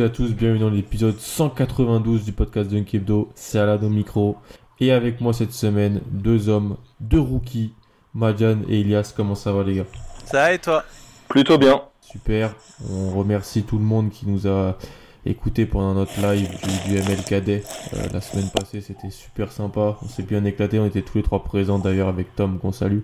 Salut 0.00 0.12
à 0.12 0.14
tous, 0.14 0.32
bienvenue 0.32 0.60
dans 0.60 0.70
l'épisode 0.70 1.18
192 1.18 2.24
du 2.24 2.32
podcast 2.32 2.70
Dunk 2.70 2.94
Hebdo, 2.94 3.28
c'est 3.34 3.58
Alado 3.58 3.90
Micro. 3.90 4.38
Et 4.80 4.92
avec 4.92 5.20
moi 5.20 5.34
cette 5.34 5.52
semaine, 5.52 6.00
deux 6.10 6.48
hommes, 6.48 6.78
deux 7.00 7.20
rookies, 7.20 7.74
Madian 8.14 8.60
et 8.66 8.80
Elias, 8.80 9.12
comment 9.14 9.34
ça 9.34 9.52
va 9.52 9.62
les 9.62 9.74
gars? 9.74 9.84
Ça 10.24 10.38
va 10.38 10.54
et 10.54 10.58
toi? 10.58 10.84
Plutôt 11.28 11.58
bien. 11.58 11.82
Super, 12.00 12.54
on 12.90 13.10
remercie 13.10 13.62
tout 13.62 13.76
le 13.76 13.84
monde 13.84 14.08
qui 14.08 14.26
nous 14.26 14.48
a 14.48 14.78
écouté 15.26 15.66
pendant 15.66 15.92
notre 15.92 16.18
live 16.18 16.48
du, 16.48 16.94
du 16.94 16.98
MLKD 16.98 17.62
euh, 17.92 18.08
la 18.10 18.22
semaine 18.22 18.48
passée, 18.48 18.80
c'était 18.80 19.10
super 19.10 19.52
sympa, 19.52 19.98
on 20.00 20.08
s'est 20.08 20.22
bien 20.22 20.46
éclaté, 20.46 20.78
on 20.78 20.86
était 20.86 21.02
tous 21.02 21.18
les 21.18 21.22
trois 21.22 21.44
présents 21.44 21.78
d'ailleurs 21.78 22.08
avec 22.08 22.34
Tom 22.36 22.58
qu'on 22.58 22.72
salue. 22.72 23.00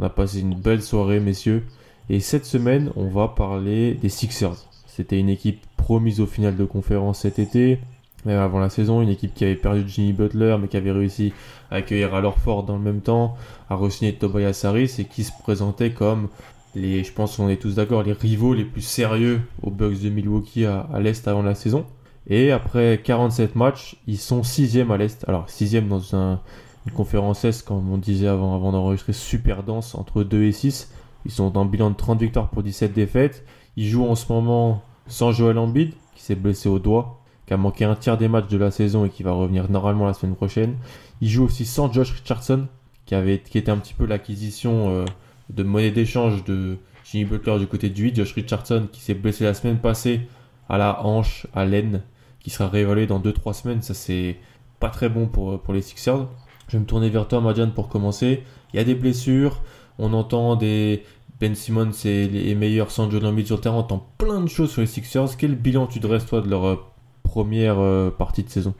On 0.00 0.04
a 0.04 0.10
passé 0.10 0.40
une 0.40 0.56
belle 0.56 0.82
soirée 0.82 1.20
messieurs. 1.20 1.64
Et 2.08 2.18
cette 2.18 2.44
semaine, 2.44 2.90
on 2.96 3.06
va 3.08 3.28
parler 3.28 3.94
des 3.94 4.08
Sixers. 4.08 4.66
C'était 4.96 5.18
une 5.18 5.28
équipe 5.28 5.60
promise 5.76 6.20
au 6.20 6.26
final 6.26 6.56
de 6.56 6.64
conférence 6.64 7.20
cet 7.20 7.38
été, 7.38 7.78
même 8.24 8.38
avant 8.38 8.58
la 8.58 8.68
saison, 8.70 9.00
une 9.00 9.08
équipe 9.08 9.32
qui 9.34 9.44
avait 9.44 9.54
perdu 9.54 9.84
Jimmy 9.86 10.12
Butler, 10.12 10.56
mais 10.60 10.68
qui 10.68 10.76
avait 10.76 10.90
réussi 10.90 11.32
à 11.70 11.76
accueillir 11.76 12.14
Al 12.14 12.24
Horford 12.24 12.64
dans 12.64 12.76
le 12.76 12.82
même 12.82 13.00
temps, 13.00 13.36
à 13.68 13.76
re-signer 13.76 14.12
Tobias 14.14 14.62
Harris 14.64 14.96
et 14.98 15.04
qui 15.04 15.24
se 15.24 15.32
présentait 15.42 15.90
comme 15.92 16.28
les, 16.74 17.02
je 17.04 17.12
pense 17.12 17.36
qu'on 17.36 17.48
est 17.48 17.56
tous 17.56 17.76
d'accord, 17.76 18.02
les 18.02 18.12
rivaux 18.12 18.52
les 18.54 18.64
plus 18.64 18.82
sérieux 18.82 19.40
aux 19.62 19.70
Bucks 19.70 20.00
de 20.00 20.08
Milwaukee 20.10 20.66
à, 20.66 20.86
l'Est 21.00 21.26
avant 21.28 21.42
la 21.42 21.54
saison. 21.54 21.84
Et 22.28 22.52
après 22.52 23.00
47 23.02 23.56
matchs, 23.56 23.96
ils 24.06 24.18
sont 24.18 24.42
6 24.42 24.78
à 24.90 24.96
l'Est. 24.96 25.24
Alors 25.28 25.48
6 25.48 25.80
dans 25.88 26.14
un- 26.14 26.40
une 26.86 26.92
conférence 26.92 27.44
Est, 27.44 27.64
comme 27.64 27.90
on 27.90 27.96
disait 27.98 28.28
avant, 28.28 28.54
avant 28.54 28.72
d'enregistrer, 28.72 29.12
super 29.12 29.62
dense, 29.62 29.94
entre 29.94 30.22
2 30.22 30.44
et 30.44 30.52
6. 30.52 30.92
Ils 31.26 31.30
sont 31.32 31.50
dans 31.50 31.62
un 31.62 31.66
bilan 31.66 31.90
de 31.90 31.96
30 31.96 32.20
victoires 32.20 32.48
pour 32.48 32.62
17 32.62 32.92
défaites. 32.92 33.44
Ils 33.76 33.88
jouent 33.88 34.06
en 34.06 34.14
ce 34.14 34.30
moment 34.32 34.82
sans 35.06 35.32
Joel 35.32 35.58
Embiid, 35.58 35.92
qui 36.14 36.22
s'est 36.22 36.34
blessé 36.34 36.68
au 36.68 36.78
doigt, 36.78 37.20
qui 37.46 37.54
a 37.54 37.56
manqué 37.56 37.84
un 37.84 37.96
tiers 37.96 38.16
des 38.16 38.28
matchs 38.28 38.48
de 38.48 38.58
la 38.58 38.70
saison 38.70 39.04
et 39.04 39.10
qui 39.10 39.22
va 39.22 39.32
revenir 39.32 39.70
normalement 39.70 40.06
la 40.06 40.14
semaine 40.14 40.36
prochaine. 40.36 40.76
Ils 41.20 41.28
jouent 41.28 41.44
aussi 41.44 41.64
sans 41.64 41.92
Josh 41.92 42.12
Richardson, 42.12 42.66
qui, 43.06 43.14
avait, 43.14 43.40
qui 43.40 43.58
était 43.58 43.70
un 43.70 43.78
petit 43.78 43.94
peu 43.94 44.06
l'acquisition 44.06 44.90
euh, 44.90 45.04
de 45.48 45.62
monnaie 45.62 45.90
d'échange 45.90 46.44
de 46.44 46.78
Jimmy 47.04 47.24
Butler 47.24 47.58
du 47.58 47.66
côté 47.66 47.88
du 47.88 48.04
8. 48.04 48.16
Josh 48.16 48.34
Richardson, 48.34 48.88
qui 48.92 49.00
s'est 49.00 49.14
blessé 49.14 49.44
la 49.44 49.54
semaine 49.54 49.78
passée 49.78 50.20
à 50.68 50.78
la 50.78 51.04
hanche, 51.04 51.46
à 51.54 51.64
l'aine, 51.64 52.02
qui 52.38 52.50
sera 52.50 52.68
réévalué 52.68 53.06
dans 53.06 53.18
2-3 53.18 53.52
semaines. 53.52 53.82
Ça, 53.82 53.94
c'est 53.94 54.36
pas 54.78 54.88
très 54.90 55.08
bon 55.08 55.26
pour, 55.26 55.60
pour 55.60 55.74
les 55.74 55.82
Sixers. 55.82 56.28
Je 56.68 56.76
vais 56.76 56.80
me 56.80 56.86
tourner 56.86 57.10
vers 57.10 57.26
toi, 57.26 57.40
Madiane, 57.40 57.72
pour 57.72 57.88
commencer. 57.88 58.44
Il 58.72 58.76
y 58.76 58.80
a 58.80 58.84
des 58.84 58.94
blessures. 58.94 59.60
On 59.98 60.12
entend 60.12 60.54
des 60.54 61.02
Ben 61.40 61.54
Simmons 61.54 61.92
c'est 61.94 62.26
les 62.26 62.54
meilleurs 62.54 62.90
sans 62.90 63.10
Joel 63.10 63.24
Embiid 63.24 63.46
sur 63.46 63.56
le 63.56 63.62
terrain. 63.62 63.76
On 63.76 63.80
entend 63.80 64.06
plein 64.18 64.42
de 64.42 64.48
choses 64.48 64.70
sur 64.70 64.82
les 64.82 64.86
Sixers. 64.86 65.38
Quel 65.38 65.54
bilan 65.54 65.86
tu 65.86 65.98
dresses, 65.98 66.26
toi, 66.26 66.42
de 66.42 66.50
leur 66.50 66.66
euh, 66.66 66.76
première 67.22 67.78
euh, 67.78 68.10
partie 68.10 68.42
de 68.42 68.50
saison? 68.50 68.74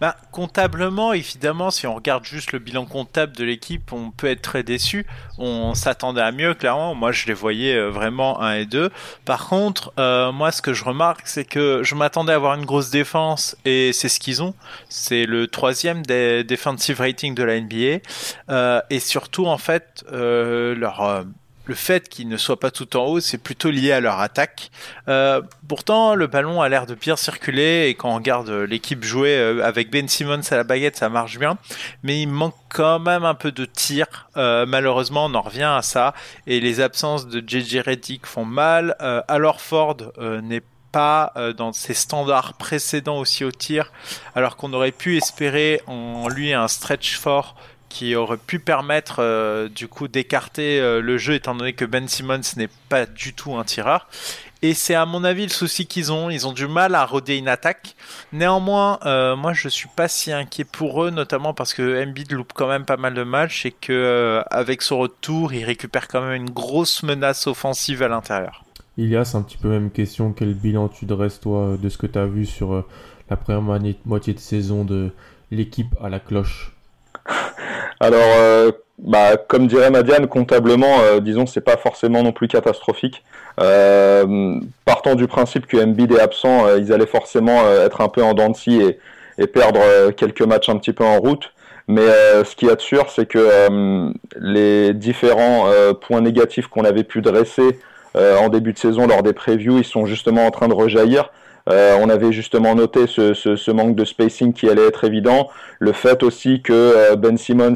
Ben, 0.00 0.12
comptablement, 0.32 1.12
évidemment, 1.12 1.70
si 1.70 1.86
on 1.86 1.94
regarde 1.94 2.24
juste 2.24 2.50
le 2.50 2.58
bilan 2.58 2.86
comptable 2.86 3.36
de 3.36 3.44
l'équipe, 3.44 3.92
on 3.92 4.10
peut 4.10 4.26
être 4.26 4.42
très 4.42 4.64
déçu. 4.64 5.06
On 5.38 5.74
s'attendait 5.74 6.20
à 6.20 6.32
mieux, 6.32 6.54
clairement. 6.54 6.96
Moi, 6.96 7.12
je 7.12 7.26
les 7.26 7.34
voyais 7.34 7.76
euh, 7.76 7.88
vraiment 7.88 8.42
1 8.42 8.54
et 8.54 8.66
2. 8.66 8.90
Par 9.24 9.46
contre, 9.46 9.92
moi, 10.32 10.50
ce 10.50 10.62
que 10.62 10.72
je 10.72 10.82
remarque, 10.82 11.28
c'est 11.28 11.44
que 11.44 11.82
je 11.84 11.94
m'attendais 11.94 12.32
à 12.32 12.34
avoir 12.34 12.56
une 12.58 12.66
grosse 12.66 12.90
défense, 12.90 13.56
et 13.64 13.92
c'est 13.92 14.08
ce 14.08 14.18
qu'ils 14.18 14.42
ont. 14.42 14.54
C'est 14.88 15.24
le 15.24 15.46
troisième 15.46 16.04
des 16.04 16.42
defensive 16.42 16.98
rating 16.98 17.36
de 17.36 17.44
la 17.44 17.60
NBA. 17.60 18.82
Et 18.90 18.98
surtout, 18.98 19.46
en 19.46 19.56
fait, 19.56 20.04
leur... 20.10 21.24
le 21.66 21.74
fait 21.74 22.08
qu'ils 22.08 22.28
ne 22.28 22.36
soient 22.36 22.58
pas 22.58 22.70
tout 22.70 22.96
en 22.96 23.04
haut, 23.04 23.20
c'est 23.20 23.38
plutôt 23.38 23.70
lié 23.70 23.92
à 23.92 24.00
leur 24.00 24.20
attaque. 24.20 24.70
Euh, 25.08 25.42
pourtant, 25.68 26.14
le 26.14 26.26
ballon 26.26 26.62
a 26.62 26.68
l'air 26.68 26.86
de 26.86 26.94
bien 26.94 27.16
circuler 27.16 27.88
et 27.88 27.94
quand 27.94 28.10
on 28.10 28.14
regarde 28.14 28.48
l'équipe 28.48 29.02
jouer 29.04 29.36
euh, 29.36 29.64
avec 29.64 29.90
Ben 29.90 30.08
Simmons 30.08 30.40
à 30.50 30.56
la 30.56 30.64
baguette, 30.64 30.96
ça 30.96 31.08
marche 31.08 31.38
bien. 31.38 31.58
Mais 32.02 32.22
il 32.22 32.28
manque 32.28 32.54
quand 32.68 33.00
même 33.00 33.24
un 33.24 33.34
peu 33.34 33.50
de 33.50 33.64
tir. 33.64 34.06
Euh, 34.36 34.64
malheureusement, 34.66 35.26
on 35.26 35.34
en 35.34 35.42
revient 35.42 35.72
à 35.76 35.82
ça. 35.82 36.14
Et 36.46 36.60
les 36.60 36.80
absences 36.80 37.26
de 37.26 37.42
JJ 37.44 37.80
Redick 37.86 38.26
font 38.26 38.44
mal. 38.44 38.94
Alors 39.28 39.60
Ford 39.60 39.96
n'est 40.18 40.62
pas 40.92 41.32
dans 41.56 41.72
ses 41.72 41.94
standards 41.94 42.54
précédents 42.54 43.18
aussi 43.18 43.44
au 43.44 43.50
tir, 43.50 43.92
alors 44.34 44.56
qu'on 44.56 44.72
aurait 44.72 44.92
pu 44.92 45.16
espérer 45.16 45.82
en 45.86 46.28
lui 46.28 46.54
un 46.54 46.68
stretch 46.68 47.16
fort 47.16 47.56
qui 47.96 48.14
aurait 48.14 48.36
pu 48.36 48.58
permettre 48.58 49.20
euh, 49.20 49.70
du 49.70 49.88
coup 49.88 50.06
d'écarter 50.06 50.78
euh, 50.80 51.00
le 51.00 51.16
jeu 51.16 51.32
étant 51.32 51.54
donné 51.54 51.72
que 51.72 51.86
Ben 51.86 52.06
Simmons 52.06 52.42
n'est 52.58 52.68
pas 52.90 53.06
du 53.06 53.32
tout 53.32 53.56
un 53.56 53.64
tireur. 53.64 54.06
Et 54.60 54.74
c'est 54.74 54.94
à 54.94 55.06
mon 55.06 55.24
avis 55.24 55.44
le 55.44 55.50
souci 55.50 55.86
qu'ils 55.86 56.12
ont. 56.12 56.28
Ils 56.28 56.46
ont 56.46 56.52
du 56.52 56.66
mal 56.66 56.94
à 56.94 57.06
roder 57.06 57.38
une 57.38 57.48
attaque. 57.48 57.96
Néanmoins, 58.34 58.98
euh, 59.06 59.34
moi 59.34 59.54
je 59.54 59.70
suis 59.70 59.88
pas 59.88 60.08
si 60.08 60.30
inquiet 60.30 60.64
pour 60.64 61.04
eux, 61.04 61.10
notamment 61.10 61.54
parce 61.54 61.72
que 61.72 62.04
Embiid 62.04 62.32
loupe 62.32 62.52
quand 62.54 62.68
même 62.68 62.84
pas 62.84 62.98
mal 62.98 63.14
de 63.14 63.22
matchs 63.22 63.64
et 63.64 63.70
que 63.70 64.42
avec 64.50 64.82
son 64.82 64.98
retour, 64.98 65.54
il 65.54 65.64
récupère 65.64 66.06
quand 66.06 66.20
même 66.20 66.34
une 66.42 66.50
grosse 66.50 67.02
menace 67.02 67.46
offensive 67.46 68.02
à 68.02 68.08
l'intérieur. 68.08 68.62
Ilias, 68.98 69.32
un 69.34 69.40
petit 69.40 69.56
peu 69.56 69.70
même 69.70 69.90
question. 69.90 70.34
Quel 70.34 70.52
bilan 70.52 70.88
tu 70.88 71.06
dresses, 71.06 71.40
toi, 71.40 71.78
de 71.80 71.88
ce 71.88 71.96
que 71.96 72.06
tu 72.06 72.18
as 72.18 72.26
vu 72.26 72.44
sur 72.44 72.84
la 73.30 73.36
première 73.38 73.62
moitié 74.04 74.34
de 74.34 74.38
saison 74.38 74.84
de 74.84 75.12
l'équipe 75.50 75.94
à 76.02 76.10
la 76.10 76.20
cloche? 76.20 76.75
Alors, 78.00 78.20
euh, 78.38 78.72
bah, 78.98 79.36
comme 79.36 79.66
dirait 79.66 79.90
Madiane, 79.90 80.26
comptablement, 80.26 81.00
euh, 81.00 81.20
disons, 81.20 81.46
c'est 81.46 81.60
pas 81.60 81.76
forcément 81.76 82.22
non 82.22 82.32
plus 82.32 82.48
catastrophique. 82.48 83.22
Euh, 83.60 84.58
partant 84.84 85.14
du 85.14 85.26
principe 85.26 85.66
que 85.66 85.76
Embiid 85.76 86.12
est 86.12 86.20
absent, 86.20 86.66
euh, 86.66 86.78
ils 86.78 86.92
allaient 86.92 87.06
forcément 87.06 87.68
être 87.70 88.00
un 88.00 88.08
peu 88.08 88.22
en 88.22 88.34
dents 88.34 88.50
de 88.50 88.56
scie 88.56 88.80
et, 88.80 88.98
et 89.38 89.46
perdre 89.46 90.10
quelques 90.12 90.42
matchs 90.42 90.68
un 90.68 90.78
petit 90.78 90.92
peu 90.92 91.04
en 91.04 91.18
route. 91.18 91.52
Mais 91.88 92.06
ce 92.44 92.56
qu'il 92.56 92.66
y 92.66 92.70
a 92.70 92.74
de 92.74 92.80
sûr, 92.80 93.10
c'est 93.10 93.26
que 93.26 94.10
les 94.40 94.92
différents 94.92 95.68
points 96.00 96.20
négatifs 96.20 96.66
qu'on 96.66 96.84
avait 96.84 97.04
pu 97.04 97.22
dresser 97.22 97.78
en 98.16 98.48
début 98.48 98.72
de 98.72 98.78
saison 98.78 99.06
lors 99.06 99.22
des 99.22 99.32
previews, 99.32 99.78
ils 99.78 99.84
sont 99.84 100.04
justement 100.04 100.46
en 100.46 100.50
train 100.50 100.66
de 100.66 100.74
rejaillir. 100.74 101.30
On 101.68 102.08
avait 102.08 102.32
justement 102.32 102.74
noté 102.74 103.06
ce, 103.06 103.34
ce, 103.34 103.70
manque 103.70 103.96
de 103.96 104.04
spacing 104.04 104.52
qui 104.52 104.68
allait 104.68 104.86
être 104.86 105.04
évident, 105.04 105.48
le 105.78 105.92
fait 105.92 106.22
aussi 106.22 106.62
que 106.62 107.14
Ben 107.16 107.36
Simmons 107.36 107.74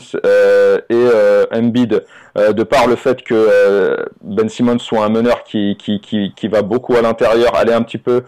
et 0.88 1.06
Embiid, 1.52 2.04
de 2.36 2.62
par 2.62 2.86
le 2.86 2.96
fait 2.96 3.22
que 3.22 4.06
Ben 4.22 4.48
Simmons 4.48 4.78
soit 4.78 5.04
un 5.04 5.08
meneur 5.08 5.42
qui, 5.42 5.76
qui, 5.76 6.00
qui, 6.00 6.32
qui 6.36 6.48
va 6.48 6.62
beaucoup 6.62 6.94
à 6.94 7.02
l'intérieur, 7.02 7.56
aller 7.56 7.72
un 7.72 7.82
petit 7.82 7.98
peu 7.98 8.22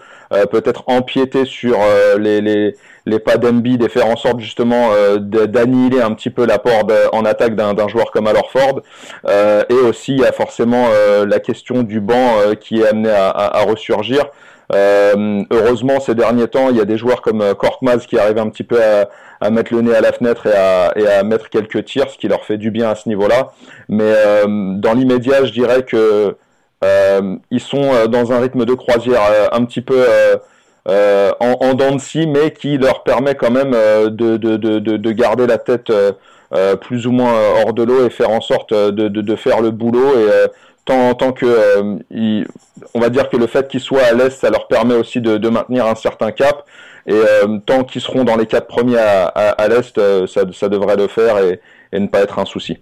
peut-être 0.50 0.85
empiéter 0.88 1.44
sur 1.44 1.79
les, 2.19 2.41
les 2.41 2.75
les 3.06 3.19
pas 3.19 3.37
d'Embiid 3.37 3.82
et 3.82 3.88
faire 3.88 4.06
en 4.06 4.17
sorte 4.17 4.41
justement 4.41 4.91
euh, 4.93 5.19
d'annihiler 5.19 6.00
un 6.00 6.12
petit 6.15 6.31
peu 6.31 6.47
l'apport 6.47 6.87
en 7.12 7.25
attaque 7.25 7.56
d'un 7.56 7.88
joueur 7.88 8.11
comme 8.11 8.26
Alor 8.26 8.50
Ford. 8.50 8.81
Euh, 9.26 9.65
et 9.69 9.75
aussi, 9.75 10.12
il 10.12 10.20
y 10.20 10.25
a 10.25 10.32
forcément 10.32 10.87
euh, 10.91 11.26
la 11.26 11.41
question 11.41 11.82
du 11.82 12.00
banc 12.00 12.37
qui 12.61 12.81
est 12.81 12.87
amené 12.87 13.11
à, 13.11 13.29
à, 13.31 13.62
ressurgir. 13.62 14.26
Heureusement, 14.72 16.00
ces 16.00 16.14
derniers 16.14 16.48
temps, 16.48 16.70
il 16.70 16.76
y 16.76 16.80
a 16.80 16.84
des 16.84 16.96
joueurs 16.96 17.22
comme 17.22 17.54
Korkmaz 17.54 18.06
qui 18.06 18.19
arrivent 18.19 18.38
un 18.38 18.48
petit 18.48 18.64
peu 18.64 18.80
à, 19.40 19.50
mettre 19.50 19.74
le 19.74 19.82
nez 19.82 19.94
à 19.94 20.00
la 20.00 20.12
fenêtre 20.12 20.46
et 20.46 20.54
à, 20.54 20.92
et 20.96 21.06
à, 21.06 21.22
mettre 21.24 21.50
quelques 21.50 21.84
tirs, 21.84 22.08
ce 22.10 22.16
qui 22.16 22.28
leur 22.28 22.44
fait 22.44 22.58
du 22.58 22.70
bien 22.70 22.90
à 22.90 22.94
ce 22.94 23.08
niveau-là. 23.08 23.52
Mais 23.88 24.14
dans 24.46 24.94
l'immédiat, 24.94 25.44
je 25.44 25.52
dirais 25.52 25.84
que 25.84 26.36
ils 27.50 27.60
sont 27.60 28.06
dans 28.08 28.32
un 28.32 28.40
rythme 28.40 28.64
de 28.64 28.74
croisière 28.74 29.22
un 29.52 29.64
petit 29.64 29.82
peu 29.82 30.06
euh, 30.88 31.30
en, 31.38 31.56
en 31.60 31.74
dents 31.74 31.94
de 31.94 32.00
scie, 32.00 32.26
mais 32.26 32.50
qui 32.50 32.76
leur 32.76 33.04
permet 33.04 33.36
quand 33.36 33.52
même 33.52 33.72
euh, 33.72 34.10
de, 34.10 34.36
de, 34.36 34.56
de, 34.56 34.78
de, 34.80 35.12
garder 35.12 35.46
la 35.46 35.56
tête 35.56 35.90
euh, 35.90 36.74
plus 36.74 37.06
ou 37.06 37.12
moins 37.12 37.34
hors 37.64 37.72
de 37.72 37.84
l'eau 37.84 38.04
et 38.04 38.10
faire 38.10 38.30
en 38.30 38.40
sorte 38.40 38.74
de, 38.74 39.36
faire 39.36 39.60
le 39.60 39.70
boulot. 39.70 40.12
Tant, 40.84 41.14
tant 41.14 41.32
que, 41.32 41.96
on 42.94 43.00
va 43.00 43.11
dire 43.11 43.29
que 43.29 43.37
le 43.37 43.46
fait 43.46 43.69
qu'ils 43.69 43.81
soient 43.81 44.05
à 44.05 44.12
l'est, 44.12 44.31
ça 44.31 44.50
leur 44.50 44.69
permet 44.69 44.94
aussi 44.94 45.20
de, 45.20 45.49
maintenir 45.49 45.87
un 45.87 45.94
certain 45.94 46.32
cap. 46.32 46.64
Et 47.06 47.20
tant 47.67 47.82
qu'ils 47.84 48.00
seront 48.00 48.25
dans 48.25 48.37
les 48.37 48.46
quatre 48.46 48.69
premiers 48.69 48.99
à, 48.99 49.26
à, 49.26 49.69
l'est, 49.69 49.99
ça, 50.26 50.40
ça, 50.52 50.69
devrait 50.69 50.96
le 50.96 51.08
faire 51.08 51.38
et, 51.38 51.61
et, 51.93 51.99
ne 51.99 52.06
pas 52.06 52.20
être 52.20 52.38
un 52.38 52.44
souci. 52.44 52.79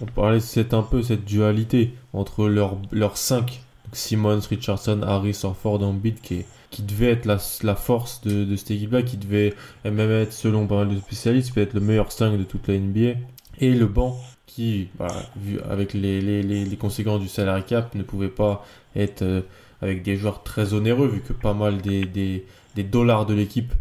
On 0.00 0.06
parlait 0.06 0.40
c'est 0.40 0.74
un 0.74 0.82
peu 0.82 1.02
cette 1.02 1.24
dualité 1.24 1.92
entre 2.12 2.48
leurs 2.48 2.76
leur 2.92 3.16
5, 3.16 3.60
Simmons, 3.92 4.40
Richardson, 4.48 5.02
Harris, 5.02 5.40
Orford, 5.44 5.82
Embiid, 5.82 6.20
qui 6.20 6.44
qui 6.70 6.82
devait 6.82 7.12
être 7.12 7.24
la, 7.24 7.38
la 7.62 7.74
force 7.74 8.20
de, 8.22 8.44
de 8.44 8.56
cette 8.56 8.72
équipe-là, 8.72 9.02
qui 9.02 9.16
devait 9.16 9.54
même 9.84 10.10
être, 10.10 10.32
selon 10.32 10.66
pas 10.66 10.76
mal 10.76 10.94
de 10.94 11.00
spécialistes, 11.00 11.54
peut-être 11.54 11.74
le 11.74 11.80
meilleur 11.80 12.12
5 12.12 12.36
de 12.36 12.44
toute 12.44 12.68
la 12.68 12.78
NBA. 12.78 13.18
Et 13.60 13.72
le 13.72 13.86
banc, 13.86 14.16
bah, 14.98 15.08
vu 15.36 15.60
avec 15.68 15.94
les, 15.94 16.20
les, 16.20 16.42
les, 16.42 16.76
conséquences 16.76 17.20
du 17.20 17.28
salary 17.28 17.64
cap, 17.64 17.94
ne 17.94 18.02
pouvait 18.02 18.28
pas 18.28 18.64
être 18.96 19.22
euh, 19.22 19.42
avec 19.82 20.02
des 20.02 20.16
joueurs 20.16 20.42
très 20.42 20.74
onéreux, 20.74 21.08
vu 21.08 21.20
que 21.20 21.32
pas 21.32 21.54
mal 21.54 21.78
des, 21.78 22.04
des, 22.04 22.44
des 22.74 22.82
dollars 22.82 23.26
de 23.26 23.34
l'équipe 23.34 23.72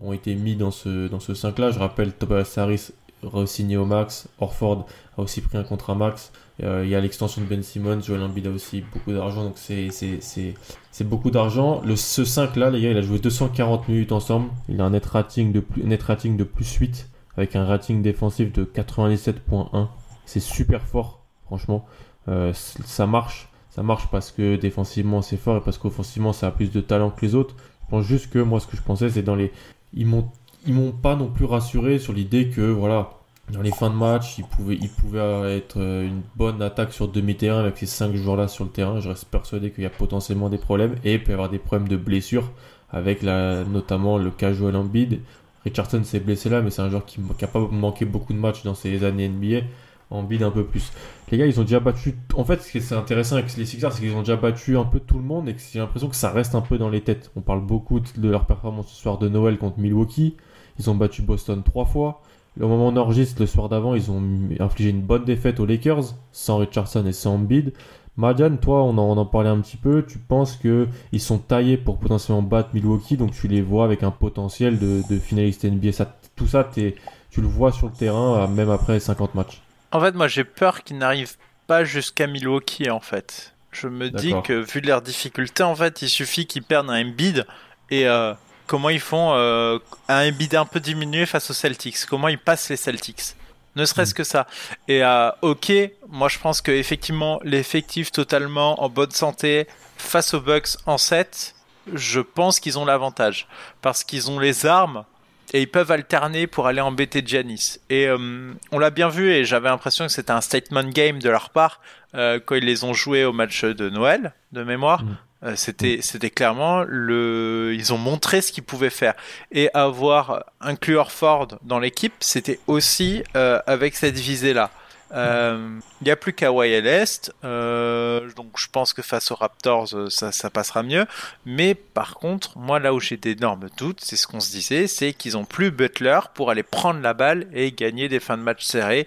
ont 0.00 0.12
été 0.12 0.34
mis 0.34 0.56
dans 0.56 0.70
ce, 0.70 1.08
dans 1.08 1.20
ce 1.20 1.32
5-là. 1.32 1.70
Je 1.70 1.78
rappelle, 1.78 2.12
Tobias 2.12 2.54
Harris 2.56 2.90
re-signé 3.22 3.76
au 3.76 3.86
max, 3.86 4.28
Orford 4.38 4.86
a 5.16 5.22
aussi 5.22 5.40
pris 5.40 5.56
un 5.58 5.64
contrat 5.64 5.94
max. 5.94 6.32
Euh, 6.62 6.82
il 6.84 6.90
y 6.90 6.94
a 6.94 7.00
l'extension 7.00 7.42
de 7.42 7.46
Ben 7.46 7.62
Simmons, 7.62 8.00
Joel 8.00 8.22
Embiid 8.22 8.46
a 8.46 8.50
aussi 8.50 8.82
beaucoup 8.92 9.12
d'argent, 9.12 9.44
donc 9.44 9.58
c'est 9.58 11.04
beaucoup 11.04 11.30
d'argent. 11.30 11.82
Le 11.84 11.96
ce 11.96 12.24
5 12.24 12.56
là, 12.56 12.70
les 12.70 12.80
gars, 12.80 12.90
il 12.90 12.96
a 12.96 13.02
joué 13.02 13.18
240 13.18 13.88
minutes 13.88 14.12
ensemble. 14.12 14.50
Il 14.68 14.80
a 14.80 14.84
un 14.84 14.90
net 14.90 15.04
rating 15.06 15.52
de 15.52 15.60
plus, 15.60 15.84
net 15.84 16.02
rating 16.02 16.36
de 16.36 16.44
plus 16.44 16.70
8 16.74 17.08
avec 17.36 17.56
un 17.56 17.64
rating 17.64 18.02
défensif 18.02 18.52
de 18.52 18.64
97.1. 18.64 19.88
C'est 20.26 20.40
super 20.40 20.82
fort, 20.82 21.24
franchement. 21.46 21.86
Euh, 22.28 22.52
ça 22.52 23.06
marche, 23.06 23.48
ça 23.70 23.82
marche 23.82 24.08
parce 24.10 24.32
que 24.32 24.56
défensivement 24.56 25.22
c'est 25.22 25.36
fort 25.36 25.56
et 25.56 25.60
parce 25.60 25.78
qu'offensivement 25.78 26.32
ça 26.32 26.48
a 26.48 26.50
plus 26.50 26.70
de 26.70 26.80
talent 26.80 27.10
que 27.10 27.24
les 27.24 27.34
autres. 27.34 27.54
Je 27.84 27.90
pense 27.90 28.04
juste 28.04 28.30
que 28.30 28.40
moi 28.40 28.60
ce 28.60 28.66
que 28.66 28.76
je 28.76 28.82
pensais 28.82 29.08
c'est 29.10 29.22
dans 29.22 29.36
les, 29.36 29.52
ils 29.94 30.06
m'ont 30.06 30.28
ils 30.66 30.74
m'ont 30.74 30.90
pas 30.90 31.14
non 31.14 31.28
plus 31.28 31.44
rassuré 31.44 32.00
sur 32.00 32.12
l'idée 32.12 32.48
que 32.48 32.62
voilà 32.62 33.10
dans 33.52 33.62
les 33.62 33.70
fins 33.70 33.90
de 33.90 33.94
match, 33.94 34.38
il 34.38 34.44
pouvait, 34.44 34.74
il 34.74 34.88
pouvait 34.88 35.56
être 35.56 35.76
euh, 35.78 36.04
une 36.04 36.22
bonne 36.34 36.60
attaque 36.62 36.92
sur 36.92 37.06
demi-terrain 37.06 37.60
avec 37.60 37.78
ces 37.78 37.86
5 37.86 38.14
joueurs-là 38.16 38.48
sur 38.48 38.64
le 38.64 38.70
terrain. 38.70 38.98
Je 38.98 39.08
reste 39.08 39.26
persuadé 39.26 39.70
qu'il 39.70 39.84
y 39.84 39.86
a 39.86 39.90
potentiellement 39.90 40.48
des 40.48 40.58
problèmes 40.58 40.96
et 41.04 41.14
il 41.14 41.22
peut 41.22 41.30
y 41.30 41.34
avoir 41.34 41.48
des 41.48 41.60
problèmes 41.60 41.86
de 41.88 41.96
blessures 41.96 42.50
avec 42.90 43.22
notamment 43.22 44.18
le 44.18 44.30
cas 44.30 44.52
Joel 44.52 44.74
Embiid. 44.76 45.20
Richardson 45.64 46.02
s'est 46.04 46.20
blessé 46.20 46.48
là, 46.48 46.60
mais 46.60 46.70
c'est 46.70 46.82
un 46.82 46.90
joueur 46.90 47.04
qui 47.04 47.20
n'a 47.20 47.48
pas 47.48 47.60
manqué 47.60 48.04
beaucoup 48.04 48.32
de 48.32 48.38
matchs 48.38 48.62
dans 48.62 48.74
ses 48.74 49.04
années 49.04 49.28
NBA. 49.28 49.66
Embiid 50.10 50.42
un 50.42 50.50
peu 50.50 50.64
plus. 50.64 50.92
Les 51.30 51.38
gars, 51.38 51.46
ils 51.46 51.58
ont 51.58 51.64
déjà 51.64 51.80
battu. 51.80 52.14
En 52.34 52.44
fait, 52.44 52.62
ce 52.62 52.70
qui 52.70 52.78
est 52.78 52.92
intéressant 52.92 53.36
avec 53.36 53.54
les 53.56 53.66
Sixers, 53.66 53.92
c'est 53.92 54.00
qu'ils 54.00 54.14
ont 54.14 54.20
déjà 54.20 54.36
battu 54.36 54.76
un 54.76 54.84
peu 54.84 55.00
tout 55.00 55.16
le 55.18 55.24
monde 55.24 55.48
et 55.48 55.54
que 55.54 55.60
j'ai 55.72 55.80
l'impression 55.80 56.08
que 56.08 56.16
ça 56.16 56.30
reste 56.30 56.54
un 56.54 56.60
peu 56.60 56.78
dans 56.78 56.88
les 56.88 57.00
têtes. 57.00 57.30
On 57.36 57.40
parle 57.40 57.64
beaucoup 57.64 58.00
de 58.00 58.28
leur 58.28 58.46
performance 58.46 58.88
ce 58.88 59.00
soir 59.00 59.18
de 59.18 59.28
Noël 59.28 59.58
contre 59.58 59.78
Milwaukee. 59.78 60.36
Ils 60.78 60.90
ont 60.90 60.94
battu 60.94 61.22
Boston 61.22 61.62
trois 61.64 61.86
fois. 61.86 62.22
Au 62.60 62.68
moment 62.68 62.88
où 62.88 62.90
on 62.92 62.96
enregistre, 62.96 63.40
le 63.40 63.46
soir 63.46 63.68
d'avant, 63.68 63.94
ils 63.94 64.10
ont 64.10 64.22
infligé 64.60 64.90
une 64.90 65.02
bonne 65.02 65.24
défaite 65.24 65.60
aux 65.60 65.66
Lakers, 65.66 66.14
sans 66.32 66.58
Richardson 66.58 67.04
et 67.06 67.12
sans 67.12 67.34
Embiid. 67.34 67.72
Madiane, 68.16 68.58
toi, 68.58 68.82
on 68.82 68.96
en, 68.96 69.18
en 69.18 69.26
parlait 69.26 69.50
un 69.50 69.60
petit 69.60 69.76
peu. 69.76 70.04
Tu 70.06 70.18
penses 70.18 70.56
qu'ils 70.56 71.20
sont 71.20 71.38
taillés 71.38 71.76
pour 71.76 71.98
potentiellement 71.98 72.42
battre 72.42 72.70
Milwaukee, 72.72 73.18
donc 73.18 73.32
tu 73.32 73.46
les 73.48 73.60
vois 73.60 73.84
avec 73.84 74.02
un 74.02 74.10
potentiel 74.10 74.78
de, 74.78 75.02
finaliste 75.18 75.64
NBA. 75.64 75.90
Tout 76.34 76.46
ça, 76.46 76.64
tu 76.72 76.94
le 77.40 77.46
vois 77.46 77.72
sur 77.72 77.88
le 77.88 77.92
terrain, 77.92 78.46
même 78.46 78.70
après 78.70 79.00
50 79.00 79.34
matchs. 79.34 79.65
En 79.92 80.00
fait, 80.00 80.12
moi, 80.12 80.28
j'ai 80.28 80.44
peur 80.44 80.82
qu'ils 80.82 80.98
n'arrivent 80.98 81.36
pas 81.66 81.84
jusqu'à 81.84 82.26
Milwaukee, 82.26 82.90
en 82.90 83.00
fait. 83.00 83.54
Je 83.72 83.88
me 83.88 84.10
dis 84.10 84.34
que, 84.44 84.54
vu 84.54 84.80
leurs 84.80 85.02
difficultés, 85.02 85.62
en 85.62 85.76
fait, 85.76 86.02
il 86.02 86.08
suffit 86.08 86.46
qu'ils 86.46 86.62
perdent 86.62 86.90
un 86.90 87.02
Embiid 87.02 87.46
et 87.90 88.06
euh, 88.08 88.32
comment 88.66 88.88
ils 88.88 89.00
font 89.00 89.32
euh, 89.34 89.78
un 90.08 90.30
bid 90.30 90.54
un 90.54 90.64
peu 90.64 90.80
diminué 90.80 91.26
face 91.26 91.50
aux 91.50 91.54
Celtics, 91.54 92.06
comment 92.06 92.28
ils 92.28 92.38
passent 92.38 92.68
les 92.68 92.76
Celtics? 92.76 93.34
Ne 93.76 93.84
serait-ce 93.84 94.12
mm. 94.12 94.16
que 94.16 94.24
ça. 94.24 94.46
Et 94.88 95.04
euh, 95.04 95.30
ok, 95.42 95.72
moi 96.08 96.28
je 96.28 96.38
pense 96.38 96.60
que 96.60 96.72
effectivement 96.72 97.40
l'effectif 97.44 98.10
totalement 98.10 98.82
en 98.82 98.88
bonne 98.88 99.10
santé 99.10 99.66
face 99.98 100.34
aux 100.34 100.40
Bucks 100.40 100.76
en 100.86 100.98
7, 100.98 101.54
je 101.92 102.20
pense 102.20 102.58
qu'ils 102.58 102.78
ont 102.78 102.84
l'avantage 102.84 103.46
parce 103.82 104.02
qu'ils 104.02 104.30
ont 104.30 104.38
les 104.38 104.66
armes 104.66 105.04
et 105.52 105.62
ils 105.62 105.70
peuvent 105.70 105.90
alterner 105.90 106.46
pour 106.46 106.66
aller 106.66 106.80
embêter 106.80 107.22
Janis. 107.24 107.78
Et 107.90 108.06
euh, 108.06 108.52
on 108.72 108.78
l'a 108.78 108.90
bien 108.90 109.08
vu 109.08 109.30
et 109.30 109.44
j'avais 109.44 109.68
l'impression 109.68 110.06
que 110.06 110.12
c'était 110.12 110.32
un 110.32 110.40
statement 110.40 110.84
game 110.84 111.18
de 111.18 111.30
leur 111.30 111.50
part 111.50 111.80
euh, 112.14 112.40
quand 112.44 112.56
ils 112.56 112.64
les 112.64 112.84
ont 112.84 112.94
joués 112.94 113.24
au 113.24 113.32
match 113.32 113.64
de 113.64 113.88
Noël 113.88 114.32
de 114.52 114.62
mémoire. 114.62 115.02
Mm. 115.02 115.16
Euh, 115.44 115.52
c'était, 115.54 115.98
c'était 116.00 116.30
clairement 116.30 116.82
le, 116.88 117.72
ils 117.74 117.92
ont 117.92 117.98
montré 117.98 118.40
ce 118.40 118.50
qu'ils 118.50 118.64
pouvaient 118.64 118.90
faire 118.90 119.14
et 119.52 119.68
avoir 119.74 120.44
inclus 120.60 120.96
Ford 121.08 121.48
dans 121.62 121.78
l'équipe, 121.78 122.14
c'était 122.20 122.58
aussi 122.66 123.22
avec 123.34 123.96
cette 123.96 124.16
visée 124.16 124.54
là. 124.54 124.70
Euh, 125.12 125.78
il 126.00 126.04
n'y 126.04 126.10
a 126.10 126.16
plus 126.16 126.32
Kawhi 126.32 126.74
à 126.74 126.80
l'Est, 126.80 127.32
euh, 127.44 128.28
donc 128.36 128.48
je 128.56 128.66
pense 128.70 128.92
que 128.92 129.02
face 129.02 129.30
aux 129.30 129.36
Raptors, 129.36 129.94
euh, 129.94 130.10
ça, 130.10 130.32
ça, 130.32 130.50
passera 130.50 130.82
mieux. 130.82 131.06
Mais 131.44 131.74
par 131.74 132.14
contre, 132.14 132.58
moi 132.58 132.80
là 132.80 132.92
où 132.92 132.98
j'ai 132.98 133.16
d'énormes 133.16 133.68
doutes, 133.76 134.00
c'est 134.02 134.16
ce 134.16 134.26
qu'on 134.26 134.40
se 134.40 134.50
disait, 134.50 134.88
c'est 134.88 135.12
qu'ils 135.12 135.36
ont 135.36 135.44
plus 135.44 135.70
Butler 135.70 136.18
pour 136.34 136.50
aller 136.50 136.64
prendre 136.64 137.00
la 137.00 137.14
balle 137.14 137.46
et 137.52 137.70
gagner 137.70 138.08
des 138.08 138.18
fins 138.18 138.36
de 138.36 138.42
match 138.42 138.64
serrées 138.64 139.06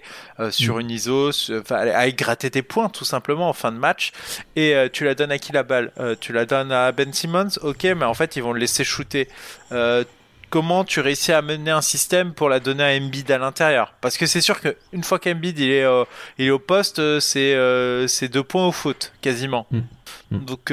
sur 0.50 0.76
mm. 0.76 0.80
une 0.80 0.90
ISO, 0.90 1.30
enfin, 1.52 1.76
aller 1.76 2.14
gratter 2.14 2.50
tes 2.50 2.62
points 2.62 2.88
tout 2.88 3.04
simplement 3.04 3.48
en 3.48 3.52
fin 3.52 3.70
de 3.70 3.78
match. 3.78 4.12
Et 4.56 4.74
tu 4.92 5.04
la 5.04 5.14
donnes 5.14 5.32
à 5.32 5.38
qui 5.38 5.52
la 5.52 5.62
balle? 5.62 5.92
Tu 6.20 6.32
la 6.32 6.46
donnes 6.46 6.72
à 6.72 6.92
Ben 6.92 7.12
Simmons? 7.12 7.58
Ok, 7.62 7.84
mais 7.84 8.04
en 8.04 8.14
fait 8.14 8.36
ils 8.36 8.42
vont 8.42 8.52
le 8.52 8.60
laisser 8.60 8.84
shooter 8.84 9.28
comment 10.50 10.84
tu 10.84 11.00
réussis 11.00 11.32
à 11.32 11.40
mener 11.40 11.70
un 11.70 11.80
système 11.80 12.34
pour 12.34 12.48
la 12.48 12.60
donner 12.60 12.82
à 12.82 12.96
Embiid 12.96 13.30
à 13.30 13.38
l'intérieur 13.38 13.94
Parce 14.00 14.18
que 14.18 14.26
c'est 14.26 14.40
sûr 14.40 14.60
qu'une 14.60 15.04
fois 15.04 15.18
qu'Embiid 15.18 15.58
il 15.58 15.70
est, 15.70 15.84
euh, 15.84 16.04
il 16.38 16.46
est 16.46 16.50
au 16.50 16.58
poste, 16.58 16.98
euh, 16.98 17.20
c'est 17.20 17.54
euh, 17.54 18.06
deux 18.30 18.42
points 18.42 18.66
au 18.66 18.72
foot, 18.72 19.12
quasiment. 19.22 19.66
Mm. 19.70 19.78
Mm. 20.32 20.44
Donc, 20.44 20.72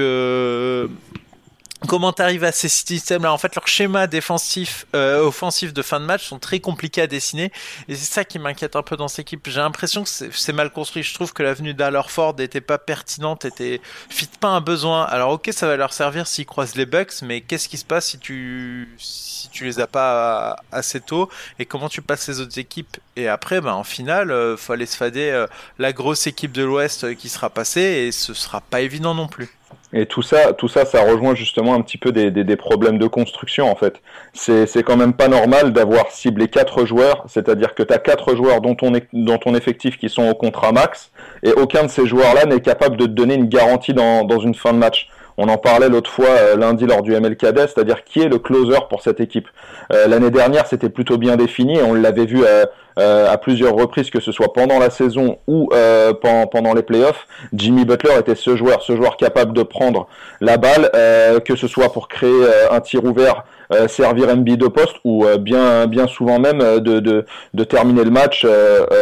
comment 1.87 2.13
tu 2.13 2.21
arrives 2.21 2.43
à 2.43 2.51
ces 2.51 2.69
systèmes-là? 2.69 3.31
En 3.31 3.37
fait, 3.37 3.55
leurs 3.55 3.67
schémas 3.67 4.07
défensifs, 4.07 4.85
euh, 4.95 5.21
offensifs 5.21 5.73
de 5.73 5.81
fin 5.81 5.99
de 5.99 6.05
match 6.05 6.25
sont 6.25 6.39
très 6.39 6.59
compliqués 6.59 7.01
à 7.01 7.07
dessiner, 7.07 7.51
et 7.87 7.95
c'est 7.95 8.13
ça 8.13 8.25
qui 8.25 8.39
m'inquiète 8.39 8.75
un 8.75 8.83
peu 8.83 8.97
dans 8.97 9.07
cette 9.07 9.19
équipe. 9.19 9.47
J'ai 9.49 9.59
l'impression 9.59 10.03
que 10.03 10.09
c'est 10.09 10.53
mal 10.53 10.71
construit. 10.71 11.03
Je 11.03 11.13
trouve 11.13 11.33
que 11.33 11.43
l'avenue 11.43 11.73
d'Allerford 11.73 12.35
n'était 12.37 12.61
pas 12.61 12.77
pertinente, 12.77 13.45
était 13.45 13.81
fit 14.09 14.29
pas 14.39 14.49
un 14.49 14.61
besoin. 14.61 15.03
Alors 15.03 15.31
ok, 15.31 15.49
ça 15.51 15.67
va 15.67 15.77
leur 15.77 15.93
servir 15.93 16.27
s'ils 16.27 16.45
croisent 16.45 16.75
les 16.75 16.85
Bucks, 16.85 17.21
mais 17.21 17.41
qu'est-ce 17.41 17.69
qui 17.69 17.77
se 17.77 17.85
passe 17.85 18.07
si 18.07 18.19
tu 18.19 18.89
si 18.97 19.49
tu 19.49 19.65
les 19.65 19.79
as 19.79 19.87
pas 19.87 20.57
assez 20.71 20.99
tôt? 20.99 21.29
Et 21.59 21.65
comment 21.65 21.89
tu 21.89 22.01
passes 22.01 22.27
les 22.27 22.39
autres 22.39 22.57
équipes? 22.59 22.97
Et 23.15 23.27
après, 23.27 23.61
ben 23.61 23.73
en 23.73 23.83
finale, 23.83 24.31
euh, 24.31 24.57
faut 24.57 24.73
aller 24.73 24.85
se 24.85 24.97
fader 24.97 25.29
euh, 25.29 25.47
la 25.79 25.93
grosse 25.93 26.27
équipe 26.27 26.51
de 26.51 26.63
l'Ouest 26.63 27.03
euh, 27.03 27.13
qui 27.13 27.29
sera 27.29 27.49
passée, 27.49 27.81
et 27.81 28.11
ce 28.11 28.33
sera 28.33 28.61
pas 28.61 28.81
évident 28.81 29.13
non 29.15 29.27
plus. 29.27 29.56
Et 29.93 30.05
tout 30.05 30.21
ça, 30.21 30.53
tout 30.53 30.67
ça, 30.67 30.85
ça 30.85 31.01
rejoint 31.01 31.33
justement 31.33 31.73
un 31.73 31.81
petit 31.81 31.97
peu 31.97 32.11
des, 32.11 32.29
des, 32.29 32.43
des 32.43 32.55
problèmes 32.57 32.97
de 32.97 33.07
construction 33.07 33.71
en 33.71 33.75
fait. 33.75 34.01
C'est 34.33 34.83
quand 34.83 34.97
même 34.97 35.13
pas 35.13 35.27
normal 35.27 35.71
d'avoir 35.71 36.11
ciblé 36.11 36.47
quatre 36.49 36.85
joueurs, 36.85 37.23
c'est-à-dire 37.27 37.73
que 37.73 37.83
tu 37.83 37.93
as 37.93 37.97
quatre 37.97 38.35
joueurs 38.35 38.59
dont 38.61 38.75
ton, 38.75 38.91
dont 39.13 39.37
ton 39.37 39.55
effectif 39.55 39.97
qui 39.97 40.09
sont 40.09 40.27
au 40.27 40.35
contrat 40.35 40.71
max, 40.71 41.11
et 41.43 41.51
aucun 41.53 41.83
de 41.83 41.89
ces 41.89 42.05
joueurs-là 42.05 42.45
n'est 42.45 42.59
capable 42.59 42.97
de 42.97 43.05
te 43.05 43.11
donner 43.11 43.35
une 43.35 43.47
garantie 43.47 43.93
dans, 43.93 44.25
dans 44.25 44.39
une 44.39 44.55
fin 44.55 44.73
de 44.73 44.77
match. 44.77 45.07
on 45.37 45.47
en 45.47 45.57
parlait 45.57 45.87
l'autre 45.87 46.11
fois 46.11 46.55
lundi 46.57 46.85
lors 46.85 47.01
du 47.01 47.11
MLKD, 47.11 47.59
c'est-à-dire 47.67 48.03
qui 48.03 48.21
est 48.21 48.29
le 48.29 48.39
closer 48.39 48.79
pour 48.89 49.01
cette 49.01 49.19
équipe. 49.19 49.47
L'année 49.89 50.31
dernière, 50.31 50.65
c'était 50.65 50.89
plutôt 50.89 51.17
bien 51.17 51.37
défini 51.37 51.77
et 51.77 51.83
on 51.83 51.93
l'avait 51.93 52.25
vu 52.25 52.43
à 52.97 53.37
plusieurs 53.37 53.73
reprises, 53.73 54.09
que 54.09 54.19
ce 54.19 54.31
soit 54.31 54.53
pendant 54.53 54.79
la 54.79 54.89
saison 54.89 55.37
ou 55.47 55.69
pendant, 56.21 56.73
les 56.73 56.83
playoffs. 56.83 57.27
Jimmy 57.53 57.85
Butler 57.85 58.17
était 58.19 58.35
ce 58.35 58.55
joueur, 58.55 58.81
ce 58.81 58.95
joueur 58.95 59.17
capable 59.17 59.53
de 59.53 59.63
prendre 59.63 60.07
la 60.41 60.57
balle, 60.57 60.89
que 61.45 61.55
ce 61.55 61.67
soit 61.67 61.91
pour 61.93 62.07
créer 62.07 62.31
un 62.71 62.79
tir 62.81 63.03
ouvert 63.03 63.43
euh, 63.73 63.87
servir 63.87 64.33
MB 64.35 64.49
de 64.51 64.67
poste 64.67 64.95
ou 65.03 65.25
euh, 65.25 65.37
bien 65.37 65.87
bien 65.87 66.07
souvent 66.07 66.39
même 66.39 66.61
euh, 66.61 66.79
de, 66.79 66.99
de, 67.53 67.63
terminer 67.65 68.05
le 68.05 68.11
match. 68.11 68.45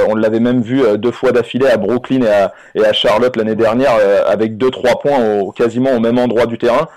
on 0.07 0.15
l'avait 0.15 0.39
même 0.39 0.61
vu 0.61 0.81
deux 0.97 1.11
fois 1.11 1.31
d'affilée 1.31 1.67
à 1.67 1.77
Brooklyn 1.77 2.21
et 2.21 2.29
à, 2.29 2.53
et 2.73 2.83
à 2.83 2.93
Charlotte 2.93 3.35
l'année 3.35 3.55
dernière 3.55 3.91
avec 4.27 4.57
deux 4.57 4.71
trois 4.71 4.99
points 4.99 5.39
au, 5.39 5.51
quasiment 5.51 5.91
au 5.91 5.99
même 5.99 6.17
endroit 6.17 6.47
du 6.47 6.57
terrain. 6.57 6.87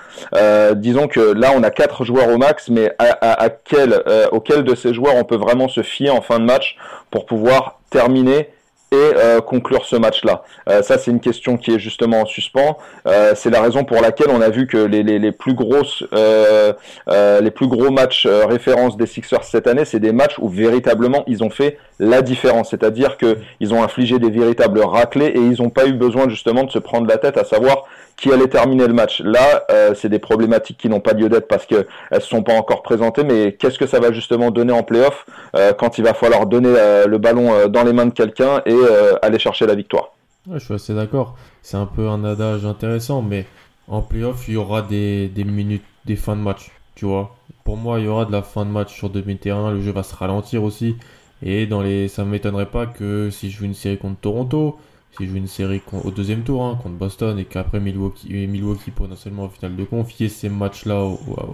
disons 0.74 1.08
que 1.08 1.20
là 1.20 1.52
on 1.54 1.62
a 1.62 1.70
quatre 1.70 2.04
joueurs 2.04 2.28
au 2.28 2.38
max, 2.38 2.70
mais 2.70 2.94
à, 2.98 3.44
à 3.44 3.50
quel 3.50 4.02
auquel 4.32 4.64
de 4.64 4.74
ces 4.74 4.94
joueurs 4.94 5.16
on 5.16 5.24
peut 5.24 5.36
vraiment 5.36 5.68
se 5.68 5.82
fier 5.82 6.10
en 6.10 6.22
fin 6.22 6.38
de 6.38 6.44
match 6.44 6.76
pour 7.10 7.26
pouvoir 7.26 7.80
terminer 7.90 8.48
et 8.90 8.96
euh, 8.96 9.40
conclure 9.40 9.84
ce 9.84 9.96
match-là. 9.96 10.42
Euh, 10.68 10.82
ça, 10.82 10.98
c'est 10.98 11.10
une 11.10 11.20
question 11.20 11.56
qui 11.56 11.72
est 11.72 11.78
justement 11.78 12.22
en 12.22 12.26
suspens. 12.26 12.78
Euh, 13.06 13.32
c'est 13.34 13.50
la 13.50 13.60
raison 13.60 13.84
pour 13.84 14.00
laquelle 14.00 14.28
on 14.30 14.40
a 14.40 14.48
vu 14.48 14.66
que 14.66 14.78
les, 14.78 15.02
les, 15.02 15.18
les 15.18 15.32
plus 15.32 15.54
grosses, 15.54 16.04
les 16.12 17.50
plus 17.50 17.66
gros 17.66 17.90
matchs 17.90 18.26
référence 18.26 18.96
des 18.96 19.06
Sixers 19.06 19.44
cette 19.44 19.66
année, 19.66 19.84
c'est 19.84 20.00
des 20.00 20.12
matchs 20.12 20.38
où 20.38 20.48
véritablement 20.48 21.24
ils 21.26 21.42
ont 21.42 21.50
fait 21.50 21.78
la 21.98 22.22
différence. 22.22 22.70
C'est-à-dire 22.70 23.16
que 23.16 23.38
ils 23.60 23.74
ont 23.74 23.82
infligé 23.82 24.18
des 24.18 24.30
véritables 24.30 24.80
raclés 24.80 25.26
et 25.26 25.38
ils 25.38 25.60
n'ont 25.62 25.70
pas 25.70 25.86
eu 25.86 25.92
besoin 25.92 26.28
justement 26.28 26.64
de 26.64 26.70
se 26.70 26.78
prendre 26.78 27.06
la 27.06 27.18
tête 27.18 27.36
à 27.36 27.44
savoir 27.44 27.84
qui 28.18 28.32
allait 28.32 28.48
terminer 28.48 28.86
le 28.86 28.92
match. 28.92 29.22
Là, 29.24 29.64
euh, 29.70 29.94
c'est 29.94 30.08
des 30.08 30.18
problématiques 30.18 30.76
qui 30.76 30.88
n'ont 30.88 31.00
pas 31.00 31.12
lieu 31.12 31.28
d'être 31.28 31.46
parce 31.46 31.64
qu'elles 31.66 31.86
ne 32.12 32.18
sont 32.18 32.42
pas 32.42 32.52
encore 32.52 32.82
présentées, 32.82 33.22
mais 33.22 33.52
qu'est-ce 33.52 33.78
que 33.78 33.86
ça 33.86 34.00
va 34.00 34.12
justement 34.12 34.50
donner 34.50 34.72
en 34.72 34.82
playoff 34.82 35.24
euh, 35.54 35.72
quand 35.72 35.98
il 35.98 36.04
va 36.04 36.14
falloir 36.14 36.46
donner 36.46 36.74
euh, 36.76 37.06
le 37.06 37.18
ballon 37.18 37.68
dans 37.68 37.84
les 37.84 37.92
mains 37.92 38.06
de 38.06 38.12
quelqu'un 38.12 38.60
et 38.66 38.77
aller 39.22 39.38
chercher 39.38 39.66
la 39.66 39.74
victoire 39.74 40.10
Je 40.52 40.58
suis 40.58 40.74
assez 40.74 40.94
d'accord. 40.94 41.36
C'est 41.62 41.76
un 41.76 41.86
peu 41.86 42.08
un 42.08 42.24
adage 42.24 42.64
intéressant, 42.64 43.22
mais 43.22 43.46
en 43.88 44.02
playoff, 44.02 44.46
il 44.48 44.54
y 44.54 44.56
aura 44.56 44.82
des, 44.82 45.30
minutes, 45.36 45.84
des 46.04 46.16
fins 46.16 46.36
de 46.36 46.42
match, 46.42 46.70
tu 46.94 47.06
vois. 47.06 47.34
Pour 47.64 47.76
moi, 47.76 47.98
il 48.00 48.04
y 48.04 48.08
aura 48.08 48.24
de 48.26 48.32
la 48.32 48.42
fin 48.42 48.64
de 48.64 48.70
match 48.70 48.94
sur 48.94 49.10
demi-terrain, 49.10 49.72
le 49.72 49.80
jeu 49.80 49.92
va 49.92 50.02
se 50.02 50.14
ralentir 50.14 50.62
aussi. 50.62 50.96
Et 51.42 51.66
dans 51.66 51.82
les, 51.82 52.08
ça 52.08 52.24
ne 52.24 52.30
m'étonnerait 52.30 52.70
pas 52.70 52.86
que 52.86 53.30
si 53.30 53.50
je 53.50 53.58
joue 53.58 53.64
une 53.64 53.74
série 53.74 53.98
contre 53.98 54.20
Toronto, 54.20 54.78
si 55.16 55.24
je 55.24 55.30
joue 55.30 55.36
une 55.36 55.46
série 55.46 55.80
au 56.04 56.10
deuxième 56.10 56.42
tour 56.42 56.64
hein, 56.64 56.78
contre 56.82 56.96
Boston 56.96 57.38
et 57.38 57.44
qu'après 57.44 57.80
Milwaukee, 57.80 58.46
Milwaukee 58.46 58.90
potentiellement 58.90 59.44
au 59.44 59.48
final 59.48 59.76
de 59.76 59.84
confier 59.84 60.28
ces 60.28 60.48
matchs-là 60.48 61.08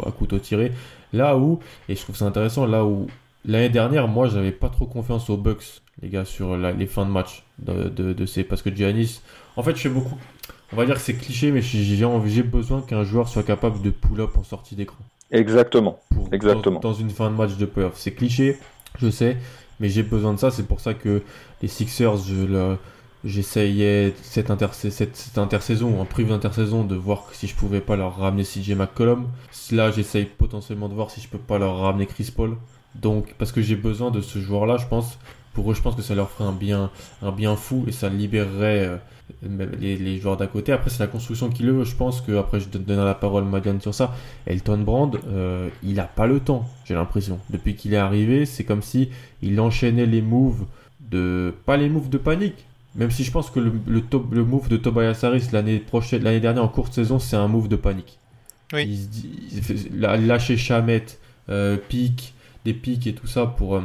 à, 0.07 0.11
couteau 0.11 0.39
tiré, 0.39 0.73
là 1.13 1.37
où, 1.37 1.61
et 1.89 1.95
je 1.95 2.03
trouve 2.03 2.17
ça 2.17 2.25
intéressant, 2.25 2.67
là 2.67 2.85
où 2.85 3.07
l'année 3.45 3.69
dernière, 3.69 4.09
moi 4.09 4.29
j'avais 4.29 4.53
pas 4.53 4.71
trop 4.71 4.87
confiance 4.87 5.31
aux 5.31 5.37
Bucks, 5.37 5.83
les 6.05 6.11
gars, 6.11 6.25
sur 6.25 6.57
les 6.57 6.87
fins 6.87 7.07
de 7.07 7.11
match 7.11 7.45
de, 7.59 7.89
de, 7.89 8.27
ces, 8.27 8.45
parce 8.45 8.63
que 8.63 8.75
Giannis, 8.75 9.23
en 9.57 9.63
fait 9.63 9.75
je 9.75 9.83
fais 9.83 9.89
beaucoup, 9.89 10.17
on 10.73 10.77
va 10.77 10.87
dire 10.87 10.97
que 10.97 11.01
c'est 11.01 11.15
cliché, 11.15 11.51
mais 11.51 11.63
j'ai 11.63 12.43
besoin 12.43 12.83
qu'un 12.83 13.05
joueur 13.05 13.29
soit 13.29 13.43
capable 13.43 13.81
de 13.83 13.91
pull-up 13.91 14.37
en 14.37 14.43
sortie 14.43 14.77
d'écran. 14.77 14.99
Exactement. 15.31 15.99
Exactement. 16.33 16.81
Dans, 16.81 16.93
une 16.93 17.11
fin 17.11 17.31
de 17.31 17.37
match 17.37 17.57
de 17.57 17.65
playoff. 17.65 17.95
C'est 17.97 18.13
cliché, 18.13 18.59
je 18.99 19.11
sais, 19.11 19.37
mais 19.81 19.89
j'ai 19.89 20.03
besoin 20.03 20.35
de 20.35 20.39
ça. 20.39 20.51
C'est 20.51 20.67
pour 20.67 20.81
ça 20.81 20.95
que 20.95 21.23
les 21.63 21.69
Sixers, 21.69 22.19
je 22.19 22.45
le, 22.45 22.77
j'essayais 23.25 24.15
cette, 24.23 24.53
cette, 24.91 25.39
intersaison, 25.39 26.01
en 26.01 26.05
privé 26.05 26.31
d'intersaison, 26.31 26.85
de 26.85 26.95
voir 26.95 27.25
si 27.33 27.47
je 27.47 27.55
pouvais 27.55 27.81
pas 27.81 27.97
leur 27.97 28.17
ramener 28.17 28.45
CJ 28.45 28.73
McCollum. 28.73 29.29
Là, 29.73 29.91
j'essaye 29.91 30.27
potentiellement 30.27 30.89
de 30.89 30.95
voir 30.95 31.11
si 31.11 31.21
je 31.21 31.29
peux 31.29 31.39
pas 31.39 31.59
leur 31.59 31.79
ramener 31.79 32.07
Chris 32.07 32.33
Paul. 32.35 32.57
Donc, 32.95 33.35
parce 33.39 33.51
que 33.51 33.61
j'ai 33.61 33.77
besoin 33.77 34.11
de 34.11 34.21
ce 34.21 34.39
joueur-là, 34.39 34.77
je 34.77 34.87
pense. 34.87 35.19
Pour 35.55 35.71
eux, 35.71 35.75
je 35.75 35.81
pense 35.81 35.95
que 35.95 36.03
ça 36.03 36.15
leur 36.15 36.31
ferait 36.31 36.49
un 36.49 36.53
bien, 36.53 36.91
un 37.23 37.33
bien 37.33 37.57
fou 37.57 37.85
et 37.87 37.93
ça 37.93 38.09
libérerait 38.09 38.87
euh, 38.87 38.97
les, 39.81 40.19
joueurs 40.19 40.37
d'à 40.37 40.49
côté. 40.49 40.73
Après, 40.73 40.91
c'est 40.91 40.99
la 40.99 41.07
construction 41.07 41.49
qui 41.49 41.63
le 41.63 41.73
veut. 41.73 41.85
Je 41.85 41.95
pense 41.95 42.21
que, 42.21 42.37
après, 42.37 42.61
je 42.61 42.69
donnerai 42.69 43.05
la 43.05 43.15
parole 43.15 43.45
à 43.45 43.47
Madiane 43.47 43.81
sur 43.81 43.95
ça. 43.95 44.15
Elton 44.47 44.79
Brand, 44.79 45.17
euh, 45.29 45.69
il 45.83 46.01
a 46.01 46.05
pas 46.05 46.27
le 46.27 46.41
temps, 46.41 46.69
j'ai 46.85 46.95
l'impression. 46.95 47.39
Depuis 47.51 47.77
qu'il 47.77 47.95
est 47.95 47.99
arrivé, 47.99 48.47
c'est 48.47 48.65
comme 48.65 48.83
si 48.83 49.11
il 49.43 49.61
enchaînait 49.61 50.07
les 50.07 50.23
moves 50.23 50.67
de. 51.01 51.55
Pas 51.67 51.77
les 51.77 51.89
moves 51.89 52.11
de 52.11 52.19
panique, 52.19 52.67
même 52.97 53.11
si 53.11 53.25
je 53.25 53.31
pense 53.31 53.51
que 53.51 53.61
le, 53.61 53.73
le, 53.87 54.45
move 54.45 54.69
de 54.69 54.77
Tobias 54.77 55.21
Harris 55.23 55.49
l'année 55.53 55.79
prochaine, 55.79 56.23
l'année 56.23 56.41
dernière 56.41 56.65
en 56.65 56.69
courte 56.69 56.93
saison, 56.93 57.19
c'est 57.19 57.37
un 57.37 57.49
move 57.49 57.69
de 57.69 57.77
panique. 57.77 58.19
Oui. 58.73 59.09
Il, 59.53 60.01
lâcher 60.01 60.57
Chamet, 60.57 61.05
euh, 61.49 61.77
pique, 61.77 62.35
des 62.65 62.75
pics 62.75 63.07
et 63.07 63.15
tout 63.15 63.27
ça 63.27 63.47
pour, 63.47 63.81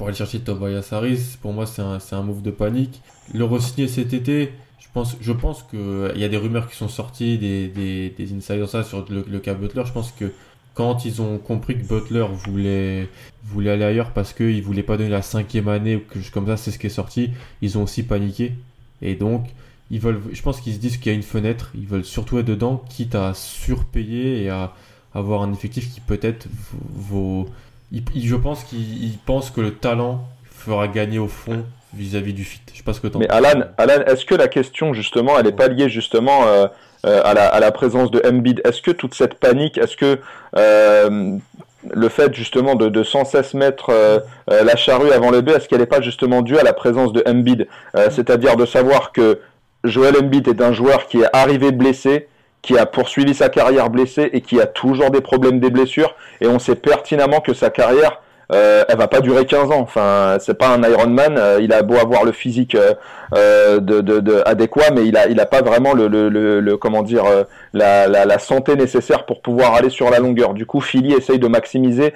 pour 0.00 0.08
aller 0.08 0.16
chercher 0.16 0.40
Tobias 0.40 0.88
Harris, 0.92 1.36
pour 1.42 1.52
moi 1.52 1.66
c'est 1.66 1.82
un, 1.82 1.98
un, 2.12 2.22
move 2.22 2.40
de 2.40 2.50
panique. 2.50 3.02
Le 3.34 3.44
re-signer 3.44 3.86
cet 3.86 4.14
été, 4.14 4.50
je 4.78 4.86
pense, 4.94 5.18
je 5.20 5.30
pense 5.30 5.62
qu'il 5.64 6.16
y 6.16 6.24
a 6.24 6.28
des 6.30 6.38
rumeurs 6.38 6.70
qui 6.70 6.76
sont 6.76 6.88
sorties, 6.88 7.36
des, 7.36 7.68
des, 7.68 8.08
des 8.08 8.32
insiders 8.32 8.66
ça 8.66 8.82
sur 8.82 9.04
le, 9.10 9.38
cas 9.40 9.52
Butler. 9.52 9.82
Je 9.84 9.92
pense 9.92 10.12
que 10.12 10.32
quand 10.72 11.04
ils 11.04 11.20
ont 11.20 11.36
compris 11.36 11.76
que 11.76 11.86
Butler 11.86 12.24
voulait, 12.46 13.10
aller 13.70 13.84
ailleurs 13.84 14.12
parce 14.12 14.32
qu'il 14.32 14.62
voulait 14.62 14.82
pas 14.82 14.96
donner 14.96 15.10
la 15.10 15.20
cinquième 15.20 15.68
année 15.68 15.96
ou 15.96 15.98
quelque 15.98 16.22
chose 16.22 16.30
comme 16.30 16.46
ça, 16.46 16.56
c'est 16.56 16.70
ce 16.70 16.78
qui 16.78 16.86
est 16.86 16.88
sorti, 16.88 17.32
ils 17.60 17.76
ont 17.76 17.82
aussi 17.82 18.02
paniqué. 18.02 18.52
Et 19.02 19.16
donc, 19.16 19.48
ils 19.90 20.00
veulent, 20.00 20.22
je 20.32 20.40
pense 20.40 20.62
qu'ils 20.62 20.72
se 20.72 20.78
disent 20.78 20.96
qu'il 20.96 21.12
y 21.12 21.14
a 21.14 21.14
une 21.14 21.22
fenêtre, 21.22 21.72
ils 21.74 21.86
veulent 21.86 22.06
surtout 22.06 22.38
être 22.38 22.46
dedans, 22.46 22.82
quitte 22.88 23.16
à 23.16 23.34
surpayer 23.34 24.44
et 24.44 24.48
à 24.48 24.72
avoir 25.12 25.42
un 25.42 25.52
effectif 25.52 25.92
qui 25.92 26.00
peut-être 26.00 26.48
vaut. 26.94 27.50
Je 27.92 28.36
pense 28.36 28.64
qu'ils 28.64 29.18
pensent 29.26 29.50
que 29.50 29.60
le 29.60 29.74
talent 29.74 30.24
fera 30.44 30.88
gagner 30.88 31.18
au 31.18 31.28
fond 31.28 31.64
vis-à-vis 31.94 32.32
du 32.32 32.44
fit. 32.44 32.60
Je 32.72 32.78
sais 32.78 32.84
pas 32.84 32.92
ce 32.92 33.00
que 33.00 33.08
Mais 33.18 33.28
Alan, 33.28 33.64
Alan 33.78 34.04
est-ce 34.06 34.24
que 34.24 34.34
la 34.34 34.48
question 34.48 34.94
justement, 34.94 35.38
elle 35.38 35.46
n'est 35.46 35.52
pas 35.52 35.68
liée 35.68 35.88
justement 35.88 36.46
euh, 36.46 36.68
euh, 37.04 37.20
à, 37.24 37.34
la, 37.34 37.48
à, 37.48 37.58
la, 37.58 37.72
présence 37.72 38.10
de 38.10 38.22
Embiid? 38.24 38.60
Est-ce 38.64 38.80
que 38.80 38.92
toute 38.92 39.14
cette 39.14 39.34
panique, 39.34 39.76
est-ce 39.76 39.96
que 39.96 40.20
euh, 40.56 41.36
le 41.90 42.08
fait 42.08 42.32
justement 42.32 42.76
de, 42.76 42.88
de 42.88 43.02
sans 43.02 43.24
cesse 43.24 43.54
mettre 43.54 43.90
euh, 43.90 44.20
la 44.46 44.76
charrue 44.76 45.10
avant 45.10 45.30
le 45.30 45.40
bœuf, 45.40 45.56
est-ce 45.56 45.68
qu'elle 45.68 45.80
n'est 45.80 45.86
pas 45.86 46.00
justement 46.00 46.42
due 46.42 46.58
à 46.58 46.62
la 46.62 46.72
présence 46.72 47.12
de 47.12 47.24
Embiid? 47.26 47.66
C'est-à-dire 48.10 48.56
de 48.56 48.66
savoir 48.66 49.12
que 49.12 49.40
Joel 49.82 50.16
Embiid 50.16 50.46
est 50.46 50.60
un 50.60 50.72
joueur 50.72 51.06
qui 51.06 51.20
est 51.20 51.28
arrivé 51.32 51.72
blessé, 51.72 52.28
qui 52.62 52.78
a 52.78 52.86
poursuivi 52.86 53.34
sa 53.34 53.48
carrière 53.48 53.90
blessée 53.90 54.30
et 54.32 54.40
qui 54.40 54.60
a 54.60 54.66
toujours 54.66 55.10
des 55.10 55.20
problèmes 55.20 55.60
des 55.60 55.70
blessures, 55.70 56.14
et 56.40 56.46
on 56.46 56.58
sait 56.58 56.76
pertinemment 56.76 57.40
que 57.40 57.54
sa 57.54 57.70
carrière 57.70 58.20
euh, 58.52 58.84
elle 58.88 58.98
va 58.98 59.08
pas 59.08 59.20
durer 59.20 59.46
15 59.46 59.70
ans. 59.70 59.80
Enfin, 59.80 60.36
c'est 60.40 60.54
pas 60.54 60.68
un 60.68 60.82
Ironman. 60.82 61.36
Euh, 61.38 61.58
il 61.60 61.72
a 61.72 61.82
beau 61.82 61.96
avoir 61.96 62.24
le 62.24 62.32
physique 62.32 62.74
euh, 62.74 62.94
euh, 63.36 63.80
de, 63.80 64.00
de, 64.00 64.42
adéquat, 64.44 64.90
mais 64.92 65.06
il 65.06 65.16
a, 65.16 65.28
il 65.28 65.38
a 65.40 65.46
pas 65.46 65.62
vraiment 65.62 65.94
le, 65.94 66.08
le, 66.08 66.28
le, 66.28 66.76
comment 66.76 67.02
dire, 67.02 67.24
la, 67.72 68.08
la, 68.08 68.24
la, 68.24 68.38
santé 68.38 68.74
nécessaire 68.74 69.24
pour 69.24 69.40
pouvoir 69.42 69.74
aller 69.74 69.90
sur 69.90 70.10
la 70.10 70.18
longueur. 70.18 70.54
Du 70.54 70.66
coup, 70.66 70.80
Philly 70.80 71.12
essaye 71.14 71.38
de 71.38 71.46
maximiser 71.46 72.12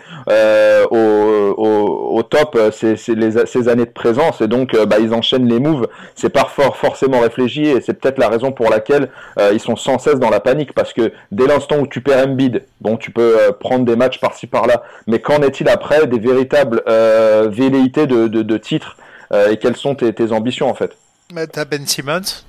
au, 0.91 1.55
au, 1.57 2.23
top 2.23 2.59
ses, 2.73 3.69
années 3.69 3.85
de 3.85 3.91
présence 3.91 4.41
et 4.41 4.49
donc 4.49 4.77
bah, 4.87 4.97
ils 5.01 5.15
enchaînent 5.15 5.49
les 5.49 5.61
moves. 5.61 5.87
C'est 6.17 6.31
pas 6.31 6.47
forcément 6.47 7.21
réfléchi 7.21 7.67
et 7.67 7.81
c'est 7.81 7.95
peut-être 7.95 8.19
la 8.19 8.29
raison 8.29 8.51
pour 8.51 8.71
laquelle 8.71 9.09
ils 9.53 9.61
sont 9.61 9.77
sans 9.77 9.99
cesse 9.99 10.19
dans 10.19 10.31
la 10.31 10.41
panique 10.41 10.73
parce 10.73 10.93
que 10.93 11.13
dès 11.31 11.47
l'instant 11.47 11.79
où 11.79 11.87
tu 11.87 12.01
perds 12.01 12.27
Embiid, 12.27 12.65
bon, 12.81 12.97
tu 12.97 13.11
peux 13.11 13.37
prendre 13.61 13.85
des 13.85 13.97
matchs 13.97 14.19
par-ci 14.19 14.47
par-là, 14.47 14.83
mais 15.07 15.21
qu'en 15.21 15.43
est-il 15.43 15.69
après? 15.69 16.07
Des 16.07 16.19
véritables 16.25 16.83
euh, 16.89 17.49
velléités 17.51 18.07
de, 18.07 18.27
de, 18.27 18.59
titres 18.59 18.97
euh, 19.33 19.51
et 19.51 19.59
quelles 19.59 19.77
sont 19.77 19.95
tes, 19.95 20.33
ambitions 20.33 20.69
en 20.69 20.75
fait? 20.75 20.97
Bah, 21.33 21.47
T'as 21.47 21.65
Ben 21.65 21.87
Simmons. 21.87 22.45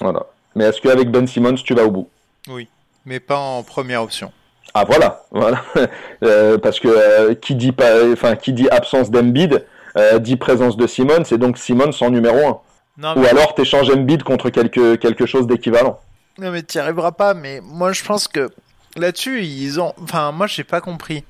Voilà. 0.00 0.26
Mais 0.54 0.64
est-ce 0.64 0.80
qu'avec 0.80 1.10
Ben 1.10 1.26
Simmons, 1.26 1.54
tu 1.54 1.74
vas 1.74 1.84
au 1.84 1.90
bout? 1.90 2.08
Oui, 2.48 2.68
mais 3.04 3.20
pas 3.20 3.38
en 3.38 3.62
première 3.62 4.02
option. 4.02 4.32
Ah 4.74 4.84
voilà, 4.84 5.24
voilà. 5.30 5.62
Euh, 6.22 6.58
parce 6.58 6.80
que 6.80 7.32
qui 7.34 7.54
dit 7.54 7.72
pas, 7.72 8.04
enfin 8.12 8.36
qui 8.36 8.52
dit 8.52 8.68
absence 8.70 9.10
d'Embiid 9.10 9.64
dit 10.20 10.36
présence 10.36 10.76
de 10.76 10.86
Simmons, 10.86 11.24
c'est 11.24 11.38
donc 11.38 11.56
Simmons 11.56 11.90
en 12.02 12.10
numéro 12.10 12.60
1. 13.02 13.14
Ou 13.16 13.24
alors 13.24 13.54
t'échanges 13.54 13.88
Embiid 13.90 14.22
contre 14.22 14.50
quelque, 14.50 14.96
quelque 14.96 15.24
chose 15.24 15.46
d'équivalent. 15.46 16.00
Non 16.38 16.50
mais 16.50 16.62
t'y 16.62 16.78
arriveras 16.78 17.12
pas, 17.12 17.32
mais 17.32 17.60
moi 17.62 17.92
je 17.92 18.04
pense 18.04 18.28
que 18.28 18.50
là-dessus, 18.96 19.44
ils 19.44 19.80
ont. 19.80 19.94
Enfin, 20.02 20.32
moi, 20.32 20.46
j'ai 20.46 20.64
pas 20.64 20.80
compris. 20.80 21.24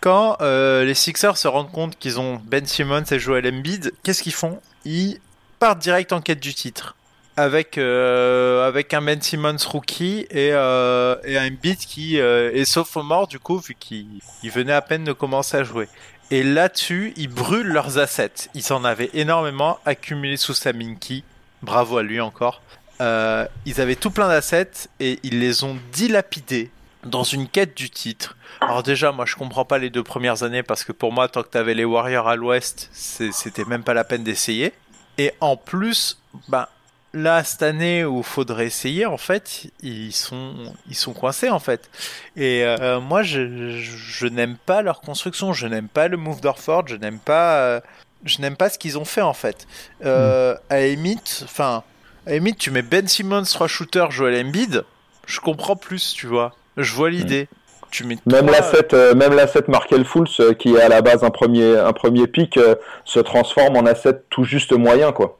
Quand 0.00 0.36
euh, 0.40 0.84
les 0.84 0.94
Sixers 0.94 1.36
se 1.36 1.48
rendent 1.48 1.70
compte 1.70 1.98
qu'ils 1.98 2.20
ont 2.20 2.40
Ben 2.44 2.66
Simmons 2.66 3.04
et 3.10 3.18
Joel 3.18 3.46
Embiid, 3.46 3.92
qu'est-ce 4.02 4.22
qu'ils 4.22 4.32
font? 4.32 4.60
Ils 4.84 5.18
partent 5.58 5.78
direct 5.78 6.12
en 6.12 6.20
quête 6.20 6.40
du 6.40 6.54
titre. 6.54 6.96
Avec, 7.36 7.78
euh, 7.78 8.68
avec 8.68 8.92
un 8.92 9.00
Ben 9.00 9.22
Simmons 9.22 9.56
rookie 9.66 10.26
et, 10.30 10.50
euh, 10.52 11.16
et 11.24 11.38
un 11.38 11.46
Embiid 11.46 11.78
qui 11.78 12.16
est 12.18 12.64
sophomore, 12.64 13.26
du 13.26 13.38
coup, 13.38 13.58
vu 13.58 13.74
qu'il 13.78 14.20
venait 14.44 14.72
à 14.72 14.82
peine 14.82 15.04
de 15.04 15.12
commencer 15.12 15.56
à 15.56 15.64
jouer. 15.64 15.88
Et 16.30 16.42
là-dessus, 16.42 17.12
ils 17.16 17.28
brûlent 17.28 17.68
leurs 17.68 17.98
assets. 17.98 18.48
Ils 18.54 18.72
en 18.72 18.84
avaient 18.84 19.10
énormément 19.14 19.78
accumulé 19.86 20.36
sous 20.36 20.54
Saminki. 20.54 21.24
Bravo 21.62 21.98
à 21.98 22.02
lui 22.02 22.20
encore. 22.20 22.60
ils 23.00 23.80
avaient 23.80 23.96
tout 23.96 24.10
plein 24.10 24.28
d'assets 24.28 24.88
et 25.00 25.18
ils 25.22 25.40
les 25.40 25.64
ont 25.64 25.78
dilapidés 25.92 26.70
dans 27.04 27.24
une 27.24 27.48
quête 27.48 27.76
du 27.76 27.90
titre. 27.90 28.36
Alors 28.60 28.82
déjà, 28.82 29.12
moi 29.12 29.24
je 29.26 29.36
comprends 29.36 29.64
pas 29.64 29.78
les 29.78 29.90
deux 29.90 30.02
premières 30.02 30.42
années 30.42 30.62
parce 30.62 30.84
que 30.84 30.92
pour 30.92 31.12
moi, 31.12 31.28
tant 31.28 31.42
que 31.42 31.48
t'avais 31.48 31.74
les 31.74 31.84
Warriors 31.84 32.28
à 32.28 32.36
l'ouest, 32.36 32.90
c'était 32.92 33.64
même 33.64 33.82
pas 33.82 33.94
la 33.94 34.04
peine 34.04 34.22
d'essayer. 34.22 34.72
Et 35.18 35.32
en 35.40 35.56
plus, 35.56 36.20
bah 36.48 36.68
là 37.12 37.44
cette 37.44 37.62
année 37.62 38.04
où 38.04 38.22
faudrait 38.22 38.66
essayer, 38.66 39.06
en 39.06 39.16
fait, 39.16 39.70
ils 39.82 40.12
sont 40.12 40.54
ils 40.88 40.94
sont 40.94 41.12
coincés 41.12 41.50
en 41.50 41.58
fait. 41.58 41.90
Et 42.36 42.64
euh, 42.64 43.00
moi, 43.00 43.22
je, 43.22 43.78
je, 43.80 44.26
n'aime 44.26 44.56
pas 44.56 44.82
leur 44.82 45.00
construction, 45.00 45.52
je 45.52 45.66
n'aime 45.66 45.88
pas 45.88 46.08
le 46.08 46.16
move 46.16 46.40
d'Orford, 46.40 46.88
je 46.88 46.96
n'aime 46.96 47.18
pas 47.18 47.56
euh, 47.56 47.80
je 48.24 48.40
n'aime 48.40 48.56
pas 48.56 48.70
ce 48.70 48.78
qu'ils 48.78 48.98
ont 48.98 49.04
fait 49.04 49.22
en 49.22 49.34
fait. 49.34 49.66
Euh, 50.04 50.54
mm. 50.54 50.58
À 50.70 50.80
Emit, 50.80 51.40
enfin, 51.42 51.82
à 52.26 52.34
Emit, 52.34 52.54
tu 52.54 52.70
mets 52.70 52.82
Ben 52.82 53.08
Simmons, 53.08 53.42
3 53.42 53.66
shooters, 53.66 54.10
Joel 54.10 54.46
Embiid, 54.46 54.84
je 55.26 55.40
comprends 55.40 55.76
plus, 55.76 56.14
tu 56.14 56.26
vois. 56.26 56.54
Je 56.76 56.94
vois 56.94 57.10
l'idée. 57.10 57.48
Mm. 57.50 57.56
Tu 57.92 58.04
mets 58.04 58.16
même 58.24 58.46
l'asset, 58.46 58.94
euh, 58.94 59.14
même 59.14 59.34
l'asset 59.34 59.64
Markel 59.68 60.06
Fools, 60.06 60.26
euh, 60.40 60.54
qui 60.54 60.74
est 60.74 60.80
à 60.80 60.88
la 60.88 61.02
base 61.02 61.22
un 61.24 61.30
premier, 61.30 61.76
un 61.76 61.92
premier 61.92 62.26
pic, 62.26 62.56
euh, 62.56 62.74
se 63.04 63.20
transforme 63.20 63.76
en 63.76 63.84
asset 63.84 64.22
tout 64.30 64.44
juste 64.44 64.72
moyen, 64.72 65.12
quoi. 65.12 65.38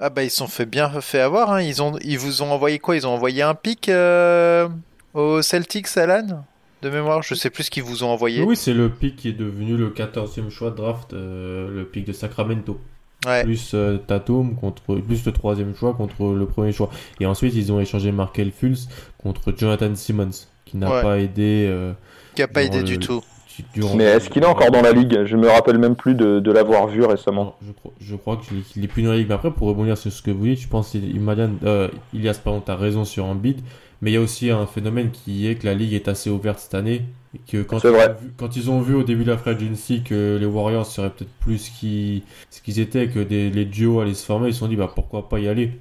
Ah 0.00 0.08
bah 0.08 0.22
ils 0.22 0.30
sont 0.30 0.46
fait 0.46 0.64
bien 0.64 0.88
fait 1.02 1.20
avoir. 1.20 1.52
Hein. 1.52 1.60
Ils 1.60 1.82
ont, 1.82 1.98
ils 2.02 2.18
vous 2.18 2.42
ont 2.42 2.50
envoyé 2.50 2.78
quoi? 2.78 2.96
Ils 2.96 3.06
ont 3.06 3.10
envoyé 3.10 3.42
un 3.42 3.54
pic 3.54 3.90
au 5.14 5.42
Celtics, 5.42 5.96
Alan? 5.96 6.44
De 6.82 6.90
mémoire, 6.90 7.22
je 7.22 7.34
sais 7.34 7.50
plus 7.50 7.64
ce 7.64 7.70
qu'ils 7.70 7.82
vous 7.82 8.04
ont 8.04 8.08
envoyé. 8.08 8.42
Oui, 8.42 8.56
c'est 8.56 8.74
le 8.74 8.90
pic 8.90 9.16
qui 9.16 9.28
est 9.28 9.32
devenu 9.32 9.76
le 9.76 9.90
14e 9.90 10.50
choix 10.50 10.70
de 10.70 10.76
draft, 10.76 11.12
le 11.12 11.84
pic 11.90 12.06
de 12.06 12.12
Sacramento. 12.12 12.80
Plus 13.42 13.74
Tatum 14.06 14.54
contre 14.54 14.96
plus 14.96 15.24
le 15.24 15.32
troisième 15.32 15.74
choix 15.74 15.94
contre 15.94 16.32
le 16.32 16.46
premier 16.46 16.72
choix. 16.72 16.90
Et 17.20 17.26
ensuite 17.26 17.54
ils 17.54 17.72
ont 17.72 17.80
échangé 17.80 18.12
Markel 18.12 18.52
Fultz 18.52 18.88
contre 19.18 19.52
Jonathan 19.56 19.94
Simmons 19.94 20.46
qui 20.64 20.76
n'a 20.76 21.02
pas 21.02 21.18
aidé. 21.18 21.66
Euh, 21.68 21.92
qui 22.34 22.42
n'a 22.42 22.48
pas 22.48 22.62
aidé 22.62 22.82
du 22.82 22.98
tout. 22.98 23.22
Mais 23.94 24.04
est-ce 24.04 24.28
qu'il 24.28 24.42
est 24.42 24.46
encore 24.46 24.70
dans 24.70 24.82
la 24.82 24.92
ligue? 24.92 25.24
Je 25.24 25.36
me 25.36 25.48
rappelle 25.48 25.78
même 25.78 25.96
plus 25.96 26.14
de, 26.14 26.40
de 26.40 26.52
l'avoir 26.52 26.88
vu 26.88 27.02
récemment. 27.04 27.56
Je 27.66 27.72
crois, 27.72 27.92
je 27.98 28.16
crois 28.16 28.36
qu'il 28.36 28.84
est 28.84 28.88
plus 28.88 29.02
dans 29.02 29.12
la 29.12 29.16
ligue. 29.16 29.28
Mais 29.28 29.34
après, 29.34 29.50
pour 29.50 29.68
rebondir 29.68 29.96
sur 29.96 30.12
ce 30.12 30.20
que 30.20 30.30
vous 30.30 30.44
dites, 30.44 30.60
je 30.60 30.68
pense 30.68 30.90
qu'Ilias, 30.90 31.48
euh, 31.64 31.88
Ilias, 32.12 32.38
pardon, 32.44 32.60
tu 32.60 32.70
as 32.70 32.76
raison 32.76 33.06
sur 33.06 33.24
un 33.24 33.34
bid. 33.34 33.60
Mais 34.02 34.10
il 34.10 34.14
y 34.14 34.16
a 34.18 34.20
aussi 34.20 34.50
un 34.50 34.66
phénomène 34.66 35.10
qui 35.10 35.48
est 35.48 35.54
que 35.54 35.66
la 35.66 35.72
ligue 35.72 35.94
est 35.94 36.06
assez 36.06 36.28
ouverte 36.28 36.58
cette 36.58 36.74
année. 36.74 37.02
Et 37.36 37.40
que 37.50 37.62
quand, 37.62 37.82
ils, 37.84 37.90
vrai. 37.90 38.08
Ont 38.08 38.22
vu, 38.22 38.32
quand 38.36 38.56
ils 38.56 38.70
ont 38.70 38.80
vu 38.80 38.94
au 38.94 39.02
début 39.02 39.24
de 39.24 39.30
la 39.30 39.36
free 39.36 39.50
agency 39.50 40.02
que 40.02 40.38
les 40.40 40.46
Warriors 40.46 40.86
seraient 40.86 41.10
peut-être 41.10 41.32
plus 41.40 41.58
ce 41.58 42.62
qu'ils 42.62 42.80
étaient, 42.80 43.08
que 43.08 43.18
des, 43.18 43.50
les 43.50 43.66
duos 43.66 44.00
allaient 44.00 44.14
se 44.14 44.24
former, 44.24 44.48
ils 44.48 44.54
se 44.54 44.60
sont 44.60 44.68
dit 44.68 44.76
bah, 44.76 44.90
pourquoi 44.94 45.28
pas 45.28 45.38
y 45.38 45.48
aller? 45.48 45.72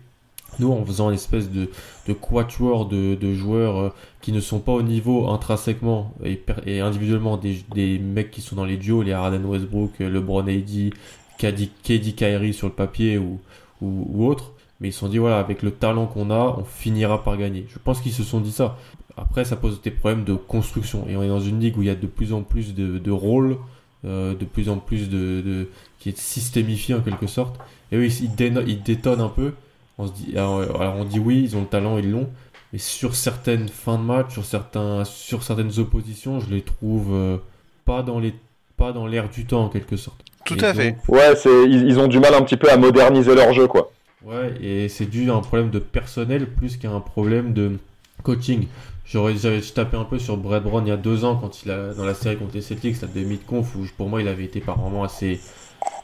Nous, 0.60 0.72
en 0.72 0.86
faisant 0.86 1.10
une 1.10 1.16
espèce 1.16 1.50
de, 1.50 1.70
de 2.08 2.14
quatuor 2.14 2.88
de, 2.88 3.16
de 3.16 3.34
joueurs 3.34 3.78
euh, 3.78 3.90
qui 4.22 4.32
ne 4.32 4.40
sont 4.40 4.60
pas 4.60 4.72
au 4.72 4.82
niveau 4.82 5.28
intrinsèquement 5.28 6.14
et, 6.24 6.42
et 6.66 6.80
individuellement 6.80 7.36
des, 7.38 7.64
des, 7.74 8.00
mecs 8.00 8.32
qui 8.32 8.42
sont 8.42 8.56
dans 8.56 8.64
les 8.64 8.78
duos, 8.78 9.02
les 9.02 9.12
Harden 9.12 9.44
Westbrook, 9.44 10.00
LeBron 10.00 10.48
AD, 10.48 10.94
KD, 11.38 11.70
KD 11.84 12.16
Kyrie 12.16 12.54
sur 12.54 12.68
le 12.68 12.74
papier 12.74 13.18
ou, 13.18 13.40
ou, 13.82 14.08
ou 14.14 14.28
autre. 14.28 14.54
Mais 14.80 14.90
ils 14.90 14.94
se 14.94 15.00
sont 15.00 15.10
dit, 15.10 15.18
voilà, 15.18 15.40
avec 15.40 15.62
le 15.62 15.72
talent 15.72 16.06
qu'on 16.06 16.30
a, 16.32 16.58
on 16.58 16.64
finira 16.64 17.24
par 17.24 17.38
gagner. 17.38 17.66
Je 17.70 17.80
pense 17.80 18.02
qu'ils 18.02 18.14
se 18.14 18.24
sont 18.24 18.40
dit 18.42 18.52
ça. 18.52 18.78
Après, 19.18 19.46
ça 19.46 19.56
pose 19.56 19.82
des 19.82 19.92
problèmes 19.92 20.24
de 20.24 20.34
construction. 20.36 21.08
Et 21.08 21.16
on 21.16 21.24
est 21.24 21.28
dans 21.28 21.40
une 21.40 21.60
ligue 21.60 21.78
où 21.78 21.82
il 21.82 21.88
y 21.88 21.92
a 21.92 21.96
de 21.96 22.08
plus 22.08 22.34
en 22.34 22.42
plus 22.42 22.76
de, 22.76 22.98
de 22.98 23.12
rôles, 23.12 23.58
euh, 24.04 24.36
de 24.36 24.46
plus 24.46 24.70
en 24.70 24.78
plus 24.78 25.10
de, 25.10 25.42
de, 25.42 25.70
qui 26.00 26.10
est 26.10 26.18
systémifié 26.18 26.96
en 26.96 27.02
quelque 27.02 27.28
sorte. 27.28 27.60
Et 27.92 27.98
oui, 27.98 28.14
ils 28.22 28.84
détonnent 28.84 29.22
un 29.22 29.30
peu. 29.30 29.54
On 29.98 30.08
se 30.08 30.14
dit, 30.14 30.38
alors, 30.38 30.98
on 30.98 31.06
dit 31.06 31.20
oui, 31.20 31.42
ils 31.44 31.56
ont 31.56 31.62
le 31.62 31.68
talent, 31.68 31.98
ils 31.98 32.12
l'ont. 32.12 32.30
Mais 32.74 32.80
sur 32.80 33.16
certaines 33.16 33.70
fins 33.70 33.98
de 33.98 34.04
match, 34.04 34.34
sur, 34.34 34.44
certains, 34.44 35.06
sur 35.06 35.44
certaines 35.44 35.80
oppositions, 35.80 36.40
je 36.42 36.50
les 36.50 36.62
trouve 36.62 37.14
euh, 37.14 37.38
pas 37.86 38.04
dans 38.04 38.20
les 38.20 38.34
pas 38.76 38.92
dans 38.92 39.08
l'air 39.08 39.30
du 39.30 39.46
temps 39.46 39.64
en 39.64 39.70
quelque 39.70 39.96
sorte. 39.96 40.26
Tout 40.44 40.58
à 40.60 40.74
fait. 40.74 40.98
Ouais, 41.08 41.34
ils, 41.68 41.98
ont 41.98 42.08
du 42.08 42.20
mal 42.20 42.34
un 42.34 42.42
petit 42.42 42.58
peu 42.58 42.70
à 42.70 42.76
moderniser 42.76 43.34
leur 43.34 43.54
jeu 43.54 43.68
quoi. 43.68 43.92
Ouais, 44.24 44.54
et 44.62 44.90
c'est 44.90 45.06
dû 45.06 45.30
à 45.32 45.36
un 45.36 45.40
problème 45.40 45.70
de 45.70 45.80
personnel 45.80 46.48
plus 46.48 46.78
qu'à 46.78 46.92
un 46.92 47.00
problème 47.00 47.54
de 47.54 47.78
coaching. 48.24 48.68
J'aurais 49.06 49.36
j'avais 49.38 49.62
tapé 49.62 49.98
un 49.98 50.04
peu 50.04 50.18
sur 50.18 50.36
Brad 50.36 50.64
Brown 50.64 50.86
il 50.86 50.90
y 50.90 50.92
a 50.92 50.98
deux 50.98 51.26
ans 51.26 51.36
quand 51.36 51.64
il 51.64 51.72
a 51.72 51.94
dans 51.94 52.06
la 52.06 52.16
série 52.16 52.38
contre 52.38 52.56
les 52.56 52.62
Celtics, 52.62 53.02
la 53.02 53.08
demi-conf 53.08 53.76
où 53.76 53.86
pour 53.98 54.10
moi 54.10 54.22
il 54.22 54.28
avait 54.28 54.46
été 54.46 54.62
par 54.62 54.78
moments 54.78 55.04
assez 55.04 55.40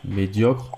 médiocre. 0.05 0.72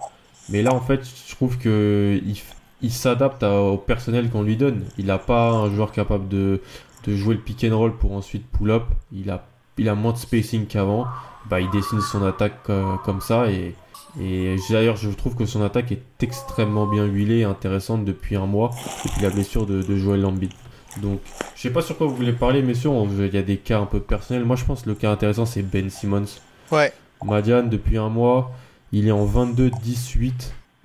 Mais 0.49 0.61
là 0.61 0.73
en 0.73 0.79
fait, 0.79 1.01
je 1.27 1.35
trouve 1.35 1.57
que 1.57 2.21
il, 2.25 2.37
il 2.81 2.91
s'adapte 2.91 3.43
au 3.43 3.77
personnel 3.77 4.29
qu'on 4.29 4.43
lui 4.43 4.55
donne. 4.55 4.85
Il 4.97 5.07
n'a 5.07 5.17
pas 5.17 5.51
un 5.51 5.73
joueur 5.73 5.91
capable 5.91 6.29
de, 6.29 6.61
de, 7.05 7.15
jouer 7.15 7.35
le 7.35 7.41
pick 7.41 7.65
and 7.65 7.77
roll 7.77 7.95
pour 7.97 8.13
ensuite 8.13 8.45
pull 8.47 8.71
up. 8.71 8.83
Il 9.11 9.29
a, 9.29 9.45
il 9.77 9.89
a 9.89 9.95
moins 9.95 10.13
de 10.13 10.17
spacing 10.17 10.65
qu'avant. 10.65 11.05
Bah, 11.49 11.59
il 11.59 11.69
dessine 11.71 11.99
son 11.99 12.23
attaque 12.25 12.59
euh, 12.69 12.95
comme 13.03 13.19
ça 13.19 13.51
et, 13.51 13.75
et 14.17 14.55
d'ailleurs 14.69 14.95
je 14.95 15.09
trouve 15.09 15.35
que 15.35 15.45
son 15.45 15.61
attaque 15.61 15.91
est 15.91 16.03
extrêmement 16.21 16.87
bien 16.87 17.03
huilée 17.03 17.39
et 17.39 17.43
intéressante 17.43 18.05
depuis 18.05 18.37
un 18.37 18.45
mois 18.45 18.71
depuis 19.03 19.21
la 19.21 19.29
blessure 19.29 19.65
de, 19.65 19.81
de 19.81 19.97
Joel 19.97 20.25
Embiid. 20.25 20.53
Donc 21.01 21.19
sais 21.63 21.73
pas 21.73 21.81
sur 21.81 21.97
quoi 21.97 22.07
vous 22.07 22.15
voulez 22.15 22.33
parler 22.33 22.61
messieurs, 22.61 22.91
il 23.19 23.33
y 23.33 23.37
a 23.37 23.41
des 23.41 23.57
cas 23.57 23.79
un 23.79 23.85
peu 23.85 23.99
personnels. 23.99 24.45
Moi 24.45 24.55
je 24.55 24.65
pense 24.65 24.83
que 24.83 24.89
le 24.89 24.95
cas 24.95 25.11
intéressant 25.11 25.45
c'est 25.45 25.61
Ben 25.61 25.89
Simmons. 25.89 26.25
Ouais. 26.71 26.91
Madiane 27.23 27.69
depuis 27.69 27.97
un 27.97 28.09
mois, 28.09 28.51
il 28.91 29.07
est 29.07 29.11
en 29.11 29.25
22-18 29.25 30.31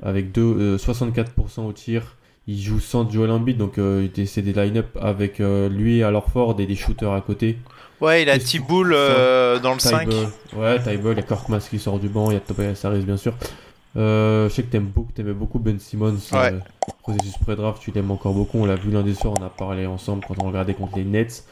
avec 0.03 0.33
deux, 0.33 0.77
64% 0.77 1.27
euh, 1.59 1.63
au 1.63 1.73
tir. 1.73 2.17
Il 2.47 2.59
joue 2.63 2.81
sans 2.81 3.11
Joel 3.11 3.31
Embiid, 3.31 3.59
donc 3.59 3.77
euh, 3.77 4.09
c'est 4.25 4.41
des 4.41 4.55
line-up 4.55 4.97
avec 5.01 5.41
euh, 5.41 5.69
lui 5.69 6.03
à 6.03 6.21
Ford 6.21 6.57
et 6.59 6.67
des 6.67 6.77
shooters 6.77 7.13
à 7.13 7.21
côté. 7.21 7.59
Ouais, 8.01 8.23
il 8.23 8.31
a 8.31 8.39
Tiboul 8.39 8.93
dans 9.63 9.75
le 9.75 9.81
5. 9.81 10.09
Ouais, 10.57 10.79
Tyball, 10.83 11.15
il 11.15 11.17
y 11.17 11.21
a 11.21 11.23
Korkmaz 11.23 11.69
qui 11.69 11.79
sort 11.79 11.99
du 11.99 12.09
banc, 12.09 12.31
il 12.31 12.35
y 12.35 12.37
a 12.37 12.41
Tobias 12.41 12.81
Harris 12.85 13.03
bien 13.03 13.17
sûr. 13.17 13.35
Je 13.99 14.55
sais 14.55 14.63
que 14.63 14.71
t'aimes 14.71 14.87
beaucoup, 14.87 15.13
aimais 15.19 15.33
beaucoup 15.33 15.59
Ben 15.59 15.79
Simmons. 15.79 16.19
Ouais. 16.33 16.55
processus 17.03 17.37
pré-draft, 17.39 17.83
tu 17.83 17.91
l'aimes 17.91 18.11
encore 18.11 18.33
beaucoup. 18.33 18.59
On 18.59 18.67
l'a 18.67 18.77
vu 18.77 18.91
l'un 18.91 19.03
des 19.03 19.15
soirs, 19.15 19.35
on 19.39 19.45
a 19.45 19.51
parlé 19.51 19.87
ensemble 19.87 20.25
quand 20.27 20.35
on 20.43 20.49
regardait 20.49 20.75
contre 20.75 20.97
les 20.97 21.05
Nets. 21.05 21.45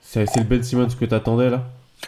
C'est 0.00 0.24
le 0.36 0.44
Ben 0.44 0.62
Simmons 0.62 0.88
que 0.98 1.04
t'attendais 1.04 1.50
là? 1.50 1.64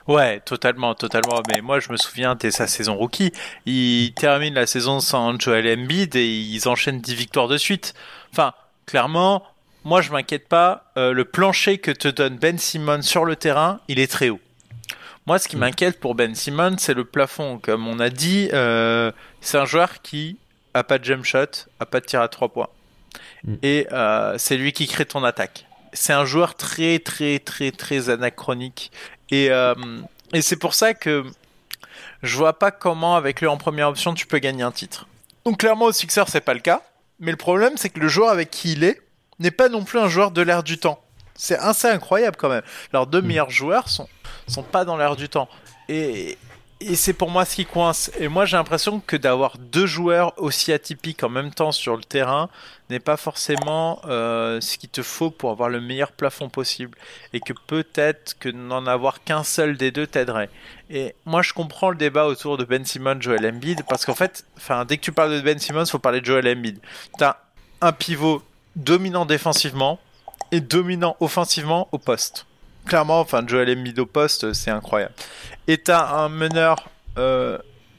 Ouais, 0.06 0.40
totalement, 0.40 0.94
totalement. 0.94 1.42
Mais 1.48 1.60
moi, 1.60 1.80
je 1.80 1.92
me 1.92 1.96
souviens 1.96 2.34
dès 2.34 2.50
sa 2.50 2.66
saison 2.66 2.96
rookie, 2.96 3.32
il 3.66 4.12
termine 4.14 4.54
la 4.54 4.66
saison 4.66 5.00
sans 5.00 5.38
Joel 5.38 5.78
Embiid 5.78 6.16
et 6.16 6.26
ils 6.26 6.68
enchaînent 6.68 7.00
10 7.00 7.14
victoires 7.14 7.48
de 7.48 7.56
suite. 7.56 7.94
Enfin, 8.32 8.52
clairement, 8.86 9.42
moi, 9.84 10.00
je 10.00 10.12
m'inquiète 10.12 10.48
pas. 10.48 10.84
Euh, 10.96 11.12
le 11.12 11.24
plancher 11.24 11.78
que 11.78 11.90
te 11.90 12.08
donne 12.08 12.36
Ben 12.36 12.58
Simmons 12.58 13.02
sur 13.02 13.24
le 13.24 13.36
terrain, 13.36 13.80
il 13.88 13.98
est 13.98 14.10
très 14.10 14.30
haut. 14.30 14.40
Moi, 15.26 15.38
ce 15.38 15.48
qui 15.48 15.56
mm. 15.56 15.60
m'inquiète 15.60 16.00
pour 16.00 16.14
Ben 16.14 16.34
Simmons, 16.34 16.76
c'est 16.78 16.94
le 16.94 17.04
plafond. 17.04 17.58
Comme 17.58 17.86
on 17.86 18.00
a 18.00 18.10
dit, 18.10 18.48
euh, 18.52 19.12
c'est 19.40 19.58
un 19.58 19.64
joueur 19.64 20.02
qui 20.02 20.38
a 20.74 20.84
pas 20.84 20.98
de 20.98 21.04
jump 21.04 21.24
shot, 21.24 21.66
a 21.80 21.86
pas 21.86 22.00
de 22.00 22.06
tir 22.06 22.20
à 22.20 22.28
trois 22.28 22.48
points. 22.48 22.68
Mm. 23.44 23.54
Et 23.62 23.86
euh, 23.92 24.36
c'est 24.38 24.56
lui 24.56 24.72
qui 24.72 24.86
crée 24.86 25.06
ton 25.06 25.24
attaque 25.24 25.66
c'est 25.92 26.12
un 26.12 26.24
joueur 26.24 26.54
très 26.54 26.98
très 26.98 27.38
très 27.38 27.70
très 27.72 28.10
anachronique 28.10 28.92
et, 29.30 29.50
euh, 29.50 29.74
et 30.32 30.42
c'est 30.42 30.56
pour 30.56 30.74
ça 30.74 30.94
que 30.94 31.24
je 32.22 32.36
vois 32.36 32.58
pas 32.58 32.70
comment 32.70 33.16
avec 33.16 33.40
lui 33.40 33.46
en 33.46 33.56
première 33.56 33.88
option 33.88 34.14
tu 34.14 34.26
peux 34.26 34.38
gagner 34.38 34.62
un 34.62 34.72
titre. 34.72 35.06
Donc 35.44 35.58
clairement 35.58 35.86
au 35.86 35.92
Sixer 35.92 36.24
c'est 36.28 36.40
pas 36.40 36.54
le 36.54 36.60
cas, 36.60 36.82
mais 37.18 37.30
le 37.30 37.36
problème 37.36 37.76
c'est 37.76 37.90
que 37.90 38.00
le 38.00 38.08
joueur 38.08 38.30
avec 38.30 38.50
qui 38.50 38.72
il 38.72 38.84
est 38.84 39.00
n'est 39.38 39.50
pas 39.50 39.68
non 39.68 39.84
plus 39.84 39.98
un 39.98 40.08
joueur 40.08 40.30
de 40.30 40.42
l'air 40.42 40.62
du 40.62 40.78
temps. 40.78 41.02
C'est 41.34 41.58
assez 41.58 41.88
incroyable 41.88 42.36
quand 42.36 42.50
même. 42.50 42.62
Leurs 42.92 43.06
deux 43.06 43.22
mm. 43.22 43.26
meilleurs 43.26 43.50
joueurs 43.50 43.88
sont 43.88 44.08
sont 44.46 44.62
pas 44.62 44.84
dans 44.84 44.96
l'air 44.96 45.16
du 45.16 45.28
temps. 45.28 45.48
Et, 45.88 46.36
et 46.80 46.96
c'est 46.96 47.12
pour 47.12 47.30
moi 47.30 47.44
ce 47.44 47.56
qui 47.56 47.66
coince. 47.66 48.10
Et 48.18 48.28
moi 48.28 48.46
j'ai 48.46 48.56
l'impression 48.56 49.00
que 49.00 49.16
d'avoir 49.16 49.58
deux 49.58 49.86
joueurs 49.86 50.32
aussi 50.38 50.72
atypiques 50.72 51.22
en 51.22 51.28
même 51.28 51.52
temps 51.52 51.72
sur 51.72 51.96
le 51.96 52.02
terrain 52.02 52.48
n'est 52.88 53.00
pas 53.00 53.18
forcément 53.18 54.00
euh, 54.06 54.60
ce 54.60 54.78
qu'il 54.78 54.88
te 54.88 55.02
faut 55.02 55.30
pour 55.30 55.50
avoir 55.50 55.68
le 55.68 55.80
meilleur 55.80 56.12
plafond 56.12 56.48
possible. 56.48 56.96
Et 57.32 57.40
que 57.40 57.52
peut-être 57.66 58.38
que 58.38 58.48
n'en 58.48 58.86
avoir 58.86 59.22
qu'un 59.22 59.44
seul 59.44 59.76
des 59.76 59.90
deux 59.90 60.06
t'aiderait. 60.06 60.50
Et 60.88 61.14
moi 61.26 61.42
je 61.42 61.52
comprends 61.52 61.90
le 61.90 61.96
débat 61.96 62.26
autour 62.26 62.56
de 62.56 62.64
Ben 62.64 62.84
Simmons, 62.84 63.20
Joel 63.20 63.46
Embiid, 63.46 63.82
parce 63.88 64.06
qu'en 64.06 64.14
fait, 64.14 64.44
enfin 64.56 64.84
dès 64.86 64.96
que 64.96 65.02
tu 65.02 65.12
parles 65.12 65.32
de 65.32 65.40
Ben 65.40 65.58
Simmons, 65.58 65.86
faut 65.86 65.98
parler 65.98 66.20
de 66.20 66.26
Joel 66.26 66.48
Embiid. 66.48 66.78
T'as 67.18 67.36
un 67.82 67.92
pivot 67.92 68.42
dominant 68.74 69.26
défensivement 69.26 69.98
et 70.50 70.60
dominant 70.60 71.16
offensivement 71.20 71.88
au 71.92 71.98
poste 71.98 72.46
clairement, 72.86 73.20
enfin, 73.20 73.44
Joel 73.46 73.70
Embiid 73.78 73.98
au 73.98 74.06
poste, 74.06 74.52
c'est 74.52 74.70
incroyable. 74.70 75.14
Et 75.66 75.78
t'as 75.78 76.06
un 76.16 76.28
meneur 76.28 76.88
euh, 77.18 77.58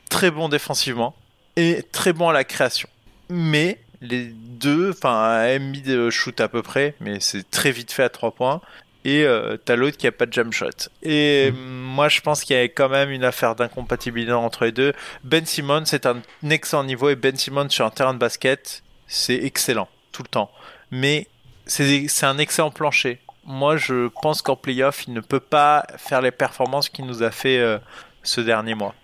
très 0.09 0.31
bon 0.31 0.49
défensivement 0.49 1.15
et 1.55 1.83
très 1.91 2.13
bon 2.13 2.29
à 2.29 2.33
la 2.33 2.43
création. 2.43 2.89
Mais 3.29 3.79
les 4.01 4.25
deux, 4.25 4.91
enfin, 4.91 5.55
Embiid 5.55 5.89
euh, 5.89 6.09
shoot 6.09 6.39
à 6.41 6.47
peu 6.47 6.61
près, 6.61 6.95
mais 6.99 7.19
c'est 7.19 7.49
très 7.49 7.71
vite 7.71 7.91
fait 7.91 8.03
à 8.03 8.09
3 8.09 8.31
points. 8.31 8.61
Et 9.03 9.23
euh, 9.23 9.57
t'as 9.57 9.75
l'autre 9.75 9.97
qui 9.97 10.05
a 10.05 10.11
pas 10.11 10.27
de 10.27 10.33
jump 10.33 10.53
shot. 10.53 10.89
Et 11.01 11.51
mm. 11.51 11.55
moi, 11.55 12.07
je 12.07 12.21
pense 12.21 12.43
qu'il 12.43 12.55
y 12.55 12.59
a 12.59 12.63
quand 12.63 12.89
même 12.89 13.09
une 13.09 13.23
affaire 13.23 13.55
d'incompatibilité 13.55 14.31
entre 14.31 14.65
les 14.65 14.71
deux. 14.71 14.93
Ben 15.23 15.45
Simmons, 15.45 15.85
c'est 15.85 16.05
un 16.05 16.21
excellent 16.49 16.83
niveau 16.83 17.09
et 17.09 17.15
Ben 17.15 17.35
Simmons 17.35 17.69
sur 17.69 17.85
un 17.85 17.89
terrain 17.89 18.13
de 18.13 18.19
basket, 18.19 18.83
c'est 19.07 19.43
excellent 19.43 19.87
tout 20.11 20.23
le 20.23 20.27
temps. 20.27 20.51
mais 20.91 21.27
c'est 21.65 22.25
un 22.25 22.37
excellent 22.37 22.71
plancher. 22.71 23.19
Moi, 23.51 23.75
je 23.75 24.07
pense 24.21 24.41
qu'en 24.41 24.55
playoff, 24.55 25.05
il 25.09 25.13
ne 25.13 25.19
peut 25.19 25.41
pas 25.41 25.85
faire 25.97 26.21
les 26.21 26.31
performances 26.31 26.87
qu'il 26.87 27.05
nous 27.05 27.21
a 27.21 27.31
fait 27.31 27.59
euh, 27.59 27.79
ce 28.23 28.39
dernier 28.39 28.75
mois. 28.75 28.95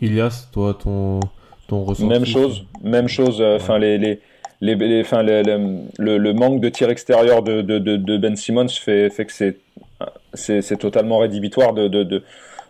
Ilias, 0.00 0.48
toi, 0.52 0.74
ton, 0.74 1.20
ton 1.68 1.84
ressenti 1.84 2.08
Même 2.08 2.26
chose, 2.26 2.66
même 2.82 3.06
chose. 3.06 3.40
Euh, 3.40 3.54
enfin, 3.54 3.78
les, 3.78 3.98
les, 3.98 4.20
les, 4.60 4.74
le, 4.74 6.18
le, 6.18 6.32
manque 6.34 6.60
de 6.60 6.68
tir 6.68 6.90
extérieur 6.90 7.44
de, 7.44 7.62
de, 7.62 7.78
de, 7.78 8.16
Ben 8.16 8.34
Simmons 8.34 8.66
fait, 8.68 9.10
fait 9.10 9.26
que 9.26 9.32
c'est 9.32 9.58
c'est 10.34 10.76
totalement 10.78 11.18
rédhibitoire 11.18 11.72
de, 11.72 11.86
de, 11.86 12.24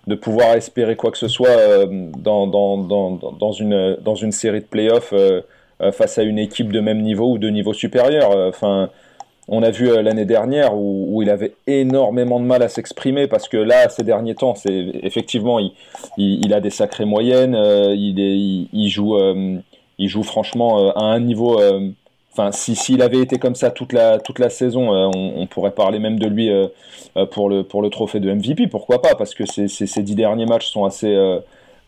de, 0.06 0.14
pouvoir 0.14 0.56
espérer 0.56 0.94
quoi 0.94 1.10
que 1.10 1.16
ce 1.16 1.28
soit 1.28 1.48
euh, 1.48 1.86
dans, 2.18 2.46
dans, 2.46 2.76
dans, 2.76 3.12
dans, 3.12 3.52
une, 3.52 3.96
dans 4.02 4.14
une 4.14 4.32
série 4.32 4.60
de 4.60 4.66
playoffs 4.66 5.14
face 5.92 6.18
à 6.18 6.22
une 6.22 6.38
équipe 6.38 6.70
de 6.70 6.80
même 6.80 7.00
niveau 7.00 7.32
ou 7.32 7.38
de 7.38 7.48
niveau 7.48 7.72
supérieur. 7.72 8.36
Enfin, 8.48 8.90
on 9.48 9.62
a 9.62 9.70
vu 9.70 9.90
euh, 9.90 10.02
l'année 10.02 10.24
dernière 10.24 10.74
où, 10.74 11.22
il 11.22 11.30
avait 11.30 11.54
énormément 11.66 12.40
de 12.40 12.44
mal 12.44 12.62
à 12.62 12.68
s'exprimer 12.68 13.26
parce 13.26 13.48
que 13.48 13.56
là, 13.56 13.88
ces 13.88 14.02
derniers 14.02 14.34
temps, 14.34 14.54
effectivement, 14.66 15.58
il, 16.16 16.54
a 16.54 16.60
des 16.60 16.70
sacrées 16.70 17.04
moyennes, 17.04 17.54
euh, 17.54 17.94
il, 17.94 18.88
joue, 18.88 19.16
euh, 19.16 19.58
il 19.98 20.08
joue 20.08 20.22
franchement 20.22 20.90
à 20.94 21.04
un 21.04 21.20
niveau. 21.20 21.60
Enfin, 22.32 22.50
si 22.50 22.74
s'il 22.74 23.00
avait 23.00 23.20
été 23.20 23.38
comme 23.38 23.54
ça 23.54 23.70
toute 23.70 23.92
la 23.92 24.50
saison, 24.50 24.90
on, 25.14 25.46
pourrait 25.46 25.70
parler 25.70 25.98
même 25.98 26.18
de 26.18 26.26
lui 26.26 26.50
pour 27.30 27.48
le 27.48 27.62
pour 27.62 27.80
le 27.80 27.90
trophée 27.90 28.20
de 28.20 28.32
MVP. 28.32 28.66
Pourquoi 28.66 29.00
pas 29.00 29.14
Parce 29.14 29.34
que 29.34 29.44
ces 29.46 30.02
dix 30.02 30.14
derniers 30.16 30.46
matchs 30.46 30.68
sont 30.68 30.84
assez 30.84 31.14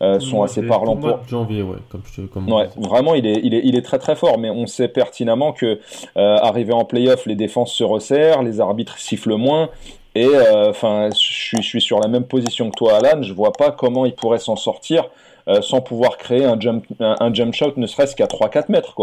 euh, 0.01 0.19
sont 0.19 0.43
assez 0.43 0.61
parlants 0.61 0.95
pour. 0.95 1.19
janvier, 1.27 1.63
ouais, 1.63 1.77
comme 1.89 2.01
comme 2.31 2.51
ouais, 2.51 2.69
vraiment, 2.77 3.15
il 3.15 3.25
est, 3.25 3.39
il, 3.43 3.53
est, 3.53 3.61
il 3.63 3.75
est 3.75 3.81
très 3.81 3.97
très 3.97 4.15
fort, 4.15 4.37
mais 4.37 4.49
on 4.49 4.67
sait 4.67 4.87
pertinemment 4.87 5.53
que 5.53 5.79
euh, 6.17 6.37
arrivé 6.37 6.71
en 6.73 6.85
playoff, 6.85 7.25
les 7.25 7.35
défenses 7.35 7.73
se 7.73 7.83
resserrent, 7.83 8.43
les 8.43 8.59
arbitres 8.59 8.97
sifflent 8.99 9.35
moins. 9.35 9.69
Et 10.13 10.27
euh, 10.27 10.69
enfin, 10.69 11.09
je 11.09 11.61
suis 11.61 11.81
sur 11.81 11.99
la 11.99 12.07
même 12.07 12.25
position 12.25 12.69
que 12.69 12.75
toi, 12.75 12.97
Alan. 12.97 13.21
Je 13.21 13.33
vois 13.33 13.51
pas 13.51 13.71
comment 13.71 14.05
il 14.05 14.13
pourrait 14.13 14.39
s'en 14.39 14.55
sortir 14.55 15.09
euh, 15.47 15.61
sans 15.61 15.79
pouvoir 15.79 16.17
créer 16.17 16.43
un 16.43 16.59
jump, 16.59 16.83
un, 16.99 17.33
jump 17.33 17.53
shot 17.53 17.73
ne 17.77 17.87
serait-ce 17.87 18.17
qu'à 18.17 18.25
3-4 18.25 18.65
mètres. 18.69 18.93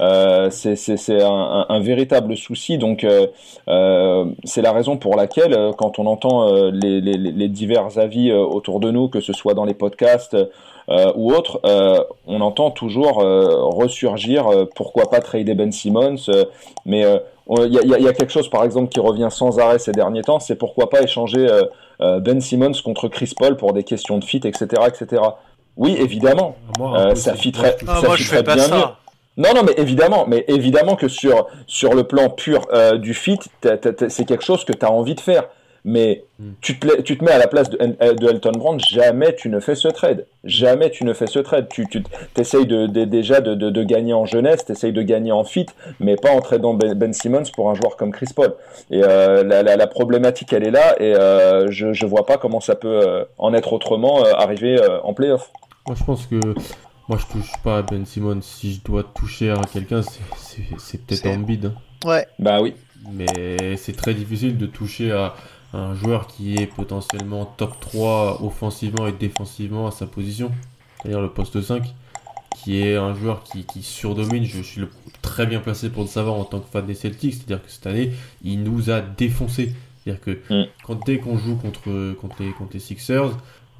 Euh, 0.00 0.48
c'est 0.50 1.22
un, 1.22 1.66
un, 1.68 1.80
véritable 1.80 2.36
souci. 2.36 2.78
Donc, 2.78 3.02
euh, 3.04 3.26
c'est 4.44 4.62
la 4.62 4.72
raison 4.72 4.96
pour 4.96 5.16
laquelle, 5.16 5.72
quand 5.76 5.98
on 5.98 6.06
entend 6.06 6.70
les, 6.70 7.48
divers 7.48 7.98
avis 7.98 8.32
autour 8.32 8.78
de 8.78 8.90
nous, 8.92 9.08
que 9.08 9.20
ce 9.20 9.32
soit 9.32 9.54
dans 9.54 9.64
les 9.64 9.74
podcasts 9.74 10.36
ou 11.16 11.32
autres, 11.32 11.60
on 12.26 12.40
entend 12.40 12.70
toujours 12.70 13.16
ressurgir 13.16 14.46
pourquoi 14.76 15.10
pas 15.10 15.20
trader 15.20 15.54
Ben 15.54 15.72
Simmons. 15.72 16.30
mais 16.86 17.04
il 17.50 17.72
y, 17.72 18.02
y, 18.02 18.08
a 18.08 18.12
quelque 18.12 18.32
chose, 18.32 18.48
par 18.48 18.62
exemple, 18.62 18.88
qui 18.88 19.00
revient 19.00 19.28
sans 19.30 19.58
arrêt 19.58 19.78
ces 19.78 19.92
derniers 19.92 20.22
temps, 20.22 20.38
c'est 20.38 20.56
pourquoi 20.56 20.90
pas 20.90 21.02
échanger 21.02 21.46
Ben 21.98 22.40
Simmons 22.40 22.72
contre 22.84 23.08
Chris 23.08 23.32
Paul 23.36 23.56
pour 23.56 23.72
des 23.72 23.82
questions 23.82 24.18
de 24.18 24.24
fit, 24.24 24.40
etc., 24.44 24.82
etc. 24.86 25.22
Oui, 25.78 25.96
évidemment. 25.98 26.56
Euh, 26.80 27.14
ça 27.14 27.34
fitterait, 27.34 27.76
ah, 27.86 28.00
moi, 28.04 28.16
je 28.16 28.24
fais 28.24 28.42
pas 28.42 28.56
bien 28.56 28.64
ça. 28.64 28.76
mieux. 28.76 28.82
Non, 29.44 29.54
non, 29.54 29.62
mais 29.62 29.74
évidemment, 29.76 30.26
mais 30.26 30.44
évidemment 30.48 30.96
que 30.96 31.06
sur, 31.06 31.46
sur 31.68 31.94
le 31.94 32.02
plan 32.02 32.28
pur 32.28 32.66
euh, 32.72 32.98
du 32.98 33.14
fit, 33.14 33.38
c'est 33.62 34.24
quelque 34.24 34.44
chose 34.44 34.64
que 34.64 34.72
tu 34.72 34.84
as 34.84 34.90
envie 34.90 35.14
de 35.14 35.20
faire. 35.20 35.44
Mais 35.84 36.24
hmm. 36.38 36.50
tu, 36.60 36.78
te, 36.78 37.00
tu 37.02 37.16
te 37.16 37.24
mets 37.24 37.30
à 37.30 37.38
la 37.38 37.46
place 37.46 37.70
de, 37.70 37.76
de, 37.78 38.28
Elton 38.28 38.52
Brand, 38.52 38.80
jamais 38.80 39.34
tu 39.34 39.48
ne 39.48 39.60
fais 39.60 39.76
ce 39.76 39.88
trade. 39.88 40.26
Jamais 40.44 40.90
tu 40.90 41.04
ne 41.04 41.12
fais 41.12 41.26
ce 41.26 41.38
trade. 41.38 41.68
Tu, 41.68 41.86
tu 41.86 42.02
essayes 42.36 42.66
de, 42.66 42.86
déjà 42.86 43.40
de, 43.40 43.54
de, 43.54 43.82
gagner 43.84 44.12
en 44.12 44.26
jeunesse, 44.26 44.66
tu 44.66 44.72
essayes 44.72 44.92
de 44.92 45.02
gagner 45.02 45.32
en 45.32 45.44
fit, 45.44 45.66
mais 46.00 46.16
pas 46.16 46.32
en 46.32 46.40
tradant 46.40 46.74
ben, 46.74 46.94
ben, 46.94 47.12
Simmons 47.12 47.44
pour 47.54 47.70
un 47.70 47.74
joueur 47.74 47.96
comme 47.96 48.12
Chris 48.12 48.28
Paul. 48.34 48.54
Et 48.90 49.02
euh, 49.02 49.44
la, 49.44 49.62
la, 49.62 49.76
la, 49.76 49.86
problématique, 49.86 50.52
elle 50.52 50.66
est 50.66 50.72
là, 50.72 51.00
et 51.00 51.14
euh, 51.14 51.70
je 51.70 51.86
ne 51.86 52.10
vois 52.10 52.26
pas 52.26 52.38
comment 52.38 52.60
ça 52.60 52.74
peut 52.74 53.00
euh, 53.06 53.24
en 53.38 53.54
être 53.54 53.72
autrement 53.72 54.24
arriver 54.24 54.78
en 55.04 55.14
playoff. 55.14 55.50
Moi, 55.88 55.96
je 55.98 56.04
pense 56.04 56.26
que 56.26 56.38
moi, 57.08 57.18
je 57.18 57.24
touche 57.32 57.50
pas 57.64 57.78
à 57.78 57.82
Ben 57.82 58.04
Simmons. 58.04 58.42
Si 58.42 58.74
je 58.74 58.82
dois 58.84 59.02
toucher 59.02 59.50
à 59.50 59.62
quelqu'un, 59.72 60.02
c'est 60.76 61.06
peut-être 61.06 61.26
en 61.26 61.38
bid. 61.38 61.64
Hein. 61.64 61.74
Ouais. 62.04 62.26
Bah 62.38 62.60
oui. 62.60 62.74
Mais 63.10 63.76
c'est 63.78 63.96
très 63.96 64.12
difficile 64.12 64.58
de 64.58 64.66
toucher 64.66 65.12
à 65.12 65.34
un 65.72 65.94
joueur 65.94 66.26
qui 66.26 66.56
est 66.56 66.66
potentiellement 66.66 67.46
top 67.46 67.80
3 67.80 68.44
offensivement 68.44 69.06
et 69.06 69.12
défensivement 69.12 69.86
à 69.86 69.90
sa 69.90 70.06
position, 70.06 70.50
c'est-à-dire 71.00 71.22
le 71.22 71.30
poste 71.30 71.62
5, 71.62 71.82
qui 72.56 72.82
est 72.82 72.96
un 72.96 73.14
joueur 73.14 73.42
qui, 73.42 73.64
qui 73.64 73.82
surdomine. 73.82 74.44
Je 74.44 74.60
suis 74.60 74.82
le, 74.82 74.90
très 75.22 75.46
bien 75.46 75.60
placé 75.60 75.88
pour 75.88 76.02
le 76.02 76.08
savoir 76.08 76.36
en 76.36 76.44
tant 76.44 76.60
que 76.60 76.68
fan 76.70 76.84
des 76.84 76.94
Celtics, 76.94 77.32
c'est-à-dire 77.32 77.64
que 77.64 77.70
cette 77.70 77.86
année, 77.86 78.12
il 78.42 78.62
nous 78.62 78.90
a 78.90 79.00
défoncé. 79.00 79.72
C'est-à-dire 80.04 80.20
que 80.20 80.38
mm. 80.52 80.68
quand, 80.84 81.06
dès 81.06 81.18
qu'on 81.18 81.38
joue 81.38 81.56
contre, 81.56 82.12
contre, 82.12 82.42
les, 82.42 82.52
contre 82.52 82.74
les 82.74 82.80
Sixers, 82.80 83.30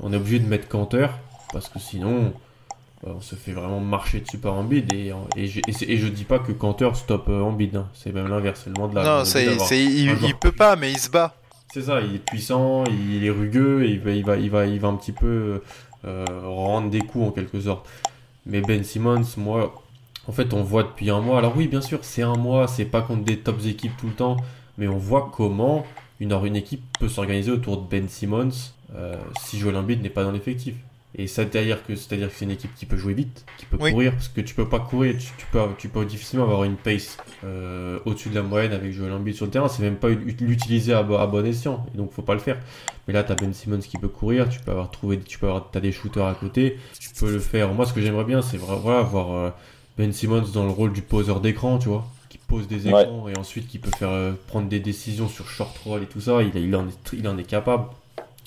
on 0.00 0.14
est 0.14 0.16
obligé 0.16 0.38
de 0.38 0.46
mettre 0.46 0.68
Canter 0.68 1.08
parce 1.52 1.68
que 1.68 1.78
sinon 1.78 2.32
euh, 3.06 3.12
on 3.16 3.20
se 3.20 3.36
fait 3.36 3.52
vraiment 3.52 3.78
marcher 3.78 4.20
dessus 4.20 4.38
par 4.38 4.54
Embiid 4.54 4.92
et, 4.92 5.12
et, 5.36 5.46
je, 5.46 5.60
et, 5.68 5.96
je 5.96 6.08
dis 6.08 6.24
pas 6.24 6.40
que 6.40 6.50
Cantor 6.50 6.96
stoppe 6.96 7.28
euh, 7.28 7.42
Embiid, 7.42 7.76
hein. 7.76 7.88
c'est 7.94 8.12
même 8.12 8.26
l'inverse, 8.26 8.62
c'est 8.64 8.76
le 8.76 8.88
de 8.88 8.94
la. 8.94 9.04
Non, 9.04 9.24
c'est, 9.24 9.44
il, 9.84 10.18
il, 10.24 10.34
peut 10.34 10.50
pas, 10.50 10.74
mais 10.74 10.90
il 10.90 10.98
se 10.98 11.08
bat. 11.08 11.34
C'est 11.72 11.82
ça, 11.82 12.00
il 12.00 12.16
est 12.16 12.24
puissant, 12.24 12.82
il 12.86 13.24
est 13.24 13.30
rugueux, 13.30 13.84
et 13.84 13.90
il 13.90 14.00
va, 14.00 14.10
il 14.10 14.24
va, 14.24 14.36
il 14.36 14.50
va, 14.50 14.66
il 14.66 14.80
va 14.80 14.88
un 14.88 14.96
petit 14.96 15.12
peu 15.12 15.62
euh, 16.04 16.24
rendre 16.42 16.90
des 16.90 17.00
coups 17.00 17.28
en 17.28 17.30
quelque 17.30 17.60
sorte. 17.60 17.88
Mais 18.46 18.62
Ben 18.62 18.82
Simmons, 18.82 19.22
moi, 19.36 19.80
en 20.26 20.32
fait, 20.32 20.52
on 20.52 20.64
voit 20.64 20.82
depuis 20.82 21.10
un 21.10 21.20
mois. 21.20 21.38
Alors 21.38 21.56
oui, 21.56 21.68
bien 21.68 21.82
sûr, 21.82 22.00
c'est 22.02 22.22
un 22.22 22.36
mois, 22.36 22.66
c'est 22.66 22.86
pas 22.86 23.02
contre 23.02 23.22
des 23.22 23.38
tops 23.38 23.66
équipes 23.66 23.96
tout 23.96 24.08
le 24.08 24.14
temps, 24.14 24.38
mais 24.76 24.88
on 24.88 24.98
voit 24.98 25.30
comment 25.32 25.86
une, 26.18 26.32
une 26.32 26.56
équipe 26.56 26.82
peut 26.98 27.08
s'organiser 27.08 27.52
autour 27.52 27.76
de 27.76 27.88
Ben 27.88 28.08
Simmons 28.08 28.72
si 29.42 29.58
Joel 29.58 29.76
Embiid 29.76 30.02
n'est 30.02 30.08
pas 30.08 30.24
dans 30.24 30.32
l'effectif. 30.32 30.74
Et 31.14 31.26
c'est-à-dire 31.26 31.84
que 31.86 31.96
c'est 31.96 32.18
que 32.18 32.28
c'est 32.28 32.44
une 32.44 32.50
équipe 32.50 32.74
qui 32.74 32.84
peut 32.84 32.98
jouer 32.98 33.14
vite, 33.14 33.46
qui 33.56 33.64
peut 33.64 33.78
courir, 33.78 34.12
parce 34.12 34.28
que 34.28 34.42
tu 34.42 34.54
peux 34.54 34.68
pas 34.68 34.78
courir, 34.78 35.16
tu, 35.16 35.46
peux, 35.50 35.60
tu 35.78 35.88
peux 35.88 36.04
difficilement 36.04 36.44
avoir 36.44 36.64
une 36.64 36.76
pace 36.76 37.16
euh, 37.44 37.98
au-dessus 38.04 38.28
de 38.28 38.34
la 38.34 38.42
moyenne 38.42 38.72
avec 38.72 38.92
Joel 38.92 39.12
Embiid 39.12 39.34
sur 39.34 39.46
le 39.46 39.50
terrain. 39.50 39.68
C'est 39.68 39.82
même 39.82 39.96
pas 39.96 40.10
l'utiliser 40.10 40.92
à, 40.92 40.98
à, 40.98 41.26
bon 41.26 41.46
escient, 41.46 41.86
et 41.94 41.96
donc 41.96 42.12
faut 42.12 42.22
pas 42.22 42.34
le 42.34 42.40
faire. 42.40 42.58
Mais 43.06 43.14
là, 43.14 43.24
tu 43.24 43.32
as 43.32 43.36
Ben 43.36 43.54
Simmons 43.54 43.78
qui 43.78 43.96
peut 43.96 44.08
courir, 44.08 44.50
tu 44.50 44.60
peux 44.60 44.70
avoir 44.70 44.90
trouvé, 44.90 45.18
tu 45.18 45.38
peux 45.38 45.46
avoir, 45.46 45.70
as 45.74 45.80
des 45.80 45.92
shooters 45.92 46.26
à 46.26 46.34
côté, 46.34 46.76
tu 47.00 47.08
peux 47.18 47.32
le 47.32 47.40
faire. 47.40 47.72
Moi, 47.72 47.86
ce 47.86 47.94
que 47.94 48.02
j'aimerais 48.02 48.24
bien, 48.24 48.42
c'est 48.42 48.58
voilà, 48.58 49.00
voir 49.00 49.32
euh, 49.32 49.50
Ben 49.96 50.12
Simmons 50.12 50.44
dans 50.52 50.64
le 50.64 50.70
rôle 50.70 50.92
du 50.92 51.00
poseur 51.00 51.40
d'écran, 51.40 51.78
tu 51.78 51.88
vois, 51.88 52.04
qui 52.28 52.36
pose 52.36 52.68
des 52.68 52.86
écrans 52.86 53.28
et 53.28 53.38
ensuite 53.38 53.66
qui 53.66 53.78
peut 53.78 53.90
faire 53.98 54.10
euh, 54.10 54.32
prendre 54.46 54.68
des 54.68 54.80
décisions 54.80 55.28
sur 55.28 55.48
short 55.48 55.76
roll 55.78 56.02
et 56.02 56.06
tout 56.06 56.20
ça. 56.20 56.42
Il, 56.42 56.54
il, 56.54 56.76
en, 56.76 56.86
est, 56.86 57.12
il 57.14 57.26
en 57.26 57.38
est 57.38 57.44
capable. 57.44 57.84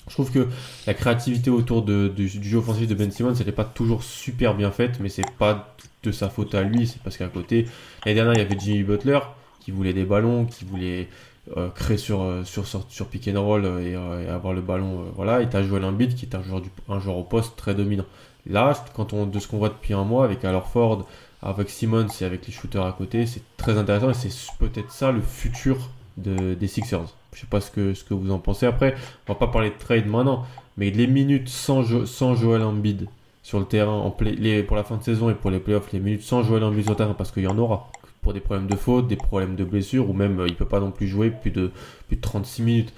Je 0.08 0.14
trouve 0.14 0.32
que 0.32 0.48
la 0.86 0.94
créativité 0.94 1.50
autour 1.50 1.82
du 1.82 2.28
jeu 2.42 2.58
offensif 2.58 2.88
de 2.88 2.94
Ben 2.94 3.10
Simmons, 3.10 3.34
elle 3.38 3.46
n'est 3.46 3.52
pas 3.52 3.64
toujours 3.64 4.02
super 4.02 4.54
bien 4.54 4.70
faite, 4.70 4.98
mais 5.00 5.08
c'est 5.08 5.30
pas 5.38 5.74
de 6.02 6.10
sa 6.10 6.28
faute 6.28 6.54
à 6.54 6.62
lui, 6.62 6.86
c'est 6.86 7.00
parce 7.02 7.16
qu'à 7.16 7.28
côté, 7.28 7.66
l'année 8.04 8.16
dernière, 8.16 8.34
il 8.34 8.38
y 8.38 8.42
avait 8.42 8.58
Jimmy 8.58 8.82
Butler 8.82 9.20
qui 9.60 9.70
voulait 9.70 9.92
des 9.92 10.04
ballons, 10.04 10.44
qui 10.44 10.64
voulait 10.64 11.08
euh, 11.56 11.70
créer 11.70 11.96
sur, 11.96 12.22
euh, 12.22 12.44
sur, 12.44 12.66
sur, 12.66 13.06
pick 13.08 13.28
and 13.28 13.40
roll 13.40 13.64
euh, 13.64 14.24
et, 14.24 14.28
avoir 14.28 14.54
le 14.54 14.60
ballon. 14.60 15.04
voilà, 15.14 15.40
et 15.42 15.48
t'as 15.48 15.62
Joel 15.62 15.84
Embiid 15.84 16.14
qui 16.14 16.26
est 16.26 16.34
un 16.34 16.42
joueur, 16.42 16.60
du, 16.60 16.70
un 16.88 17.00
joueur 17.00 17.16
au 17.16 17.24
poste 17.24 17.56
très 17.56 17.74
dominant. 17.74 18.06
Là, 18.46 18.72
quand 18.94 19.12
on, 19.12 19.26
de 19.26 19.38
ce 19.38 19.46
qu'on 19.46 19.58
voit 19.58 19.68
depuis 19.68 19.94
un 19.94 20.04
mois 20.04 20.24
avec 20.24 20.44
alors 20.44 20.68
Ford, 20.68 21.06
avec 21.42 21.70
Simmons 21.70 22.08
et 22.20 22.24
avec 22.24 22.46
les 22.46 22.52
shooters 22.52 22.84
à 22.84 22.92
côté, 22.92 23.26
c'est 23.26 23.42
très 23.56 23.76
intéressant 23.78 24.10
et 24.10 24.14
c'est 24.14 24.56
peut-être 24.58 24.90
ça 24.90 25.12
le 25.12 25.20
futur 25.20 25.90
de, 26.16 26.54
des 26.54 26.68
Sixers. 26.68 27.14
Je 27.32 27.40
sais 27.40 27.46
pas 27.46 27.60
ce 27.60 27.70
que, 27.70 27.94
ce 27.94 28.04
que 28.04 28.14
vous 28.14 28.30
en 28.30 28.38
pensez. 28.38 28.66
Après, 28.66 28.94
on 29.26 29.32
va 29.32 29.38
pas 29.38 29.48
parler 29.48 29.70
de 29.70 29.78
trade 29.78 30.06
maintenant, 30.06 30.44
mais 30.76 30.90
les 30.90 31.06
minutes 31.06 31.48
sans, 31.48 32.06
sans 32.06 32.34
Joel 32.34 32.62
Embiid 32.62 33.08
sur 33.42 33.58
le 33.58 33.64
terrain 33.64 33.92
en 33.92 34.16
les, 34.20 34.62
pour 34.62 34.76
la 34.76 34.84
fin 34.84 34.96
de 34.96 35.02
saison 35.02 35.28
et 35.30 35.34
pour 35.34 35.50
les 35.50 35.58
playoffs, 35.58 35.92
les 35.92 36.00
minutes 36.00 36.22
sans 36.22 36.42
Joel 36.42 36.62
Embiid 36.62 36.84
sur 36.84 36.92
le 36.92 36.96
terrain, 36.96 37.14
parce 37.14 37.32
qu'il 37.32 37.42
y 37.42 37.48
en 37.48 37.58
aura. 37.58 37.90
Pour 38.20 38.32
des 38.32 38.40
problèmes 38.40 38.68
de 38.68 38.76
faute, 38.76 39.08
des 39.08 39.16
problèmes 39.16 39.56
de 39.56 39.64
blessure, 39.64 40.08
ou 40.08 40.12
même 40.12 40.40
euh, 40.40 40.46
il 40.46 40.54
peut 40.54 40.64
pas 40.64 40.78
non 40.78 40.92
plus 40.92 41.08
jouer 41.08 41.30
plus 41.30 41.50
de, 41.50 41.72
plus 42.06 42.16
de 42.16 42.20
36 42.20 42.62
minutes. 42.62 42.92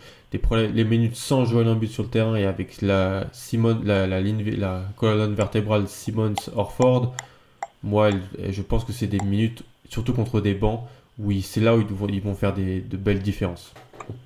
Les 0.53 0.85
minutes 0.85 1.15
sans 1.15 1.45
Joel 1.45 1.69
Embiid 1.69 1.91
sur 1.91 2.03
le 2.03 2.09
terrain 2.09 2.35
et 2.35 2.45
avec 2.45 2.83
la, 2.83 3.29
la, 3.85 4.07
la, 4.07 4.83
colonne 4.97 5.35
vertébrale 5.35 5.87
Simmons-Orford, 5.87 7.15
moi 7.85 8.11
je 8.51 8.63
pense 8.63 8.85
que 8.85 8.93
c'est 8.93 9.07
des 9.07 9.21
minutes, 9.21 9.63
surtout 9.89 10.13
contre 10.13 10.41
des 10.41 10.55
bancs, 10.55 10.81
oui, 11.21 11.41
c'est 11.41 11.61
là 11.61 11.77
où 11.77 11.81
ils 11.81 11.87
vont, 11.87 12.09
ils 12.09 12.21
vont 12.21 12.35
faire 12.35 12.53
des, 12.53 12.81
de 12.81 12.97
belles 12.97 13.21
différences. 13.21 13.73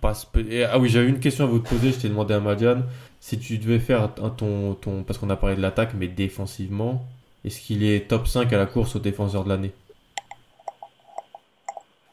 Ah 0.03 0.79
oui, 0.79 0.89
j'avais 0.89 1.09
une 1.09 1.21
question 1.21 1.45
à 1.45 1.47
vous 1.47 1.61
poser. 1.61 1.93
Je 1.93 1.99
t'ai 1.99 2.09
demandé 2.09 2.35
à 2.35 2.41
Madiane 2.41 2.85
si 3.21 3.39
tu 3.39 3.59
devais 3.59 3.79
faire 3.79 4.11
ton, 4.37 4.75
ton. 4.75 5.03
Parce 5.03 5.19
qu'on 5.19 5.31
a 5.31 5.37
parlé 5.37 5.57
de 5.57 5.63
l'attaque, 5.63 5.93
mais 5.95 6.09
défensivement, 6.09 7.07
est-ce 7.45 7.61
qu'il 7.61 7.85
est 7.85 8.09
top 8.09 8.27
5 8.27 8.53
à 8.53 8.59
la 8.59 8.67
course 8.67 8.97
au 8.97 8.99
défenseur 8.99 9.45
de 9.45 9.49
l'année? 9.49 9.73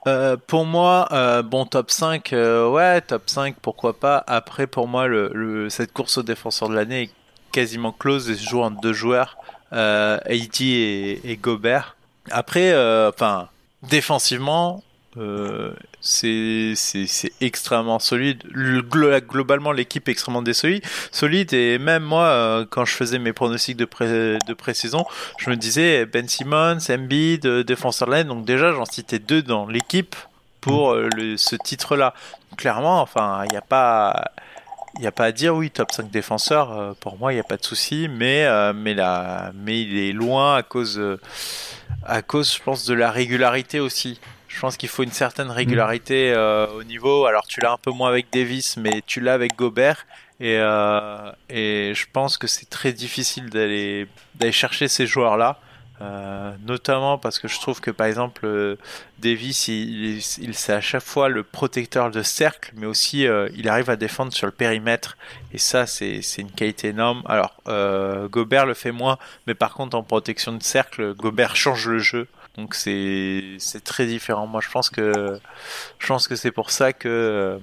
Euh, 0.08 0.38
pour 0.38 0.66
moi, 0.66 1.08
euh, 1.12 1.42
bon 1.42 1.66
top 1.66 1.90
5, 1.90 2.32
euh, 2.34 2.70
ouais, 2.70 3.02
top 3.02 3.24
5, 3.26 3.56
pourquoi 3.62 4.00
pas. 4.00 4.24
Après, 4.28 4.68
pour 4.68 4.88
moi, 4.88 5.08
cette 5.70 5.94
course 5.94 6.20
au 6.20 6.24
défenseur 6.24 6.70
de 6.70 6.76
l'année 6.76 7.04
est 7.04 7.10
quasiment 7.52 7.92
close 7.92 8.30
et 8.30 8.36
se 8.36 8.48
joue 8.48 8.62
entre 8.62 8.80
deux 8.82 8.94
joueurs, 8.94 9.38
euh, 9.74 10.20
et, 10.28 11.32
et 11.32 11.38
Gobert. 11.38 11.96
Après, 12.30 12.72
enfin, 13.08 13.50
défensivement, 13.90 14.84
euh, 15.18 15.72
c'est 16.02 16.74
extrêmement 17.42 18.00
solide. 18.00 18.44
Le, 18.52 18.82
globalement, 18.82 19.72
l'équipe 19.72 20.08
est 20.08 20.12
extrêmement 20.12 20.44
solide. 21.12 21.54
Et 21.54 21.78
même 21.78 22.04
moi, 22.04 22.26
euh, 22.26 22.66
quand 22.70 22.86
je 22.86 22.94
faisais 22.94 23.20
mes 23.20 23.34
pronostics 23.34 23.78
de, 23.78 23.86
pré, 23.86 24.38
de 24.48 24.54
pré-saison, 24.54 25.06
je 25.38 25.50
me 25.50 25.56
disais 25.56 26.06
Ben 26.06 26.28
Simmons, 26.28 26.78
Embiid, 26.90 27.46
euh, 27.46 27.64
défenseur 27.64 28.10
lane. 28.10 28.28
Donc 28.28 28.46
déjà, 28.46 28.72
j'en 28.72 28.86
citais 28.86 29.20
deux 29.20 29.42
dans 29.42 29.68
l'équipe 29.68 30.16
pour 30.62 30.94
euh, 30.94 31.10
ce 31.38 31.56
titre-là. 31.56 32.14
Clairement, 32.58 33.02
enfin, 33.02 33.44
il 33.46 33.52
n'y 33.52 33.58
a 33.58 33.62
pas 33.62 34.32
il 34.98 35.02
n'y 35.02 35.08
a 35.08 35.12
pas 35.12 35.26
à 35.26 35.32
dire, 35.34 35.54
oui, 35.54 35.72
top 35.72 35.92
5 35.92 36.10
défenseur, 36.10 36.96
pour 37.02 37.18
moi, 37.18 37.34
il 37.34 37.36
n'y 37.36 37.42
a 37.42 37.44
pas 37.44 37.58
de 37.58 37.66
souci, 37.66 38.08
mais, 38.10 38.48
mais, 38.74 38.96
mais 39.54 39.82
il 39.82 39.98
est 39.98 40.14
loin 40.14 40.56
à 40.56 40.64
cause, 40.64 41.02
à 42.06 42.22
cause, 42.22 42.56
je 42.56 42.64
pense, 42.64 42.86
de 42.86 42.94
la 42.94 43.12
régularité 43.12 43.82
aussi. 43.82 44.22
Je 44.56 44.62
pense 44.62 44.78
qu'il 44.78 44.88
faut 44.88 45.04
une 45.04 45.12
certaine 45.12 45.52
régularité 45.52 46.32
euh, 46.32 46.68
au 46.68 46.84
niveau. 46.84 47.26
Alors 47.26 47.46
tu 47.46 47.60
l'as 47.60 47.74
un 47.74 47.78
peu 47.78 47.92
moins 47.92 48.08
avec 48.08 48.28
Davis, 48.32 48.78
mais 48.78 49.04
tu 49.06 49.20
l'as 49.20 49.34
avec 49.34 49.54
Gobert. 49.58 50.08
Et, 50.40 50.58
euh, 50.60 51.30
et 51.50 51.92
je 51.94 52.06
pense 52.12 52.38
que 52.38 52.48
c'est 52.48 52.70
très 52.70 52.94
difficile 52.94 53.50
d'aller 53.50 54.08
d'aller 54.36 54.54
chercher 54.54 54.88
ces 54.88 55.08
joueurs-là. 55.08 55.60
Euh, 56.02 56.54
notamment 56.66 57.18
parce 57.18 57.40
que 57.40 57.48
je 57.50 57.58
trouve 57.60 57.80
que 57.80 57.92
par 57.92 58.08
exemple 58.08 58.78
Davis 59.20 59.70
il, 59.70 60.18
il 60.18 60.54
c'est 60.54 60.74
à 60.74 60.82
chaque 60.82 61.04
fois 61.04 61.30
le 61.30 61.42
protecteur 61.42 62.12
de 62.12 62.22
cercle 62.22 62.74
mais 62.76 62.86
aussi 62.86 63.26
il 63.54 63.70
arrive 63.70 63.90
à 63.90 63.96
défendre 63.96 64.34
sur 64.34 64.46
le 64.46 64.52
périmètre 64.52 65.16
et 65.54 65.58
ça 65.58 65.88
c'est 65.88 66.20
une 66.38 66.52
qualité 66.52 66.90
énorme 66.90 67.24
alors 67.28 67.56
Gobert 68.30 68.66
le 68.66 68.74
fait 68.74 68.92
moins 68.92 69.18
mais 69.48 69.54
par 69.54 69.74
contre 69.74 69.96
en 69.96 70.04
protection 70.04 70.52
de 70.52 70.62
cercle 70.62 71.14
Gobert 71.14 71.56
change 71.56 71.88
le 71.88 72.00
jeu 72.00 72.28
donc 72.58 72.76
c'est 72.76 73.44
c'est 73.58 73.84
très 73.84 74.06
différent. 74.06 74.48
Moi 74.48 74.62
je 74.62 74.70
pense 74.70 74.90
que 74.90 75.40
je 76.00 76.08
pense 76.08 76.28
que 76.28 76.36
c'est 76.36 76.52
pour 76.52 76.72
ça 76.72 76.94
que 76.94 77.60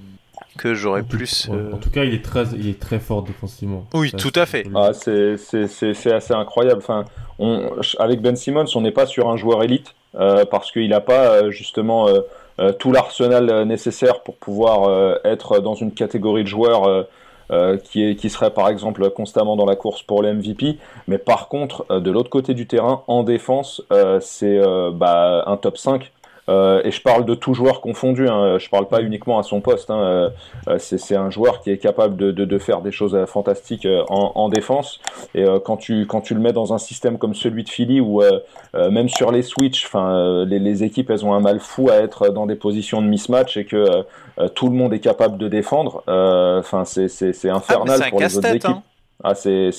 que 0.57 0.73
j'aurais 0.73 1.03
plus. 1.03 1.49
Euh, 1.49 1.73
en 1.73 1.77
tout 1.77 1.89
cas, 1.89 2.03
il 2.03 2.13
est 2.13 2.23
très 2.23 2.45
il 2.55 2.69
est 2.69 2.79
très 2.79 2.99
fort 2.99 3.23
défensivement. 3.23 3.87
Oui, 3.93 4.11
tout 4.11 4.31
à 4.35 4.45
fait. 4.45 4.65
Ah, 4.75 4.91
c'est 4.93 5.37
c'est 5.37 6.11
assez 6.11 6.33
incroyable. 6.33 6.79
Enfin, 6.79 7.05
on, 7.39 7.71
avec 7.99 8.21
Ben 8.21 8.35
Simmons, 8.35 8.65
on 8.75 8.81
n'est 8.81 8.91
pas 8.91 9.05
sur 9.05 9.29
un 9.29 9.37
joueur 9.37 9.63
élite 9.63 9.95
euh, 10.15 10.45
parce 10.45 10.71
qu'il 10.71 10.89
n'a 10.89 11.01
pas 11.01 11.29
euh, 11.29 11.51
justement 11.51 12.07
tout 12.77 12.91
l'arsenal 12.91 13.63
nécessaire 13.63 14.21
pour 14.21 14.35
pouvoir 14.35 15.17
être 15.25 15.59
dans 15.59 15.73
une 15.73 15.91
catégorie 15.91 16.43
de 16.43 16.47
joueurs 16.47 17.07
euh, 17.53 17.77
qui, 17.77 18.03
est, 18.03 18.15
qui 18.15 18.31
serait 18.31 18.49
par 18.49 18.67
exemple 18.67 19.07
constamment 19.11 19.55
dans 19.55 19.65
la 19.65 19.75
course 19.75 20.01
pour 20.01 20.23
l'MVP. 20.23 20.77
Mais 21.07 21.19
par 21.19 21.49
contre, 21.49 21.85
euh, 21.91 21.99
de 21.99 22.09
l'autre 22.09 22.31
côté 22.31 22.55
du 22.55 22.65
terrain, 22.65 23.03
en 23.07 23.21
défense, 23.21 23.83
euh, 23.91 24.19
c'est 24.21 24.59
bah, 24.93 25.43
un 25.45 25.57
top 25.57 25.77
5 25.77 26.11
euh, 26.49 26.81
et 26.83 26.91
je 26.91 27.01
parle 27.01 27.25
de 27.25 27.35
tout 27.35 27.53
joueur 27.53 27.81
confondu, 27.81 28.27
hein. 28.27 28.57
je 28.59 28.69
parle 28.69 28.87
pas 28.87 29.01
uniquement 29.01 29.39
à 29.39 29.43
son 29.43 29.61
poste. 29.61 29.89
Hein. 29.89 29.99
Euh, 29.99 30.29
euh, 30.67 30.77
c'est 30.77 31.15
un 31.15 31.29
joueur 31.29 31.61
qui 31.61 31.71
est 31.71 31.77
capable 31.77 32.17
de, 32.17 32.31
de, 32.31 32.45
de 32.45 32.57
faire 32.57 32.81
des 32.81 32.91
choses 32.91 33.17
fantastiques 33.27 33.87
en, 34.09 34.31
en, 34.35 34.49
défense. 34.49 34.99
Et 35.35 35.45
quand 35.63 35.77
tu 35.77 36.05
quand 36.05 36.21
tu 36.21 36.33
le 36.33 36.39
mets 36.39 36.53
dans 36.53 36.73
un 36.73 36.77
système 36.77 37.17
comme 37.17 37.33
celui 37.33 37.63
de 37.63 37.69
Philly, 37.69 38.01
où 38.01 38.21
même 38.73 39.09
sur 39.09 39.31
les 39.31 39.41
switches, 39.41 39.85
enfin 39.85 40.45
les, 40.45 40.59
les, 40.59 40.83
équipes 40.83 41.09
elles 41.09 41.25
ont 41.25 41.33
un 41.33 41.39
mal 41.39 41.59
fou 41.59 41.89
à 41.89 41.95
être 41.95 42.29
dans 42.29 42.45
des 42.45 42.55
positions 42.55 43.01
de 43.01 43.07
mismatch 43.07 43.57
et 43.57 43.65
que 43.65 43.85
tout 44.53 44.67
le 44.67 44.75
monde 44.75 44.93
est 44.93 44.99
capable 44.99 45.37
de 45.37 45.47
défendre. 45.47 46.03
Enfin 46.07 46.83
c'est 46.85 47.07
c'est 47.07 47.49
infernal 47.49 47.99
ah, 48.03 48.09
pour 48.09 48.19
les 48.19 48.37
autres 48.37 48.55
équipes. 48.55 48.65
Hein. 48.69 48.83
Ah, 49.23 49.35
c'est 49.35 49.71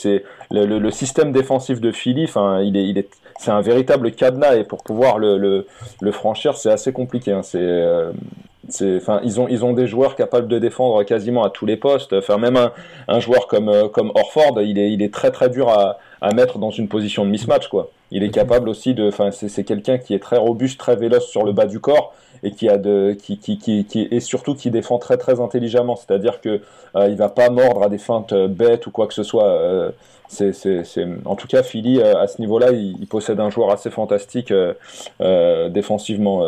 le, 0.51 0.65
le, 0.67 0.79
le, 0.79 0.91
système 0.91 1.33
défensif 1.33 1.81
de 1.81 1.93
Philly. 1.93 2.25
Enfin, 2.25 2.63
il 2.63 2.77
est, 2.77 2.89
il 2.89 2.99
est, 2.99 3.09
c'est 3.39 3.51
un 3.51 3.61
véritable 3.61 4.11
cadenas 4.13 4.57
et 4.57 4.65
pour 4.65 4.83
pouvoir 4.83 5.19
le, 5.19 5.37
le, 5.37 5.67
le 6.01 6.13
franchir, 6.13 6.57
c'est 6.57 6.71
assez 6.71 6.93
compliqué. 6.93 7.33
Hein. 7.33 7.43
C'est, 7.43 7.59
euh, 7.61 8.13
c'est, 8.69 8.97
enfin, 8.97 9.21
ils 9.23 9.41
ont, 9.41 9.47
ils 9.49 9.65
ont 9.65 9.75
des 9.75 9.87
joueurs 9.87 10.17
capables 10.17 10.49
de 10.49 10.59
défendre 10.59 11.03
quasiment 11.03 11.45
à 11.45 11.51
tous 11.51 11.67
les 11.67 11.77
postes. 11.77 12.15
Enfin, 12.15 12.39
même 12.39 12.57
un, 12.57 12.73
un 13.09 13.21
joueur 13.21 13.47
comme, 13.47 13.69
euh, 13.69 13.89
comme 13.89 14.13
Orford, 14.15 14.63
il 14.63 14.79
est, 14.79 14.91
il 14.93 15.03
est 15.03 15.13
très 15.13 15.31
très 15.31 15.51
dur 15.51 15.69
à, 15.69 15.99
à 16.23 16.33
mettre 16.33 16.59
dans 16.59 16.71
une 16.71 16.89
position 16.89 17.27
de 17.27 17.31
mismatch, 17.31 17.69
quoi. 17.69 17.91
Il 18.11 18.23
est 18.23 18.31
capable 18.31 18.69
aussi 18.69 18.95
de, 18.95 19.09
enfin, 19.09 19.31
c'est, 19.31 19.49
c'est 19.49 19.65
quelqu'un 19.65 19.99
qui 19.99 20.15
est 20.15 20.23
très 20.23 20.37
robuste, 20.37 20.79
très 20.79 20.97
véloce 20.97 21.27
sur 21.27 21.45
le 21.45 21.53
bas 21.53 21.67
du 21.67 21.81
corps 21.81 22.15
et 22.45 22.53
qui 22.53 22.69
a 22.69 22.79
de, 22.79 23.17
qui, 23.21 23.39
qui, 23.39 23.59
qui, 23.59 23.85
qui 23.85 24.07
et 24.11 24.21
surtout 24.21 24.55
qui 24.55 24.71
défend 24.71 24.99
très 24.99 25.17
très 25.17 25.41
intelligemment. 25.41 25.97
C'est-à-dire 25.97 26.41
que 26.41 26.61
euh, 26.95 27.09
il 27.09 27.17
va 27.17 27.29
pas 27.29 27.51
mordre 27.51 27.83
à 27.83 27.89
des 27.89 27.99
feintes 27.99 28.33
euh, 28.33 28.47
bêtes 28.47 28.87
ou 28.87 28.91
quoi 28.91 29.07
que 29.07 29.15
ce 29.15 29.23
soit. 29.23 29.49
Euh, 29.49 29.91
c'est, 30.29 30.53
c'est, 30.53 30.85
c'est, 30.85 31.07
en 31.27 31.37
tout 31.37 31.47
cas, 31.47 31.63
Philly 31.63 32.03
à 32.03 32.27
ce 32.27 32.41
niveau-là, 32.41 32.73
il, 32.73 33.07
possède 33.07 33.39
un 33.41 33.51
joueur 33.51 33.71
assez 33.71 33.91
fantastique 33.91 34.53
euh, 34.53 35.69
défensivement. 35.69 36.43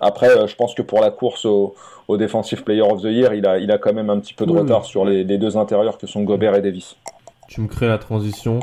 après, 0.00 0.48
je 0.48 0.54
pense 0.56 0.74
que 0.74 0.82
pour 0.82 1.00
la 1.00 1.10
course 1.10 1.44
au, 1.44 1.74
au 2.08 2.16
Defensive 2.16 2.64
Player 2.64 2.82
of 2.82 3.00
the 3.00 3.06
Year, 3.06 3.32
il 3.32 3.46
a, 3.46 3.58
il 3.58 3.70
a 3.70 3.78
quand 3.78 3.94
même 3.94 4.10
un 4.10 4.18
petit 4.18 4.34
peu 4.34 4.44
de 4.44 4.50
retard 4.50 4.84
sur 4.84 5.04
les, 5.04 5.22
les, 5.22 5.38
deux 5.38 5.56
intérieurs 5.56 5.98
que 5.98 6.06
sont 6.08 6.24
Gobert 6.24 6.56
et 6.56 6.62
Davis. 6.62 6.96
Tu 7.48 7.60
me 7.60 7.68
crées 7.68 7.88
la 7.88 7.98
transition. 7.98 8.58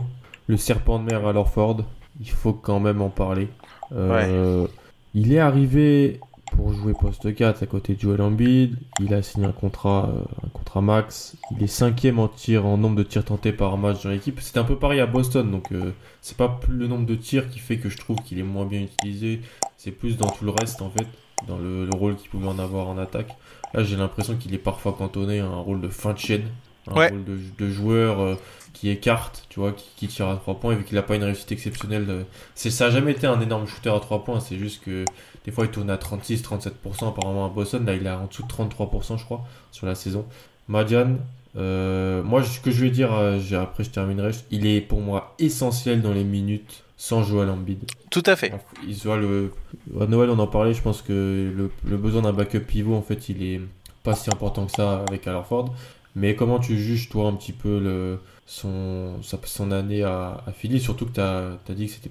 Le 0.47 0.57
serpent 0.57 0.99
de 0.99 1.05
mer 1.05 1.25
à 1.25 1.31
Lorford, 1.31 1.77
il 2.19 2.29
faut 2.29 2.53
quand 2.53 2.81
même 2.81 3.01
en 3.01 3.09
parler. 3.09 3.47
Euh, 3.95 4.63
ouais. 4.63 4.69
Il 5.13 5.33
est 5.33 5.39
arrivé 5.39 6.19
pour 6.51 6.73
jouer 6.73 6.93
poste 6.93 7.33
4 7.33 7.63
à 7.63 7.65
côté 7.65 7.95
de 7.95 7.99
Joel 7.99 8.21
Embiid. 8.21 8.77
Il 8.99 9.13
a 9.13 9.21
signé 9.21 9.45
un 9.45 9.51
contrat, 9.51 10.09
euh, 10.09 10.45
un 10.45 10.49
contrat 10.49 10.81
max. 10.81 11.35
Il 11.51 11.63
est 11.63 11.67
cinquième 11.67 12.19
en 12.19 12.27
tir, 12.27 12.65
en 12.65 12.77
nombre 12.77 12.95
de 12.95 13.03
tirs 13.03 13.25
tentés 13.25 13.51
par 13.51 13.77
match 13.77 14.03
dans 14.03 14.09
l'équipe. 14.09 14.39
C'est 14.41 14.57
un 14.57 14.63
peu 14.63 14.77
pareil 14.77 14.99
à 14.99 15.05
Boston, 15.05 15.49
donc 15.49 15.71
euh, 15.71 15.91
c'est 16.21 16.37
pas 16.37 16.49
plus 16.49 16.75
le 16.75 16.87
nombre 16.87 17.05
de 17.05 17.15
tirs 17.15 17.49
qui 17.49 17.59
fait 17.59 17.77
que 17.77 17.89
je 17.89 17.97
trouve 17.97 18.17
qu'il 18.17 18.39
est 18.39 18.43
moins 18.43 18.65
bien 18.65 18.81
utilisé. 18.81 19.41
C'est 19.77 19.91
plus 19.91 20.17
dans 20.17 20.29
tout 20.29 20.45
le 20.45 20.51
reste 20.51 20.81
en 20.81 20.89
fait, 20.89 21.07
dans 21.47 21.57
le, 21.57 21.85
le 21.85 21.95
rôle 21.95 22.15
qu'il 22.15 22.29
pouvait 22.29 22.47
en 22.47 22.59
avoir 22.59 22.87
en 22.87 22.97
attaque. 22.97 23.35
Là, 23.73 23.83
j'ai 23.83 23.95
l'impression 23.95 24.35
qu'il 24.35 24.53
est 24.53 24.59
parfois 24.59 24.93
cantonné 24.93 25.39
à 25.39 25.45
un 25.45 25.59
rôle 25.59 25.81
de 25.81 25.89
fin 25.89 26.13
de 26.13 26.19
chaîne, 26.19 26.43
un 26.87 26.95
ouais. 26.95 27.09
rôle 27.09 27.23
de, 27.23 27.37
de 27.57 27.69
joueur. 27.69 28.19
Euh, 28.19 28.35
qui 28.73 28.89
écarte, 28.89 29.45
tu 29.49 29.59
vois, 29.59 29.71
qui, 29.71 29.85
qui, 29.95 30.07
tire 30.07 30.27
à 30.27 30.35
3 30.35 30.59
points, 30.59 30.73
et 30.73 30.75
vu 30.75 30.83
qu'il 30.83 30.95
n'a 30.95 31.01
pas 31.03 31.15
une 31.15 31.23
réussite 31.23 31.51
exceptionnelle, 31.51 32.25
c'est, 32.55 32.69
ça 32.69 32.85
n'a 32.85 32.91
jamais 32.91 33.11
été 33.11 33.27
un 33.27 33.39
énorme 33.41 33.67
shooter 33.67 33.89
à 33.89 33.99
3 33.99 34.23
points, 34.23 34.39
c'est 34.39 34.57
juste 34.57 34.83
que 34.83 35.05
des 35.45 35.51
fois 35.51 35.65
il 35.65 35.71
tourne 35.71 35.89
à 35.89 35.97
36-37% 35.97 37.09
apparemment 37.09 37.45
à 37.45 37.49
Boston, 37.49 37.85
là 37.85 37.95
il 37.95 38.05
est 38.05 38.09
en 38.09 38.27
dessous 38.27 38.43
de 38.43 38.47
33% 38.47 39.17
je 39.17 39.25
crois 39.25 39.43
sur 39.71 39.87
la 39.87 39.95
saison. 39.95 40.25
Madian, 40.67 41.17
euh, 41.57 42.21
moi 42.23 42.43
ce 42.43 42.59
que 42.59 42.71
je 42.71 42.83
vais 42.83 42.91
dire, 42.91 43.13
euh, 43.13 43.39
après 43.61 43.83
je 43.83 43.89
terminerai, 43.89 44.31
il 44.51 44.67
est 44.67 44.81
pour 44.81 45.01
moi 45.01 45.35
essentiel 45.39 46.01
dans 46.01 46.13
les 46.13 46.23
minutes 46.23 46.83
sans 46.97 47.23
Joel 47.23 47.49
Embiid. 47.49 47.79
Tout 48.11 48.23
à 48.25 48.35
fait. 48.35 48.53
Il 48.85 48.95
le... 49.05 49.51
À 49.99 50.05
Noël 50.05 50.29
on 50.29 50.39
en 50.39 50.47
parlait, 50.47 50.73
je 50.73 50.81
pense 50.81 51.01
que 51.01 51.51
le, 51.55 51.71
le 51.85 51.97
besoin 51.97 52.21
d'un 52.21 52.33
backup 52.33 52.59
pivot 52.59 52.95
en 52.95 53.01
fait 53.01 53.29
il 53.29 53.41
est 53.41 53.61
pas 54.03 54.15
si 54.15 54.29
important 54.29 54.65
que 54.65 54.71
ça 54.71 55.03
avec 55.07 55.25
Alford. 55.27 55.73
Mais 56.15 56.35
comment 56.35 56.59
tu 56.59 56.77
juges 56.77 57.09
toi 57.09 57.27
un 57.27 57.33
petit 57.33 57.53
peu 57.53 57.79
le 57.79 58.19
son, 58.49 59.21
son 59.21 59.71
année 59.71 60.03
à, 60.03 60.41
à 60.47 60.51
Philly, 60.51 60.79
surtout 60.79 61.05
que 61.05 61.13
tu 61.13 61.21
as, 61.21 61.59
dit 61.69 61.85
que 61.85 61.91
c'était 61.91 62.09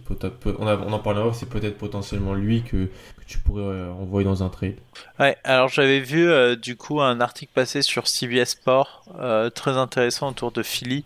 on, 0.61 0.69
on 0.69 0.93
en 0.93 0.99
parlera, 1.01 1.35
c'est 1.35 1.49
peut-être 1.49 1.77
potentiellement 1.77 2.33
lui 2.33 2.63
que, 2.63 2.87
que 2.87 3.25
tu 3.27 3.41
pourrais 3.41 3.63
euh, 3.63 3.91
envoyer 3.91 4.25
dans 4.25 4.45
un 4.45 4.49
trade. 4.49 4.77
Ouais, 5.19 5.37
alors 5.43 5.69
j'avais 5.69 5.99
vu 5.99 6.29
euh, 6.29 6.55
du 6.55 6.77
coup 6.77 7.01
un 7.01 7.21
article 7.21 7.51
passé 7.53 7.83
sur 7.83 8.07
CBS 8.07 8.51
Sport 8.51 9.03
euh, 9.19 9.51
très 9.51 9.73
intéressant 9.73 10.29
autour 10.29 10.53
de 10.53 10.63
Philly. 10.63 11.05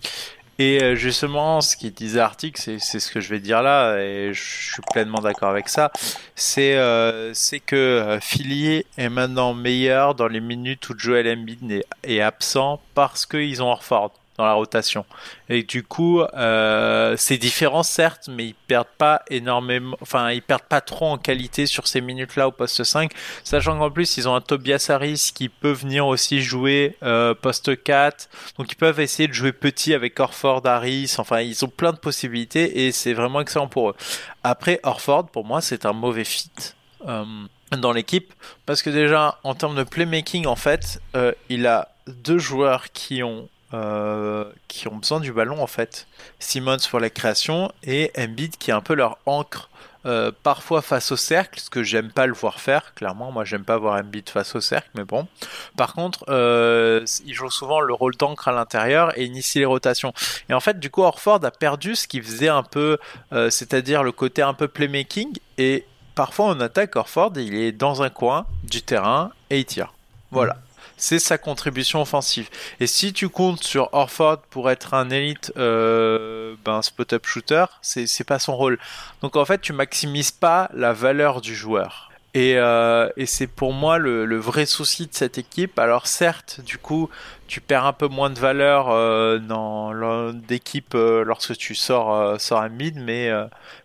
Et 0.59 0.95
justement, 0.95 1.61
ce 1.61 1.77
qui 1.77 1.91
disait 1.91 2.19
l'article, 2.19 2.61
c'est 2.61 3.01
ce 3.01 3.11
que 3.11 3.21
je 3.21 3.31
vais 3.31 3.41
dire 3.41 3.63
là, 3.63 3.97
et 3.99 4.33
je 4.33 4.73
suis 4.75 4.83
pleinement 4.93 5.19
d'accord 5.19 5.49
avec 5.49 5.69
ça, 5.69 5.91
c'est 6.37 6.77
que 7.67 8.19
Philly 8.21 8.85
est 8.97 9.09
maintenant 9.09 9.55
meilleur 9.55 10.15
dans 10.15 10.29
les 10.29 10.41
minutes 10.41 10.89
où 10.91 10.95
Joel 10.97 11.27
Embiid 11.27 11.69
est, 11.73 11.85
est 12.05 12.21
absent 12.21 12.81
parce 12.95 13.27
qu'ils 13.27 13.61
ont 13.61 13.71
Orford 13.71 14.13
dans 14.43 14.49
la 14.49 14.55
rotation. 14.55 15.07
Et 15.49 15.63
du 15.63 15.85
coup, 15.85 16.21
euh, 16.21 17.15
c'est 17.17 17.39
différent 17.39 17.83
certes, 17.85 18.29
mais 18.29 18.47
ils 18.47 18.55
perdent 18.55 18.87
pas 18.99 19.23
énormément, 19.31 19.97
enfin 20.01 20.31
ils 20.31 20.43
perdent 20.43 20.63
pas 20.63 20.81
trop 20.81 21.07
en 21.07 21.19
qualité 21.19 21.67
sur 21.67 21.87
ces 21.87 22.01
minutes-là 22.01 22.49
au 22.49 22.53
poste 22.53 22.83
5, 22.83 23.13
sachant 23.45 23.79
qu'en 23.79 23.91
plus 23.91 24.17
ils 24.17 24.29
ont 24.29 24.35
un 24.35 24.41
Tobias 24.41 24.87
Harris 24.89 25.31
qui 25.35 25.49
peut 25.49 25.71
venir 25.71 26.07
aussi 26.07 26.43
jouer 26.43 26.97
euh, 27.03 27.35
poste 27.35 27.83
4, 27.83 28.29
donc 28.59 28.73
ils 28.73 28.77
peuvent 28.77 28.99
essayer 28.99 29.29
de 29.29 29.33
jouer 29.33 29.53
petit 29.53 29.95
avec 29.95 30.19
Orford, 30.19 30.67
Harris, 30.67 31.15
enfin 31.19 31.41
ils 31.41 31.65
ont 31.65 31.69
plein 31.69 31.93
de 31.93 31.99
possibilités 31.99 32.87
et 32.87 32.93
c'est 32.93 33.13
vraiment 33.13 33.41
excellent 33.41 33.69
pour 33.69 33.91
eux. 33.91 33.95
Après 34.43 34.81
Orford, 34.83 35.29
pour 35.29 35.45
moi 35.45 35.61
c'est 35.61 35.87
un 35.87 35.93
mauvais 35.93 36.25
fit. 36.25 36.51
Euh, 37.07 37.25
dans 37.79 37.93
l'équipe 37.93 38.35
parce 38.67 38.83
que 38.83 38.91
déjà 38.91 39.39
en 39.45 39.55
termes 39.55 39.75
de 39.75 39.83
playmaking 39.83 40.47
en 40.47 40.57
fait 40.57 41.01
il 41.49 41.67
a 41.67 41.89
deux 42.07 42.39
joueurs 42.39 42.93
qui 42.93 43.23
ont 43.23 43.49
euh, 43.75 44.45
qui 44.69 44.89
ont 44.89 44.97
besoin 44.97 45.21
du 45.21 45.33
ballon 45.33 45.63
en 45.63 45.67
fait. 45.67 46.07
Simmons 46.39 46.77
pour 46.91 47.01
la 47.01 47.11
création 47.11 47.73
et 47.83 48.11
Embiid 48.19 48.57
qui 48.59 48.71
est 48.71 48.75
un 48.75 48.81
peu 48.81 48.95
leur 48.95 49.19
encre. 49.27 49.69
Euh, 50.05 50.33
parfois 50.43 50.83
face 50.83 51.13
au 51.13 51.17
cercle, 51.17 51.61
ce 51.61 51.71
que 51.71 51.85
j'aime 51.85 52.11
pas 52.11 52.27
le 52.27 52.33
voir 52.33 52.61
faire, 52.61 52.93
clairement, 52.95 53.31
moi 53.31 53.45
j'aime 53.45 53.65
pas 53.65 53.79
voir 53.79 54.01
Embiid 54.01 54.29
face 54.29 54.57
au 54.57 54.61
cercle, 54.61 54.91
mais 54.95 55.05
bon. 55.05 55.29
Par 55.77 55.95
contre, 55.95 56.25
euh, 56.29 57.05
il 57.25 57.35
joue 57.35 57.51
souvent 57.51 57.81
le 57.81 57.95
rôle 57.95 58.17
d'encre 58.17 58.49
à 58.49 58.53
l'intérieur 58.53 59.17
et 59.17 59.25
initie 59.25 59.61
les 59.61 59.65
rotations. 59.65 60.13
Et 60.49 60.55
en 60.55 60.61
fait, 60.61 60.81
du 60.81 60.91
coup, 60.91 61.03
Orford 61.03 61.45
a 61.45 61.53
perdu 61.53 61.95
ce 61.95 62.09
qui 62.09 62.21
faisait 62.21 62.49
un 62.49 62.65
peu, 62.65 62.99
c'est-à-dire 63.31 64.03
le 64.03 64.11
côté 64.11 64.43
un 64.43 64.55
peu 64.55 64.67
playmaking, 64.67 65.39
et 65.57 65.87
parfois 66.15 66.47
en 66.47 66.61
attaque, 66.61 66.97
Orford, 66.97 67.33
il 67.37 67.55
est 67.55 67.73
dans 67.73 68.03
un 68.03 68.11
coin 68.11 68.47
du 68.65 68.83
terrain 68.83 69.31
et 69.51 69.61
il 69.61 69.65
tire. 69.65 69.95
Voilà. 70.33 70.57
C'est 71.03 71.19
sa 71.19 71.37
contribution 71.37 72.01
offensive. 72.01 72.49
Et 72.79 72.87
si 72.87 73.13
tu 73.13 73.29
comptes 73.29 73.65
sur 73.65 73.89
Orford 73.91 74.39
pour 74.51 74.71
être 74.71 74.95
un 74.95 75.11
élite 75.11 75.53
euh, 75.57 76.55
ben, 76.65 76.81
spot-up 76.81 77.27
shooter, 77.27 77.65
c'est 77.83 78.23
pas 78.23 78.39
son 78.39 78.55
rôle. 78.55 78.79
Donc 79.21 79.35
en 79.35 79.45
fait, 79.45 79.61
tu 79.61 79.73
maximises 79.73 80.31
pas 80.31 80.71
la 80.73 80.93
valeur 80.93 81.41
du 81.41 81.57
joueur. 81.57 82.13
Et, 82.35 82.55
euh, 82.57 83.11
et 83.17 83.27
c'est 83.27 83.49
pour 83.49 83.75
moi 83.75 83.99
le, 83.99 84.37
vrai 84.39 84.65
souci 84.65 85.07
de 85.07 85.13
cette 85.13 85.39
équipe. 85.39 85.77
Alors 85.79 86.07
certes, 86.07 86.61
du 86.65 86.79
coup, 86.79 87.11
tu 87.47 87.61
perds 87.61 87.85
un 87.85 87.93
peu 87.93 88.07
moins 88.07 88.31
de 88.31 88.39
valeur 88.39 88.89
euh, 88.89 89.39
dans 89.39 90.33
d'équipe 90.33 90.95
euh, 90.95 91.25
lorsque 91.25 91.57
tu 91.57 91.75
sors, 91.75 92.41
sors 92.41 92.61
un 92.61 92.71
mid, 92.71 92.97
mais, 92.97 93.31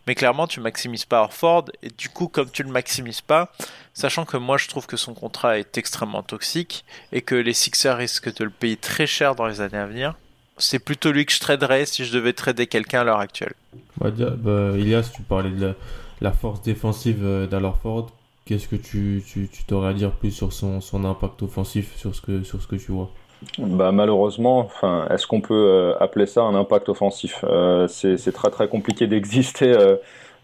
mais 0.06 0.15
clairement 0.15 0.47
tu 0.47 0.62
maximises 0.62 1.06
pas 1.06 1.21
Orford. 1.21 1.65
Et 1.82 1.89
du 1.89 2.10
coup, 2.10 2.27
comme 2.27 2.49
tu 2.49 2.63
le 2.63 2.69
maximises 2.69 3.21
pas, 3.21 3.51
sachant 3.97 4.25
que 4.25 4.38
moi 4.38 4.57
je 4.57 4.67
trouve 4.67 4.86
que 4.86 4.95
son 4.95 5.13
contrat 5.13 5.57
est 5.57 5.77
extrêmement 5.77 6.21
toxique 6.21 6.86
et 7.12 7.21
que 7.21 7.36
les 7.36 7.53
Sixers 7.53 7.97
risquent 7.97 8.33
de 8.33 8.43
le 8.43 8.51
payer 8.51 8.77
très 8.77 9.07
cher 9.07 9.36
dans 9.36 9.47
les 9.47 9.60
années 9.60 9.77
à 9.77 9.88
venir, 9.88 10.15
c'est 10.57 10.79
plutôt 10.79 11.12
lui 11.12 11.25
que 11.25 11.33
je 11.33 11.39
traderais 11.39 11.86
si 11.86 12.05
je 12.05 12.13
devais 12.13 12.33
trader 12.33 12.67
quelqu'un 12.67 13.01
à 13.01 13.03
l'heure 13.03 13.19
actuelle. 13.19 13.53
Bah, 13.97 14.12
bah, 14.12 14.77
Ilias, 14.77 15.12
tu 15.15 15.23
parlais 15.23 15.49
de 15.49 15.67
la, 15.67 15.73
la 16.21 16.31
force 16.31 16.62
défensive 16.62 17.47
d'Alorford 17.49 18.12
Qu'est-ce 18.45 18.69
que 18.69 18.77
tu, 18.77 19.21
tu, 19.27 19.49
tu 19.49 19.65
t'aurais 19.65 19.89
à 19.89 19.93
dire 19.93 20.12
plus 20.12 20.31
sur 20.31 20.53
son, 20.53 20.79
son 20.79 21.03
impact 21.03 21.41
offensif, 21.43 21.97
sur 21.97 22.15
ce 22.15 22.21
que, 22.21 22.43
sur 22.43 22.62
ce 22.62 22.67
que 22.67 22.77
tu 22.77 22.93
vois? 22.93 23.10
Bah, 23.57 23.91
malheureusement, 23.91 24.60
enfin, 24.60 25.05
est-ce 25.10 25.27
qu'on 25.27 25.41
peut 25.41 25.53
euh, 25.53 25.97
appeler 25.99 26.25
ça 26.27 26.43
un 26.43 26.55
impact 26.55 26.88
offensif? 26.88 27.43
Euh, 27.43 27.88
c'est, 27.89 28.15
c'est 28.15 28.31
très 28.31 28.49
très 28.49 28.69
compliqué 28.69 29.05
d'exister 29.05 29.73
euh, 29.73 29.97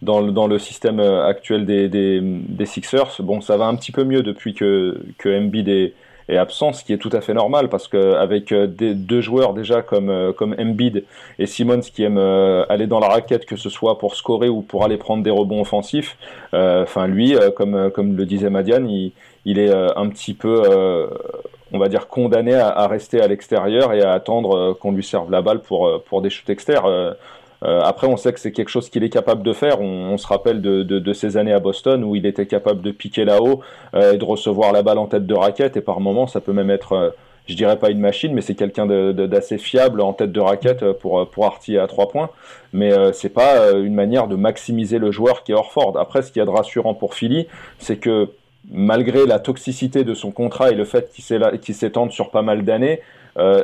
dans, 0.03 0.47
le, 0.47 0.59
système 0.59 0.99
euh, 0.99 1.25
actuel 1.25 1.65
des, 1.65 2.65
Sixers. 2.65 3.15
Bon, 3.19 3.41
ça 3.41 3.57
va 3.57 3.65
un 3.65 3.75
petit 3.75 3.91
peu 3.91 4.03
mieux 4.03 4.23
depuis 4.23 4.53
que, 4.53 5.01
que 5.17 5.29
Embiid 5.29 5.69
est, 5.69 5.93
absent, 6.29 6.71
ce 6.73 6.83
qui 6.83 6.93
est 6.93 6.97
tout 6.97 7.09
à 7.11 7.21
fait 7.21 7.33
normal 7.33 7.67
parce 7.69 7.87
qu'avec 7.87 8.53
euh, 8.53 8.65
deux 8.67 9.21
joueurs 9.21 9.53
déjà 9.53 9.81
comme, 9.81 10.09
euh, 10.09 10.31
comme 10.31 10.55
Embiid 10.57 11.03
et 11.37 11.45
Simmons 11.45 11.81
qui 11.81 12.03
aiment 12.03 12.17
aller 12.69 12.87
dans 12.87 12.99
la 12.99 13.09
raquette, 13.09 13.45
que 13.45 13.57
ce 13.57 13.69
soit 13.69 13.99
pour 13.99 14.15
scorer 14.15 14.49
ou 14.49 14.61
pour 14.61 14.83
aller 14.85 14.97
prendre 14.97 15.21
des 15.21 15.29
rebonds 15.29 15.61
offensifs, 15.61 16.17
enfin 16.53 17.07
lui, 17.07 17.35
comme, 17.55 18.15
le 18.15 18.25
disait 18.25 18.49
Madiane, 18.49 18.89
il, 18.89 19.59
est 19.59 19.71
un 19.71 20.07
petit 20.09 20.33
peu, 20.33 20.63
on 21.71 21.77
va 21.77 21.89
dire, 21.89 22.07
condamné 22.07 22.53
à, 22.55 22.87
rester 22.87 23.21
à 23.21 23.27
l'extérieur 23.27 23.93
et 23.93 24.01
à 24.01 24.13
attendre 24.13 24.73
qu'on 24.79 24.93
lui 24.93 25.03
serve 25.03 25.29
la 25.29 25.41
balle 25.41 25.59
pour 25.59 26.21
des 26.21 26.29
shoots 26.29 26.49
externes. 26.49 27.15
Euh, 27.63 27.81
après, 27.81 28.07
on 28.07 28.17
sait 28.17 28.33
que 28.33 28.39
c'est 28.39 28.51
quelque 28.51 28.69
chose 28.69 28.89
qu'il 28.89 29.03
est 29.03 29.09
capable 29.09 29.43
de 29.43 29.53
faire. 29.53 29.81
On, 29.81 30.11
on 30.11 30.17
se 30.17 30.27
rappelle 30.27 30.61
de, 30.61 30.83
de, 30.83 30.99
de, 30.99 31.13
ses 31.13 31.37
années 31.37 31.53
à 31.53 31.59
Boston 31.59 32.03
où 32.03 32.15
il 32.15 32.25
était 32.25 32.45
capable 32.45 32.81
de 32.81 32.91
piquer 32.91 33.25
là-haut 33.25 33.61
euh, 33.93 34.13
et 34.13 34.17
de 34.17 34.25
recevoir 34.25 34.71
la 34.73 34.83
balle 34.83 34.97
en 34.97 35.07
tête 35.07 35.25
de 35.25 35.33
raquette. 35.33 35.77
Et 35.77 35.81
par 35.81 35.99
moments, 35.99 36.27
ça 36.27 36.41
peut 36.41 36.51
même 36.51 36.69
être, 36.69 36.93
euh, 36.93 37.09
je 37.47 37.55
dirais 37.55 37.77
pas 37.77 37.89
une 37.89 37.99
machine, 37.99 38.33
mais 38.33 38.41
c'est 38.41 38.55
quelqu'un 38.55 38.85
d'assez 38.85 39.57
fiable 39.57 40.01
en 40.01 40.13
tête 40.13 40.31
de 40.31 40.39
raquette 40.39 40.91
pour, 40.93 41.29
pour 41.29 41.45
artiller 41.45 41.79
à 41.79 41.87
trois 41.87 42.09
points. 42.09 42.29
Mais 42.73 42.91
euh, 42.91 43.11
c'est 43.13 43.29
pas 43.29 43.71
une 43.71 43.95
manière 43.95 44.27
de 44.27 44.35
maximiser 44.35 44.97
le 44.97 45.11
joueur 45.11 45.43
qui 45.43 45.51
est 45.51 45.55
Orford. 45.55 45.97
Après, 45.97 46.21
ce 46.21 46.31
qu'il 46.31 46.39
y 46.39 46.43
a 46.43 46.45
de 46.45 46.51
rassurant 46.51 46.93
pour 46.93 47.13
Philly, 47.13 47.47
c'est 47.79 47.97
que 47.97 48.29
malgré 48.71 49.25
la 49.25 49.39
toxicité 49.39 50.03
de 50.03 50.13
son 50.13 50.31
contrat 50.31 50.71
et 50.71 50.75
le 50.75 50.85
fait 50.85 51.11
qu'il 51.11 51.75
s'étende 51.75 52.11
sur 52.11 52.29
pas 52.29 52.41
mal 52.41 52.63
d'années, 52.63 53.01
euh, 53.37 53.63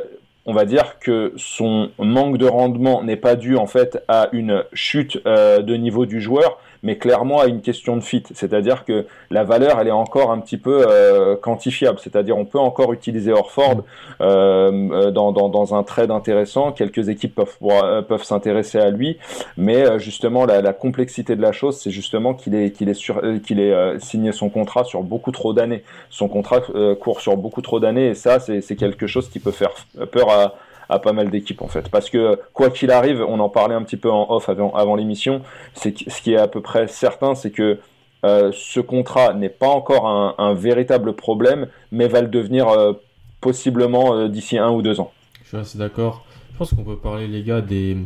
on 0.50 0.52
va 0.52 0.64
dire 0.64 0.98
que 0.98 1.32
son 1.36 1.90
manque 2.00 2.36
de 2.36 2.46
rendement 2.46 3.04
n'est 3.04 3.14
pas 3.14 3.36
dû 3.36 3.56
en 3.56 3.68
fait 3.68 4.02
à 4.08 4.28
une 4.32 4.64
chute 4.72 5.22
euh, 5.24 5.62
de 5.62 5.76
niveau 5.76 6.06
du 6.06 6.20
joueur, 6.20 6.58
mais 6.82 6.96
clairement 6.96 7.40
à 7.40 7.46
une 7.46 7.60
question 7.60 7.96
de 7.96 8.02
fit. 8.02 8.22
C'est-à-dire 8.34 8.84
que 8.84 9.06
la 9.30 9.44
valeur, 9.44 9.78
elle 9.80 9.88
est 9.88 9.92
encore 9.92 10.30
un 10.30 10.38
petit 10.38 10.56
peu 10.56 10.84
euh, 10.86 11.36
quantifiable. 11.36 11.98
C'est-à-dire 11.98 12.36
on 12.36 12.44
peut 12.44 12.58
encore 12.58 12.92
utiliser 12.92 13.32
Orford 13.32 13.82
euh, 14.20 15.10
dans, 15.10 15.32
dans, 15.32 15.48
dans, 15.48 15.74
un 15.74 15.82
trade 15.82 16.10
intéressant. 16.10 16.72
Quelques 16.72 17.08
équipes 17.08 17.34
peuvent, 17.34 17.56
euh, 17.62 18.02
peuvent 18.02 18.24
s'intéresser 18.24 18.78
à 18.78 18.90
lui, 18.90 19.18
mais 19.56 19.76
euh, 19.76 19.98
justement 19.98 20.46
la, 20.46 20.62
la, 20.62 20.72
complexité 20.72 21.36
de 21.36 21.42
la 21.42 21.52
chose, 21.52 21.78
c'est 21.78 21.90
justement 21.90 22.34
qu'il 22.34 22.54
est 22.54 22.70
qu'il 22.70 22.88
est 22.88 22.94
sur 22.94 23.20
qu'il 23.44 23.60
est 23.60 23.98
signé 24.00 24.32
son 24.32 24.48
contrat 24.48 24.84
sur 24.84 25.02
beaucoup 25.02 25.32
trop 25.32 25.52
d'années. 25.52 25.84
Son 26.08 26.28
contrat 26.28 26.60
court 27.00 27.20
sur 27.20 27.36
beaucoup 27.36 27.62
trop 27.62 27.80
d'années, 27.80 28.08
et 28.08 28.14
ça, 28.14 28.40
c'est 28.40 28.76
quelque 28.76 29.06
chose 29.06 29.28
qui 29.28 29.38
peut 29.38 29.50
faire 29.50 29.72
peur 30.10 30.30
à 30.30 30.54
à 30.90 30.98
pas 30.98 31.12
mal 31.12 31.30
d'équipes 31.30 31.62
en 31.62 31.68
fait. 31.68 31.88
Parce 31.88 32.10
que 32.10 32.38
quoi 32.52 32.70
qu'il 32.70 32.90
arrive, 32.90 33.24
on 33.26 33.40
en 33.40 33.48
parlait 33.48 33.74
un 33.74 33.82
petit 33.82 33.96
peu 33.96 34.10
en 34.10 34.30
off 34.30 34.48
avant, 34.48 34.94
l'émission, 34.94 35.42
c'est 35.74 35.96
ce 35.96 36.20
qui 36.20 36.32
est 36.32 36.38
à 36.38 36.48
peu 36.48 36.60
près 36.60 36.88
certain, 36.88 37.34
c'est 37.34 37.50
que 37.50 37.78
euh, 38.24 38.50
ce 38.54 38.80
contrat 38.80 39.32
n'est 39.32 39.48
pas 39.48 39.68
encore 39.68 40.06
un, 40.06 40.54
véritable 40.54 41.14
problème, 41.14 41.68
mais 41.90 42.06
va 42.06 42.20
le 42.20 42.28
devenir 42.28 42.68
euh, 42.68 42.92
possiblement 43.40 44.14
euh, 44.14 44.28
d'ici 44.28 44.58
un 44.58 44.70
ou 44.70 44.82
deux 44.82 45.00
ans. 45.00 45.12
Je 45.42 45.48
suis 45.48 45.56
assez 45.56 45.78
d'accord. 45.78 46.24
Je 46.52 46.58
pense 46.58 46.74
qu'on 46.74 46.84
peut 46.84 46.98
parler, 46.98 47.26
les 47.26 47.42
gars, 47.42 47.62
des, 47.62 47.96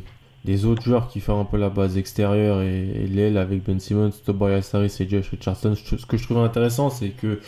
des 0.44 0.64
autres 0.66 0.82
joueurs 0.82 1.08
qui 1.08 1.18
font 1.18 1.40
un 1.40 1.44
peu 1.44 1.56
la 1.56 1.70
base 1.70 1.98
extérieure 1.98 2.60
et, 2.60 2.82
et 2.82 3.06
l'aile 3.08 3.36
avec 3.36 3.64
Ben 3.64 3.80
Simmons, 3.80 4.12
Tobias 4.24 4.70
Harris 4.72 4.96
et 5.00 5.08
Josh 5.08 5.30
Richardson. 5.30 5.74
Ce 5.74 6.06
que 6.06 6.16
je 6.16 6.24
trouve 6.24 6.38
intéressant, 6.38 6.90
c'est 6.90 7.10
que 7.10 7.40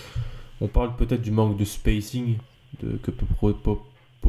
on 0.60 0.66
parle 0.66 0.96
peut-être 0.96 1.22
du 1.22 1.30
manque 1.30 1.56
de 1.56 1.64
spacing 1.64 2.38
de, 2.82 2.96
que 2.96 3.10
peut 3.10 3.26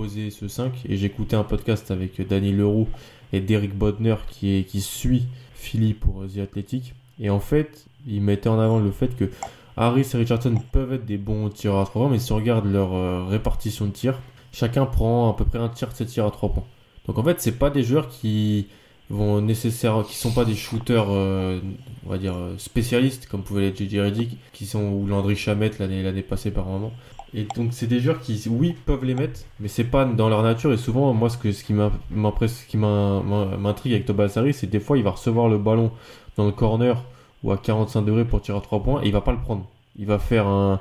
ce 0.05 0.47
5 0.47 0.86
et 0.88 0.95
j'écoutais 0.95 1.36
un 1.36 1.43
podcast 1.43 1.89
avec 1.89 2.25
Danny 2.27 2.51
Leroux 2.51 2.88
et 3.33 3.39
Derek 3.39 3.75
Bodner 3.75 4.15
qui, 4.29 4.81
suit 4.81 5.23
Philly 5.55 5.93
pour 5.93 6.23
The 6.27 6.39
Athletic. 6.39 6.93
Et 7.19 7.31
en 7.31 7.39
fait 7.39 7.88
il 8.05 8.21
mettait 8.21 8.49
en 8.49 8.60
avant 8.60 8.79
le 8.79 8.91
fait 8.91 9.15
que 9.15 9.31
Harris 9.75 10.07
et 10.13 10.17
Richardson 10.17 10.55
peuvent 10.71 10.93
être 10.93 11.05
des 11.05 11.17
bons 11.17 11.49
tireurs 11.49 11.79
à 11.79 11.86
3 11.86 12.01
points 12.03 12.12
mais 12.12 12.19
si 12.19 12.31
on 12.31 12.36
regarde 12.36 12.71
leur 12.71 12.93
euh, 12.93 13.25
répartition 13.25 13.86
de 13.86 13.91
tirs 13.91 14.19
chacun 14.51 14.86
prend 14.86 15.31
à 15.31 15.36
peu 15.36 15.45
près 15.45 15.57
un 15.57 15.69
tiers 15.69 15.89
de 15.89 15.95
ses 15.95 16.05
tirs 16.05 16.25
à 16.25 16.31
3 16.31 16.53
points. 16.53 16.65
Donc 17.07 17.17
en 17.17 17.23
fait 17.23 17.41
c'est 17.41 17.57
pas 17.57 17.71
des 17.71 17.83
joueurs 17.83 18.07
qui 18.07 18.67
vont 19.10 19.41
nécessairement 19.41 20.03
qui 20.03 20.15
sont 20.15 20.31
pas 20.31 20.45
des 20.45 20.55
shooters 20.55 21.07
euh, 21.10 21.60
on 22.05 22.10
va 22.10 22.19
dire 22.19 22.36
spécialistes 22.60 23.25
comme 23.27 23.41
pouvait 23.41 23.62
l'être 23.62 23.81
JJ 23.81 23.97
Redick 23.99 24.38
qui 24.53 24.67
sont 24.67 24.91
ou 24.91 25.07
Landry 25.07 25.36
Chamette 25.36 25.79
l'année 25.79 26.03
l'année 26.03 26.21
passée 26.21 26.51
par 26.51 26.65
moment 26.65 26.91
et 27.33 27.45
donc 27.55 27.69
c'est 27.71 27.87
des 27.87 27.99
joueurs 27.99 28.19
qui, 28.19 28.41
oui, 28.49 28.75
peuvent 28.85 29.03
les 29.03 29.15
mettre, 29.15 29.41
mais 29.59 29.67
c'est 29.67 29.83
pas 29.83 30.05
dans 30.05 30.29
leur 30.29 30.43
nature. 30.43 30.71
Et 30.71 30.77
souvent, 30.77 31.13
moi, 31.13 31.29
ce, 31.29 31.37
que, 31.37 31.51
ce 31.51 31.63
qui 31.63 31.73
m'intrigue 31.73 33.93
avec 33.93 34.05
Tobias 34.05 34.33
Harris, 34.37 34.53
c'est 34.53 34.67
des 34.67 34.79
fois, 34.79 34.97
il 34.97 35.03
va 35.03 35.11
recevoir 35.11 35.49
le 35.49 35.57
ballon 35.57 35.91
dans 36.37 36.45
le 36.45 36.51
corner 36.51 37.03
ou 37.43 37.51
à 37.51 37.57
45 37.57 38.03
degrés 38.03 38.25
pour 38.25 38.41
tirer 38.41 38.57
à 38.57 38.61
3 38.61 38.81
points, 38.81 39.01
et 39.03 39.07
il 39.07 39.11
va 39.11 39.21
pas 39.21 39.33
le 39.33 39.39
prendre. 39.39 39.67
Il 39.97 40.05
va 40.05 40.19
faire 40.19 40.47
un, 40.47 40.79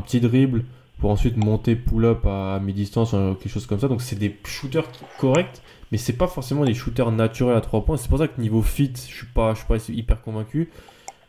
petit 0.00 0.20
dribble 0.20 0.64
pour 0.98 1.10
ensuite 1.10 1.36
monter 1.36 1.76
pull-up 1.76 2.26
à 2.26 2.60
mi-distance, 2.60 3.10
quelque 3.10 3.48
chose 3.48 3.66
comme 3.66 3.80
ça. 3.80 3.88
Donc 3.88 4.02
c'est 4.02 4.16
des 4.16 4.38
shooters 4.44 4.88
corrects, 5.18 5.62
mais 5.90 5.98
c'est 5.98 6.12
pas 6.12 6.26
forcément 6.26 6.64
des 6.64 6.74
shooters 6.74 7.10
naturels 7.10 7.56
à 7.56 7.60
3 7.60 7.84
points. 7.84 7.96
C'est 7.96 8.08
pour 8.08 8.18
ça 8.18 8.28
que 8.28 8.40
niveau 8.40 8.62
fit, 8.62 8.92
je 8.94 9.14
suis 9.14 9.26
pas, 9.26 9.54
suis 9.54 9.66
pas 9.66 9.76
hyper 9.88 10.22
convaincu. 10.22 10.70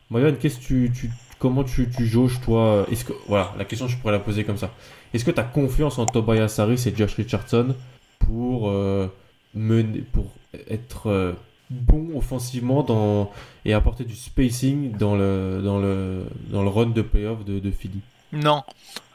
Marianne, 0.10 0.38
qu'est-ce 0.38 0.60
que 0.60 0.88
tu 0.88 1.12
comment 1.40 1.64
tu, 1.64 1.90
tu 1.90 2.06
jauges, 2.06 2.40
toi 2.42 2.86
que 2.90 3.14
voilà, 3.28 3.54
la 3.58 3.66
question 3.66 3.88
je 3.88 3.98
pourrais 3.98 4.14
la 4.14 4.20
poser 4.20 4.44
comme 4.44 4.58
ça. 4.58 4.72
Est-ce 5.14 5.26
que 5.26 5.32
tu 5.32 5.40
as 5.40 5.44
confiance 5.44 5.98
en 5.98 6.06
Tobias 6.06 6.56
Harris 6.60 6.84
et 6.86 6.96
Josh 6.96 7.16
Richardson 7.16 7.76
pour 8.20 8.70
euh, 8.70 9.08
mener, 9.56 10.04
pour 10.14 10.26
être 10.70 11.08
euh, 11.08 11.34
bon 11.70 12.10
offensivement 12.16 12.84
dans 12.84 13.32
et 13.66 13.74
apporter 13.74 14.04
du 14.04 14.16
spacing 14.16 14.92
dans 14.98 15.16
le 15.16 15.62
dans 15.64 15.80
le 15.80 16.24
dans 16.50 16.64
le 16.64 16.70
run 16.70 16.88
de 16.88 17.02
playoff 17.02 17.44
de, 17.46 17.72
Philly? 17.72 18.02
Non, 18.32 18.64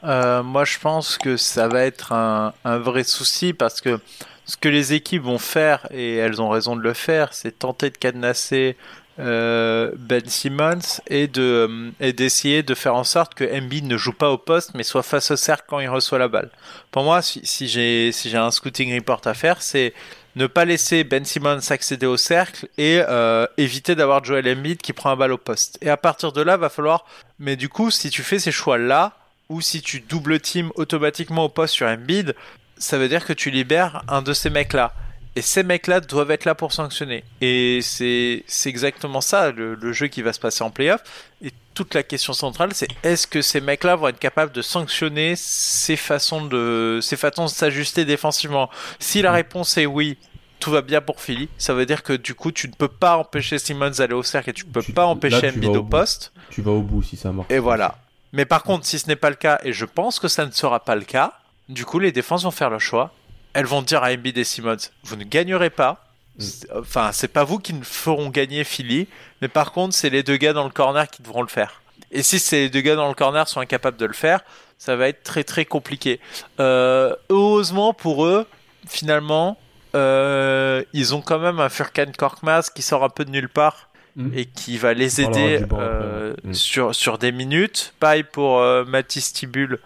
euh, 0.03 0.43
moi 0.43 0.65
je 0.65 0.77
pense 0.79 1.17
que 1.17 1.37
ça 1.37 1.67
va 1.67 1.83
être 1.85 2.11
un, 2.11 2.53
vrai 2.63 3.03
souci 3.03 3.53
parce 3.53 3.79
que 3.79 3.99
ce 4.45 4.57
que 4.57 4.69
les 4.69 4.93
équipes 4.93 5.23
vont 5.23 5.39
faire 5.39 5.87
et 5.91 6.15
elles 6.15 6.41
ont 6.41 6.49
raison 6.49 6.75
de 6.75 6.81
le 6.81 6.93
faire, 6.93 7.33
c'est 7.33 7.59
tenter 7.59 7.89
de 7.89 7.97
cadenasser 7.97 8.75
euh, 8.77 9.04
Ben 9.17 10.23
Simmons 10.25 10.99
et 11.07 11.27
de 11.27 11.91
euh, 12.01 12.11
d'essayer 12.11 12.63
de 12.63 12.75
faire 12.75 12.95
en 12.95 13.05
sorte 13.05 13.33
que 13.33 13.45
Embiid 13.45 13.85
ne 13.85 13.95
joue 13.95 14.11
pas 14.11 14.29
au 14.29 14.37
poste 14.37 14.71
mais 14.73 14.83
soit 14.83 15.03
face 15.03 15.31
au 15.31 15.35
cercle 15.35 15.63
quand 15.67 15.79
il 15.79 15.87
reçoit 15.87 16.19
la 16.19 16.27
balle. 16.27 16.49
Pour 16.91 17.03
moi, 17.03 17.21
si, 17.21 17.67
j'ai 17.67 18.11
si 18.11 18.35
un 18.35 18.51
scouting 18.51 18.93
report 18.93 19.21
à 19.25 19.33
faire, 19.33 19.61
c'est 19.61 19.93
ne 20.35 20.47
pas 20.47 20.65
laisser 20.65 21.05
Ben 21.05 21.23
Simmons 21.23 21.59
accéder 21.69 22.05
au 22.05 22.17
cercle 22.17 22.67
et 22.77 23.01
euh, 23.07 23.47
éviter 23.57 23.95
d'avoir 23.95 24.23
Joel 24.23 24.49
Embiid 24.49 24.81
qui 24.81 24.91
prend 24.91 25.09
la 25.11 25.15
balle 25.15 25.31
au 25.31 25.37
poste. 25.37 25.77
Et 25.81 25.89
à 25.89 25.95
partir 25.95 26.33
de 26.33 26.41
là, 26.41 26.57
va 26.57 26.67
falloir. 26.67 27.05
Mais 27.39 27.55
du 27.55 27.69
coup, 27.69 27.91
si 27.91 28.09
tu 28.09 28.21
fais 28.21 28.39
ces 28.39 28.51
choix 28.51 28.77
là 28.77 29.13
ou 29.47 29.61
si 29.61 29.81
tu 29.81 30.01
double 30.01 30.41
team 30.41 30.71
automatiquement 30.75 31.45
au 31.45 31.49
poste 31.49 31.75
sur 31.75 31.87
Embiid, 31.87 32.35
ça 32.77 32.97
veut 32.97 33.07
dire 33.07 33.25
que 33.25 33.31
tu 33.31 33.49
libères 33.49 34.03
un 34.09 34.21
de 34.21 34.33
ces 34.33 34.49
mecs 34.49 34.73
là. 34.73 34.93
Et 35.35 35.41
ces 35.41 35.63
mecs-là 35.63 35.99
doivent 35.99 36.31
être 36.31 36.45
là 36.45 36.55
pour 36.55 36.71
sanctionner. 36.71 37.23
Et 37.41 37.79
c'est 37.81 38.43
exactement 38.65 39.19
ça, 39.21 39.51
le, 39.51 39.75
le, 39.75 39.93
jeu 39.93 40.07
qui 40.07 40.21
va 40.21 40.31
se 40.31 40.39
passer 40.39 40.63
en 40.63 40.69
playoff. 40.69 41.01
Et 41.43 41.51
toute 41.73 41.93
la 41.93 42.03
question 42.03 42.31
centrale, 42.33 42.71
c'est 42.73 42.87
est-ce 43.03 43.27
que 43.27 43.41
ces 43.41 43.59
mecs-là 43.59 43.97
vont 43.97 44.07
être 44.07 44.19
capables 44.19 44.53
de 44.53 44.61
sanctionner 44.61 45.33
ces 45.35 45.97
façons 45.97 46.45
de 46.45 46.99
ces 47.01 47.17
façons 47.17 47.45
de 47.45 47.49
s'ajuster 47.49 48.05
défensivement? 48.05 48.69
Si 48.99 49.21
la 49.21 49.33
réponse 49.33 49.77
est 49.77 49.85
oui, 49.85 50.17
tout 50.59 50.71
va 50.71 50.81
bien 50.81 51.01
pour 51.01 51.21
Philly. 51.21 51.49
Ça 51.57 51.73
veut 51.73 51.85
dire 51.85 52.01
que 52.01 52.13
du 52.13 52.33
coup, 52.33 52.51
tu 52.51 52.67
ne 52.67 52.73
peux 52.73 52.87
pas 52.87 53.17
empêcher 53.17 53.59
Simmons 53.59 53.91
d'aller 53.91 54.13
au 54.13 54.23
cercle 54.23 54.51
et 54.51 54.53
tu 54.53 54.65
ne 54.65 54.71
peux 54.71 54.81
pas 54.81 55.05
empêcher 55.05 55.49
Embiid 55.49 55.75
au 55.75 55.83
poste. 55.83 56.31
Tu 56.49 56.61
vas 56.61 56.71
au 56.71 56.81
bout 56.81 57.03
si 57.03 57.17
ça 57.17 57.31
marche. 57.31 57.51
Et 57.51 57.59
voilà. 57.59 57.97
Mais 58.31 58.45
par 58.45 58.63
contre, 58.63 58.85
si 58.85 58.99
ce 58.99 59.07
n'est 59.07 59.15
pas 59.15 59.29
le 59.29 59.35
cas, 59.35 59.59
et 59.63 59.73
je 59.73 59.85
pense 59.85 60.19
que 60.19 60.27
ça 60.27 60.45
ne 60.45 60.51
sera 60.51 60.79
pas 60.79 60.95
le 60.95 61.03
cas, 61.03 61.33
du 61.69 61.85
coup, 61.85 61.99
les 61.99 62.11
défenses 62.11 62.43
vont 62.43 62.51
faire 62.51 62.69
le 62.69 62.79
choix. 62.79 63.11
Elles 63.55 63.65
vont 63.65 63.81
dire 63.81 64.03
à 64.03 64.11
Embiid 64.11 64.37
et 64.37 64.43
Simmons, 64.43 64.75
vous 65.03 65.15
ne 65.15 65.23
gagnerez 65.23 65.69
pas. 65.69 66.03
Mm. 66.37 66.43
Enfin, 66.77 67.11
c'est 67.13 67.29
pas 67.29 67.45
vous 67.45 67.57
qui 67.57 67.73
ne 67.73 67.85
feront 67.85 68.29
gagner 68.29 68.65
Philly, 68.65 69.07
mais 69.41 69.47
par 69.47 69.71
contre, 69.71 69.95
c'est 69.95 70.09
les 70.09 70.23
deux 70.23 70.35
gars 70.35 70.51
dans 70.51 70.65
le 70.65 70.71
corner 70.71 71.09
qui 71.09 71.21
devront 71.21 71.41
le 71.41 71.47
faire. 71.47 71.81
Et 72.11 72.21
si 72.21 72.37
ces 72.37 72.69
deux 72.69 72.81
gars 72.81 72.95
dans 72.95 73.07
le 73.07 73.13
corner 73.13 73.47
sont 73.47 73.61
incapables 73.61 73.95
de 73.95 74.05
le 74.05 74.13
faire, 74.13 74.41
ça 74.77 74.97
va 74.97 75.07
être 75.07 75.23
très 75.23 75.45
très 75.45 75.63
compliqué. 75.63 76.19
Euh, 76.59 77.15
heureusement 77.29 77.93
pour 77.93 78.25
eux, 78.25 78.45
finalement, 78.89 79.57
euh, 79.95 80.83
ils 80.91 81.15
ont 81.15 81.21
quand 81.21 81.39
même 81.39 81.61
un 81.61 81.69
Furkan 81.69 82.11
Korkmaz 82.17 82.69
qui 82.69 82.81
sort 82.81 83.05
un 83.05 83.09
peu 83.09 83.23
de 83.23 83.31
nulle 83.31 83.47
part 83.47 83.89
mm. 84.17 84.37
et 84.37 84.45
qui 84.45 84.77
va 84.77 84.93
les 84.93 85.21
aider 85.21 85.65
euh, 85.71 86.35
mm. 86.43 86.53
sur, 86.53 86.93
sur 86.93 87.17
des 87.17 87.31
minutes. 87.31 87.93
Pareil 88.01 88.23
pour 88.23 88.61
Mathis 88.85 89.31
Tibul, 89.31 89.79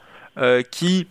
qui 0.71 1.07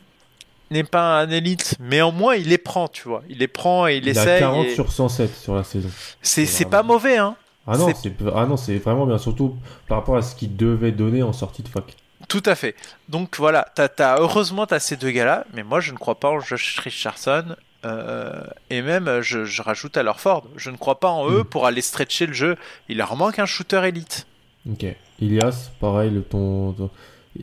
n'est 0.71 0.85
pas 0.85 1.21
un 1.21 1.31
élite, 1.31 1.77
mais 1.81 2.01
au 2.03 2.13
moins 2.13 2.35
il 2.35 2.49
les 2.49 2.59
prend, 2.59 2.89
tu 2.89 3.09
vois. 3.09 3.23
Il 3.29 3.39
les 3.39 3.49
prend 3.49 3.87
et 3.87 3.97
il, 3.97 4.05
il 4.05 4.09
essaye. 4.09 4.37
A 4.37 4.41
40 4.41 4.69
sur 4.71 4.93
107 4.93 5.37
sur 5.37 5.55
la 5.55 5.65
saison. 5.65 5.89
C'est 6.23 6.69
pas 6.69 6.83
mauvais, 6.83 7.19
hein. 7.19 7.37
Ah 7.71 7.77
non, 7.77 7.89
c'est 7.95 8.13
ah 8.35 8.47
non, 8.47 8.55
vraiment 8.57 9.05
bien, 9.05 9.19
surtout 9.19 9.55
par 9.89 9.99
rapport 9.99 10.17
à 10.17 10.23
ce 10.23 10.35
qu'il 10.35 10.57
devait 10.57 10.91
donner 10.91 11.23
en 11.23 11.35
sortie 11.35 11.63
de 11.63 11.69
fac. 11.69 11.97
Tout 12.27 12.43
à 12.47 12.55
fait. 12.55 12.75
Donc 13.11 13.37
voilà, 13.37 13.67
as, 13.77 14.17
heureusement 14.19 14.67
tu 14.67 14.75
as 14.75 14.81
ces 14.81 14.97
deux 14.97 15.11
gars-là, 15.11 15.45
mais 15.53 15.63
moi 15.63 15.81
je 15.81 15.93
ne 15.93 15.99
crois 15.99 16.15
pas 16.15 16.31
en 16.31 16.41
Josh 16.41 16.79
Richardson. 16.79 17.57
Euh, 17.85 18.43
et 18.71 18.83
même, 18.83 19.21
je, 19.21 19.63
rajoute 19.63 19.97
à 19.97 20.03
leur 20.03 20.19
Ford, 20.19 20.45
je 20.57 20.71
ne 20.71 20.77
crois 20.77 20.99
pas 20.99 21.11
en 21.11 21.31
eux 21.31 21.43
hmm. 21.43 21.45
pour 21.45 21.67
aller 21.67 21.83
stretcher 21.83 22.27
le 22.27 22.33
jeu. 22.33 22.57
Il 22.89 22.97
leur 22.97 23.15
manque 23.17 23.39
un 23.39 23.47
shooter 23.47 23.87
élite. 23.87 24.27
Ok. 24.69 24.87
Ilias, 25.21 25.71
pareil, 25.79 26.11
le 26.11 26.23
ton, 26.23 26.75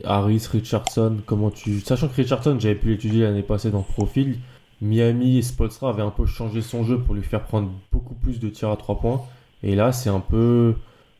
Harris, 0.04 0.48
Richardson, 0.50 1.18
comment 1.26 1.50
tu. 1.50 1.80
Sachant 1.80 2.08
que 2.08 2.16
Richardson, 2.16 2.56
j'avais 2.58 2.74
pu 2.74 2.88
l'étudier 2.88 3.24
l'année 3.24 3.42
passée 3.42 3.70
dans 3.70 3.82
Profil, 3.82 4.38
Miami 4.80 5.38
et 5.38 5.42
Spolstra 5.42 5.90
avaient 5.90 6.02
un 6.02 6.10
peu 6.10 6.26
changé 6.26 6.60
son 6.60 6.84
jeu 6.84 6.98
pour 6.98 7.14
lui 7.14 7.22
faire 7.22 7.44
prendre 7.44 7.70
beaucoup 7.92 8.14
plus 8.14 8.38
de 8.40 8.48
tirs 8.48 8.70
à 8.70 8.76
3 8.76 9.00
points. 9.00 9.22
Et 9.62 9.74
là, 9.74 9.92
c'est 9.92 10.10
un 10.10 10.20
peu 10.20 10.74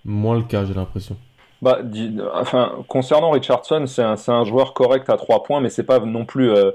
moins 0.05 0.37
le 0.37 0.43
cas, 0.43 0.65
j'ai 0.65 0.75
l'impression. 0.75 1.17
Bah, 1.63 1.79
enfin, 2.35 2.73
concernant 2.87 3.31
Richardson, 3.31 3.87
c'est 3.87 4.03
un, 4.03 4.17
un, 4.29 4.45
joueur 4.45 4.75
correct 4.75 5.09
à 5.09 5.17
3 5.17 5.43
points, 5.43 5.61
mais 5.61 5.71
c'est 5.71 5.85
pas 5.85 6.01
non 6.01 6.27
plus 6.27 6.51
euh, 6.51 6.71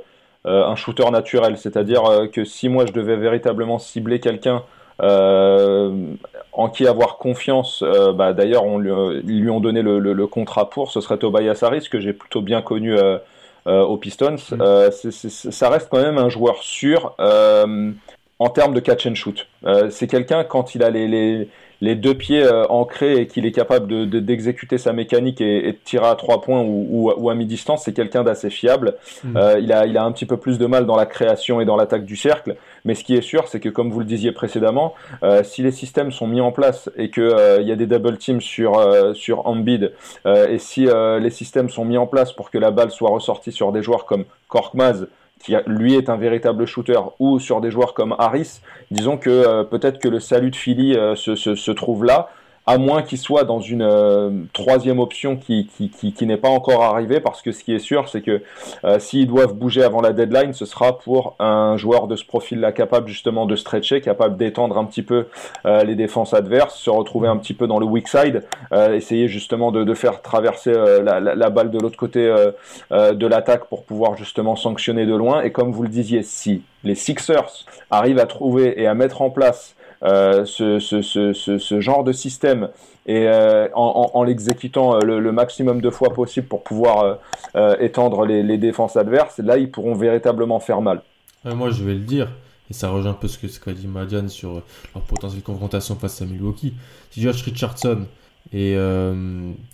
euh, 0.48 0.66
un 0.66 0.76
shooter 0.76 1.10
naturel. 1.12 1.58
C'est-à-dire 1.58 2.04
euh, 2.06 2.28
que 2.28 2.44
si 2.44 2.68
moi 2.68 2.86
je 2.88 2.92
devais 2.92 3.16
véritablement 3.16 3.78
cibler 3.78 4.20
quelqu'un 4.20 4.64
en 5.02 6.70
qui 6.70 6.86
avoir 6.86 7.18
confiance, 7.18 7.84
bah, 8.16 8.34
d'ailleurs, 8.34 8.64
ils 8.66 9.42
lui 9.42 9.50
ont 9.50 9.60
donné 9.60 9.82
le, 9.82 10.28
contrat 10.28 10.70
pour, 10.70 10.92
ce 10.92 11.02
serait 11.02 11.18
Tobias 11.18 11.60
Harris, 11.62 11.88
que 11.90 12.00
j'ai 12.00 12.14
plutôt 12.14 12.42
bien 12.42 12.62
connu 12.62 12.96
aux 13.66 13.98
Pistons. 13.98 14.36
Mm. 14.52 14.92
ça 14.92 15.70
reste 15.70 15.90
quand 15.90 16.02
même 16.02 16.18
un 16.18 16.30
joueur 16.30 16.62
sûr 16.62 17.16
en 17.18 18.50
termes 18.50 18.74
de 18.74 18.80
catch 18.80 19.08
and 19.08 19.16
shoot. 19.16 19.48
c'est 19.90 20.08
quelqu'un, 20.08 20.44
quand 20.44 20.76
il 20.76 20.84
a 20.84 20.90
les 20.90 21.48
les 21.82 21.96
deux 21.96 22.14
pieds 22.14 22.44
euh, 22.44 22.66
ancrés 22.68 23.18
et 23.18 23.28
qu'il 23.28 23.46
est 23.46 23.52
capable 23.52 23.88
de, 23.88 24.20
d'exécuter 24.20 24.78
sa 24.78 24.94
mécanique 24.94 25.42
et, 25.42 25.72
de 25.72 25.78
tirer 25.84 26.06
à 26.08 26.16
trois 26.16 26.42
points 26.42 26.62
ou, 26.62 27.12
ou, 27.16 27.30
à 27.30 27.36
mi-distance, 27.36 27.84
c'est 27.86 27.94
quelqu'un 27.94 28.24
d'assez 28.24 28.52
fiable. 28.52 28.96
Euh, 29.36 29.60
il, 29.60 29.74
a, 29.74 29.88
il 29.88 29.98
a 29.98 30.04
un 30.04 30.12
petit 30.12 30.28
peu 30.28 30.38
plus 30.38 30.60
de 30.60 30.68
mal 30.68 30.86
dans 30.86 30.96
la 30.96 31.08
création 31.08 31.60
et 31.60 31.66
dans 31.66 31.76
l'attaque 31.76 32.06
du 32.06 32.16
cercle, 32.16 32.56
mais 32.86 32.96
ce 32.96 33.04
qui 33.04 33.16
est 33.16 33.22
sûr, 33.22 33.48
c'est 33.48 33.60
que 33.60 33.70
comme 33.70 33.92
vous 33.92 34.00
le 34.00 34.06
disiez 34.06 34.32
précédemment, 34.32 34.94
euh, 35.24 35.44
si 35.44 35.62
les 35.64 35.72
systèmes 35.72 36.12
sont 36.12 36.28
mis 36.28 36.42
en 36.42 36.52
place 36.52 36.90
et 36.96 37.10
qu'il 37.10 37.36
il 37.62 37.68
y 37.68 37.72
a 37.72 37.76
des 37.76 37.88
double 37.88 38.18
teams 38.18 38.42
sur, 38.42 38.80
sur 39.16 39.48
Ambid, 39.48 39.94
et 40.26 40.58
si 40.58 40.88
les 40.88 41.30
systèmes 41.30 41.70
sont 41.70 41.86
mis 41.86 41.98
en 41.98 42.08
place 42.08 42.32
pour 42.34 42.52
que 42.52 42.58
la 42.58 42.72
balle 42.72 42.92
soit 42.92 43.10
ressortie 43.10 43.52
sur 43.52 43.72
des 43.72 43.84
joueurs 43.84 44.06
comme 44.06 44.26
Korkmaz, 44.48 45.08
qui 45.42 45.56
lui 45.68 45.96
est 45.96 46.10
un 46.10 46.18
véritable 46.18 46.66
shooter, 46.66 47.00
ou 47.20 47.40
sur 47.40 47.62
des 47.62 47.72
joueurs 47.72 47.94
comme 47.94 48.16
Harris, 48.18 48.62
disons 48.92 49.18
que 49.18 49.30
euh, 49.30 49.64
peut-être 49.64 50.00
que 50.00 50.08
le 50.08 50.20
salut 50.20 50.52
de 50.52 50.56
Philly 50.56 50.96
euh, 50.96 51.16
se, 51.16 51.72
trouve 51.72 52.06
là 52.06 52.30
à 52.72 52.78
moins 52.78 53.02
qu'il 53.02 53.18
soit 53.18 53.44
dans 53.44 53.60
une 53.60 53.82
euh, 53.82 54.30
troisième 54.54 55.00
option 55.00 55.36
qui, 55.36 55.68
n'est 56.22 56.38
pas 56.38 56.48
encore 56.48 56.84
arrivée, 56.84 57.20
parce 57.20 57.42
que 57.42 57.52
ce 57.52 57.66
qui 57.66 57.74
est 57.74 57.80
sûr, 57.80 58.08
c'est 58.08 58.22
que 58.22 58.42
euh, 58.86 58.98
s'ils 58.98 59.28
doivent 59.28 59.54
bouger 59.54 59.84
avant 59.84 60.00
la 60.00 60.14
deadline, 60.14 60.54
ce 60.54 60.66
sera 60.66 60.98
pour 60.98 61.36
un 61.40 61.76
joueur 61.76 62.08
de 62.08 62.16
ce 62.16 62.24
profil-là 62.24 62.72
capable 62.72 63.10
justement 63.10 63.46
de 63.46 63.58
stretcher, 63.58 64.00
capable 64.00 64.38
d'étendre 64.38 64.78
un 64.78 64.86
petit 64.86 65.04
peu 65.04 65.28
euh, 65.66 65.84
les 65.84 65.96
défenses 65.96 66.34
adverses, 66.34 66.78
se 66.78 66.90
retrouver 66.90 67.28
un 67.28 67.36
petit 67.36 67.54
peu 67.54 67.68
dans 67.68 67.78
le 67.78 67.86
weak 67.86 68.08
side, 68.08 68.44
essayer 68.94 69.28
justement 69.28 69.72
de, 69.72 69.94
faire 69.94 70.22
traverser 70.22 70.72
la, 70.72 71.50
balle 71.50 71.72
de 71.72 71.80
l'autre 71.80 71.98
côté 71.98 72.22
de 72.92 73.28
l'attaque 73.28 73.66
pour 73.66 73.84
pouvoir 73.84 74.16
justement 74.16 74.56
sanctionner 74.56 75.06
de 75.06 75.16
loin. 75.16 75.42
Et 75.42 75.52
comme 75.52 75.72
vous 75.72 75.84
le 75.84 75.90
disiez, 75.90 76.24
si 76.24 76.64
les 76.84 76.96
Sixers 76.96 77.66
arrivent 77.90 78.20
à 78.20 78.26
trouver 78.26 78.82
et 78.82 78.88
à 78.88 78.94
mettre 78.94 79.22
en 79.22 79.30
place 79.30 79.76
ce, 80.02 80.80
ce, 80.80 81.80
genre 81.80 82.04
de 82.04 82.12
système 82.12 82.70
et 83.06 83.28
euh, 83.28 83.68
en, 83.74 84.12
en, 84.14 84.24
l'exécutant 84.24 84.96
euh, 84.96 85.20
le, 85.20 85.32
maximum 85.32 85.82
de 85.82 85.90
fois 85.90 86.14
possible 86.14 86.48
pour 86.48 86.64
pouvoir 86.64 87.20
étendre 87.80 88.26
les, 88.26 88.58
défenses 88.58 88.96
adverses, 88.96 89.40
là 89.40 89.58
ils 89.58 89.70
pourront 89.70 89.96
véritablement 89.96 90.60
faire 90.60 90.82
mal. 90.82 91.02
moi 91.46 91.70
je 91.70 91.84
vais 91.84 91.94
le 91.94 92.00
dire, 92.00 92.30
et 92.70 92.74
ça 92.74 92.90
rejoint 92.90 93.12
un 93.12 93.16
peu 93.16 93.28
ce 93.28 93.60
qu'a 93.60 93.74
dit 93.74 93.88
Madiane 93.88 94.30
sur 94.30 94.62
leur 94.96 95.04
potentielle 95.04 95.44
confrontation 95.44 95.96
face 95.96 96.22
à 96.22 96.26
Milwaukee. 96.26 96.74
Si 97.12 97.22
Josh 97.22 97.42
Richardson 97.44 98.06
et 98.54 98.76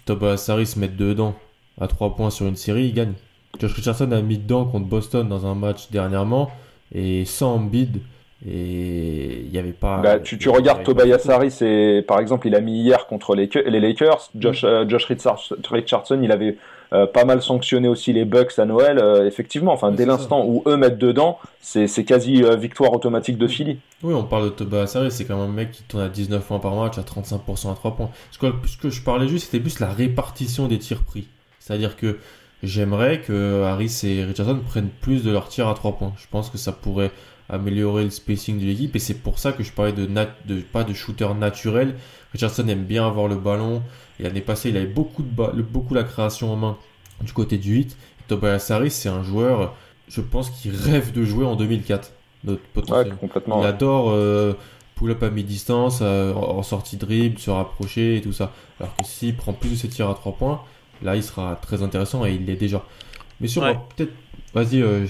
Tobias 0.06 0.46
Harris 0.50 0.74
mettent 0.78 0.98
dedans 0.98 1.36
à 1.80 1.88
3 1.88 2.16
points 2.16 2.32
sur 2.32 2.48
une 2.48 2.56
série, 2.56 2.88
ils 2.88 2.94
gagnent. 2.94 3.14
Josh 3.60 3.74
Richardson 3.74 4.12
a 4.12 4.22
mis 4.22 4.38
dedans 4.38 4.66
contre 4.66 4.88
Boston 4.88 5.28
dans 5.28 5.46
un 5.46 5.56
match 5.56 5.90
dernièrement 5.90 6.52
et 6.92 7.26
sans 7.26 7.60
bid 7.60 8.02
et 8.46 9.42
il 9.46 9.52
n'y 9.52 9.58
avait 9.58 9.72
pas. 9.72 9.98
Bah, 9.98 10.20
tu, 10.20 10.38
tu 10.38 10.50
regardes 10.50 10.84
Tobias 10.84 11.26
Harris, 11.28 11.58
et, 11.62 12.04
par 12.08 12.20
exemple, 12.20 12.48
il 12.48 12.56
a 12.56 12.62
mis 12.62 12.82
hier 12.82 13.08
contre 13.08 13.36
les, 13.36 13.50
les 13.66 13.80
Lakers. 13.80 14.30
Josh, 14.36 14.64
mm. 14.64 14.68
euh, 14.68 14.90
Josh 14.90 15.06
Richardson, 15.72 16.20
il 16.22 16.32
avait 16.32 16.58
euh, 16.94 17.08
pas 17.08 17.26
mal 17.26 17.42
sanctionné 17.42 17.88
aussi 17.88 18.14
les 18.14 18.26
Bucks 18.26 18.60
à 18.60 18.66
Noël. 18.66 19.00
Euh, 19.00 19.26
effectivement, 19.26 19.74
enfin, 19.74 19.92
dès 19.92 20.06
l'instant 20.06 20.46
où 20.46 20.62
eux 20.68 20.78
mettent 20.78 21.00
dedans, 21.00 21.40
c'est 21.62 21.88
quasi 22.06 22.44
victoire 22.58 22.94
automatique 22.94 23.38
de 23.38 23.48
Philly. 23.48 23.80
Oui, 24.04 24.14
on 24.14 24.24
parle 24.24 24.46
de 24.46 24.50
Tobias 24.50 24.94
Harris, 24.96 25.12
c'est 25.12 25.26
quand 25.26 25.38
même 25.38 25.50
un 25.50 25.54
mec 25.54 25.72
qui 25.72 25.84
tourne 25.84 26.04
à 26.04 26.10
19 26.10 26.46
points 26.46 26.60
par 26.60 26.76
match, 26.76 26.98
à 27.00 27.02
35% 27.02 27.72
à 27.72 27.76
3 27.76 27.96
points. 27.96 28.12
Ce 28.32 28.38
que, 28.38 28.48
ce 28.68 28.78
que 28.78 28.90
je 28.90 29.02
parlais 29.02 29.28
juste, 29.28 29.46
c'était 29.46 29.62
plus 29.62 29.80
la 29.80 29.90
répartition 29.90 30.68
des 30.68 30.78
tirs 30.78 31.04
pris. 31.04 31.28
C'est-à-dire 31.60 31.98
que 31.98 32.20
j'aimerais 32.64 33.22
que 33.22 33.64
Harris 33.64 34.02
et 34.04 34.24
Richardson 34.24 34.60
prennent 34.66 34.90
plus 34.90 35.24
de 35.24 35.32
leurs 35.32 35.48
tirs 35.48 35.68
à 35.68 35.74
3 35.74 35.98
points. 35.98 36.14
Je 36.18 36.26
pense 36.30 36.50
que 36.50 36.58
ça 36.58 36.72
pourrait 36.72 37.12
améliorer 37.50 38.04
le 38.04 38.10
spacing 38.10 38.60
de 38.60 38.66
l'équipe 38.66 38.96
et 38.96 39.00
c'est 39.00 39.14
pour 39.14 39.40
ça 39.40 39.54
que 39.54 39.64
je 39.64 39.72
parlais 39.72 39.94
de, 39.94 40.06
nat 40.06 40.30
de 40.46 40.60
pas 40.62 40.84
de 40.84 40.94
shooter 40.94 41.34
naturel. 41.34 41.96
Richardson 42.34 42.68
aime 42.68 42.84
bien 42.84 43.08
avoir 43.08 43.28
le 43.28 43.36
ballon 43.36 43.84
et 44.20 44.24
l'année 44.24 44.42
passée 44.42 44.70
il 44.70 44.78
avait 44.78 44.86
beaucoup, 44.86 45.24
de 45.24 45.62
beaucoup 45.62 45.94
la 45.94 46.04
création 46.04 46.52
en 46.52 46.56
main 46.56 46.78
du 47.22 47.32
côté 47.32 47.58
du 47.58 47.76
8. 47.76 47.98
Tobias 48.28 48.68
Harris 48.70 48.92
c'est 48.92 49.10
un 49.10 49.24
joueur, 49.24 49.76
je 50.10 50.22
pense, 50.22 50.50
qui 50.50 50.70
rêve 50.70 51.14
de 51.14 51.24
jouer 51.24 51.46
en 51.46 51.56
2004. 51.56 52.12
Notre 52.44 52.62
complètement, 53.20 53.62
il 53.62 53.66
adore 53.66 54.12
euh, 54.12 54.54
pull-up 54.96 55.24
à 55.24 55.30
mi-distance, 55.30 56.00
euh, 56.02 56.34
en 56.34 56.64
sortie 56.64 56.98
dribble, 56.98 57.40
se 57.40 57.50
rapprocher 57.50 58.18
et 58.18 58.22
tout 58.22 58.34
ça. 58.34 58.52
Alors 58.80 58.96
que 58.96 59.06
s'il 59.06 59.36
prend 59.36 59.54
plus 59.54 59.70
de 59.70 59.76
ses 59.76 59.88
tirs 59.88 60.10
à 60.10 60.14
3 60.14 60.34
points, 60.34 60.62
là 61.02 61.16
il 61.16 61.24
sera 61.24 61.56
très 61.56 61.84
intéressant 61.84 62.26
et 62.26 62.34
il 62.34 62.46
l'est 62.46 62.56
déjà. 62.56 62.84
Mais 63.40 63.48
sur 63.48 63.62
peut-être. 63.96 64.14
Vas-y, 64.54 64.82
euh, 64.82 65.06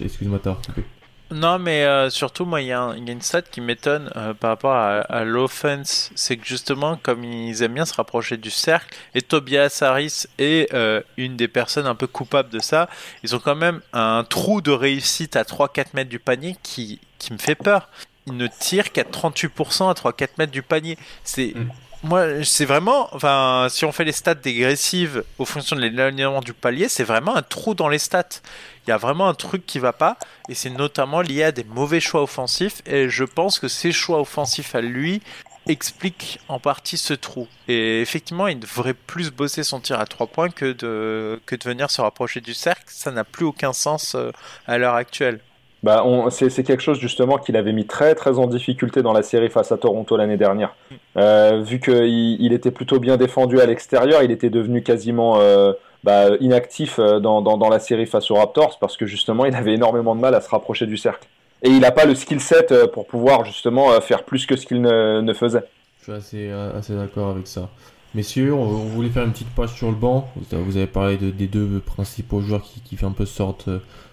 excuse-moi, 0.00 0.40
t'as 0.42 0.54
coupé. 0.54 0.84
Non, 1.32 1.60
mais 1.60 1.84
euh, 1.84 2.10
surtout, 2.10 2.44
moi, 2.44 2.60
il 2.60 2.66
y, 2.66 2.72
a 2.72 2.92
une 2.96 3.20
stat 3.20 3.42
qui 3.42 3.60
m'étonne 3.60 4.10
euh, 4.16 4.34
par 4.34 4.50
rapport 4.50 4.74
à, 4.74 5.24
l'offense. 5.24 6.10
C'est 6.16 6.36
que 6.36 6.46
justement, 6.46 6.96
comme 7.00 7.22
ils 7.22 7.62
aiment 7.62 7.74
bien 7.74 7.84
se 7.84 7.94
rapprocher 7.94 8.36
du 8.36 8.50
cercle, 8.50 8.96
et 9.14 9.22
Tobias 9.22 9.78
Harris 9.80 10.24
est 10.38 10.72
euh, 10.74 11.00
une 11.16 11.36
des 11.36 11.46
personnes 11.46 11.86
un 11.86 11.94
peu 11.94 12.08
coupables 12.08 12.50
de 12.50 12.58
ça, 12.58 12.88
ils 13.22 13.36
ont 13.36 13.38
quand 13.38 13.54
même 13.54 13.80
un 13.92 14.24
trou 14.28 14.60
de 14.60 14.72
réussite 14.72 15.36
à 15.36 15.44
3-4 15.44 15.86
mètres 15.94 16.10
du 16.10 16.18
panier 16.18 16.56
qui, 16.64 17.00
qui 17.18 17.32
me 17.32 17.38
fait 17.38 17.54
peur. 17.54 17.88
Ils 18.26 18.36
ne 18.36 18.48
tirent 18.48 18.90
qu'à 18.90 19.04
38% 19.04 19.88
à 19.88 19.92
3-4 19.92 20.28
mètres 20.38 20.52
du 20.52 20.62
panier. 20.62 20.98
C'est. 21.22 21.54
Mm. 21.54 21.70
Moi, 22.02 22.44
c'est 22.44 22.64
vraiment, 22.64 23.14
enfin, 23.14 23.66
si 23.68 23.84
on 23.84 23.92
fait 23.92 24.04
les 24.04 24.12
stats 24.12 24.34
dégressives 24.34 25.22
au 25.38 25.44
fonction 25.44 25.76
de 25.76 25.82
l'éloignement 25.82 26.40
du 26.40 26.54
palier, 26.54 26.88
c'est 26.88 27.04
vraiment 27.04 27.36
un 27.36 27.42
trou 27.42 27.74
dans 27.74 27.90
les 27.90 27.98
stats. 27.98 28.40
Il 28.86 28.90
y 28.90 28.92
a 28.92 28.96
vraiment 28.96 29.28
un 29.28 29.34
truc 29.34 29.66
qui 29.66 29.78
va 29.78 29.92
pas, 29.92 30.16
et 30.48 30.54
c'est 30.54 30.70
notamment 30.70 31.20
lié 31.20 31.42
à 31.42 31.52
des 31.52 31.64
mauvais 31.64 32.00
choix 32.00 32.22
offensifs. 32.22 32.80
Et 32.86 33.10
je 33.10 33.24
pense 33.24 33.58
que 33.58 33.68
ces 33.68 33.92
choix 33.92 34.18
offensifs 34.18 34.74
à 34.74 34.80
lui 34.80 35.20
expliquent 35.66 36.40
en 36.48 36.58
partie 36.58 36.96
ce 36.96 37.12
trou. 37.12 37.46
Et 37.68 38.00
effectivement, 38.00 38.48
il 38.48 38.58
devrait 38.58 38.94
plus 38.94 39.30
bosser 39.30 39.62
son 39.62 39.78
tir 39.80 40.00
à 40.00 40.06
trois 40.06 40.26
points 40.26 40.48
que 40.48 40.72
de 40.72 41.40
que 41.44 41.54
de 41.54 41.64
venir 41.64 41.90
se 41.90 42.00
rapprocher 42.00 42.40
du 42.40 42.54
cercle. 42.54 42.84
Ça 42.86 43.10
n'a 43.10 43.24
plus 43.24 43.44
aucun 43.44 43.74
sens 43.74 44.14
euh, 44.14 44.32
à 44.66 44.78
l'heure 44.78 44.94
actuelle. 44.94 45.40
Bah, 45.82 46.04
c'est 46.30 46.62
quelque 46.62 46.82
chose 46.82 46.98
justement 46.98 47.38
qu'il 47.38 47.56
avait 47.56 47.72
mis 47.72 47.86
très 47.86 48.14
très 48.14 48.38
en 48.38 48.46
difficulté 48.46 49.02
dans 49.02 49.14
la 49.14 49.22
série 49.22 49.48
face 49.48 49.72
à 49.72 49.78
Toronto 49.78 50.16
l'année 50.16 50.36
dernière. 50.36 50.74
Euh, 51.16 51.62
vu 51.64 51.80
qu'il 51.80 52.40
il 52.40 52.52
était 52.52 52.70
plutôt 52.70 52.98
bien 52.98 53.16
défendu 53.16 53.60
à 53.60 53.66
l'extérieur, 53.66 54.22
il 54.22 54.30
était 54.30 54.50
devenu 54.50 54.82
quasiment 54.82 55.40
euh, 55.40 55.72
bah, 56.04 56.36
inactif 56.40 56.98
euh, 56.98 57.18
dans, 57.18 57.68
la 57.70 57.78
série 57.78 58.06
face 58.06 58.30
aux 58.30 58.34
Raptors 58.34 58.78
parce 58.78 58.98
que 58.98 59.06
justement 59.06 59.46
il 59.46 59.54
avait 59.54 59.72
énormément 59.72 60.14
de 60.14 60.20
mal 60.20 60.34
à 60.34 60.42
se 60.42 60.50
rapprocher 60.50 60.86
du 60.86 60.98
cercle. 60.98 61.26
Et 61.62 61.70
il 61.70 61.80
n'a 61.80 61.92
pas 61.92 62.04
le 62.04 62.14
skill 62.14 62.40
set 62.40 62.74
pour 62.92 63.06
pouvoir 63.06 63.44
justement 63.44 64.00
faire 64.00 64.24
plus 64.24 64.46
que 64.46 64.56
ce 64.56 64.64
qu'il 64.64 64.80
ne, 64.80 65.32
faisait. 65.34 65.64
Je 66.06 66.18
suis 66.18 66.50
assez 66.50 66.94
d'accord 66.94 67.30
avec 67.30 67.46
ça. 67.46 67.68
Messieurs, 68.14 68.52
on, 68.54 68.66
voulait 68.66 69.08
faire 69.08 69.24
une 69.24 69.32
petite 69.32 69.50
page 69.50 69.74
sur 69.74 69.88
le 69.88 69.96
banc. 69.96 70.28
Vous 70.50 70.76
avez 70.76 70.86
parlé 70.86 71.16
de, 71.16 71.30
des 71.30 71.46
deux 71.46 71.80
principaux 71.80 72.40
joueurs 72.40 72.62
qui, 72.62 72.80
qui 72.80 72.96
fait 72.96 73.06
un 73.06 73.12
peu 73.12 73.26
sorte 73.26 73.70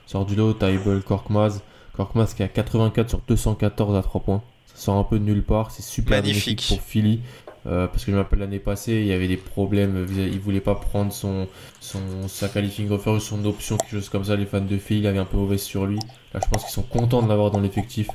sort 0.08 0.26
du 0.26 0.36
lot, 0.36 0.54
Tybal, 0.54 1.04
Korkmaz. 1.04 1.62
Korkmaz 1.96 2.34
qui 2.34 2.44
a 2.44 2.48
84 2.48 3.10
sur 3.10 3.20
214 3.28 3.96
à 3.96 4.02
3 4.02 4.22
points. 4.22 4.42
Ça 4.66 4.76
sort 4.78 4.96
un 4.96 5.04
peu 5.04 5.20
de 5.20 5.24
nulle 5.24 5.44
part. 5.44 5.72
C'est 5.72 5.84
super 5.84 6.22
magnifique 6.22 6.66
pour 6.68 6.82
Philly. 6.82 7.22
Euh, 7.66 7.88
parce 7.88 8.06
que 8.06 8.12
je 8.12 8.16
m'appelle 8.16 8.40
l'année 8.40 8.60
passée, 8.60 8.94
il 8.94 9.08
y 9.08 9.12
avait 9.12 9.28
des 9.28 9.36
problèmes. 9.36 10.08
Il 10.10 10.40
voulait 10.40 10.62
pas 10.62 10.76
prendre 10.76 11.12
son, 11.12 11.48
son 11.82 12.00
sa 12.28 12.48
qualifying 12.48 12.90
offer 12.92 13.10
ou 13.10 13.20
son 13.20 13.44
option, 13.46 13.78
quelque 13.78 13.92
chose 13.92 14.10
comme 14.10 14.24
ça. 14.24 14.36
Les 14.38 14.46
fans 14.46 14.62
de 14.62 14.78
Philly 14.78 15.06
avaient 15.06 15.20
un 15.20 15.26
peu 15.26 15.38
mauvais 15.38 15.58
sur 15.58 15.86
lui. 15.86 16.00
Là, 16.34 16.40
je 16.42 16.50
pense 16.50 16.64
qu'ils 16.64 16.74
sont 16.74 16.84
contents 16.84 17.22
de 17.22 17.28
l'avoir 17.28 17.52
dans 17.52 17.60
l'effectif. 17.60 18.08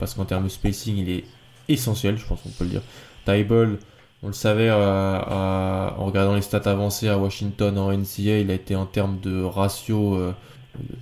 Parce 0.00 0.14
qu'en 0.14 0.24
termes 0.24 0.44
de 0.44 0.48
spacing, 0.48 0.96
il 0.96 1.10
est 1.10 1.24
essentiel, 1.68 2.18
je 2.18 2.26
pense 2.26 2.40
qu'on 2.42 2.50
peut 2.50 2.64
le 2.64 2.70
dire. 2.70 2.82
Tybal, 3.24 3.78
on 4.22 4.28
le 4.28 4.32
savait 4.32 4.68
euh, 4.68 5.20
en 5.20 6.04
regardant 6.04 6.34
les 6.34 6.42
stats 6.42 6.62
avancées 6.64 7.08
à 7.08 7.18
Washington 7.18 7.78
en 7.78 7.92
NCA, 7.92 8.38
il 8.38 8.50
a 8.50 8.54
été 8.54 8.74
en 8.74 8.86
termes 8.86 9.18
de 9.20 9.42
ratio 9.42 10.16
euh, 10.16 10.32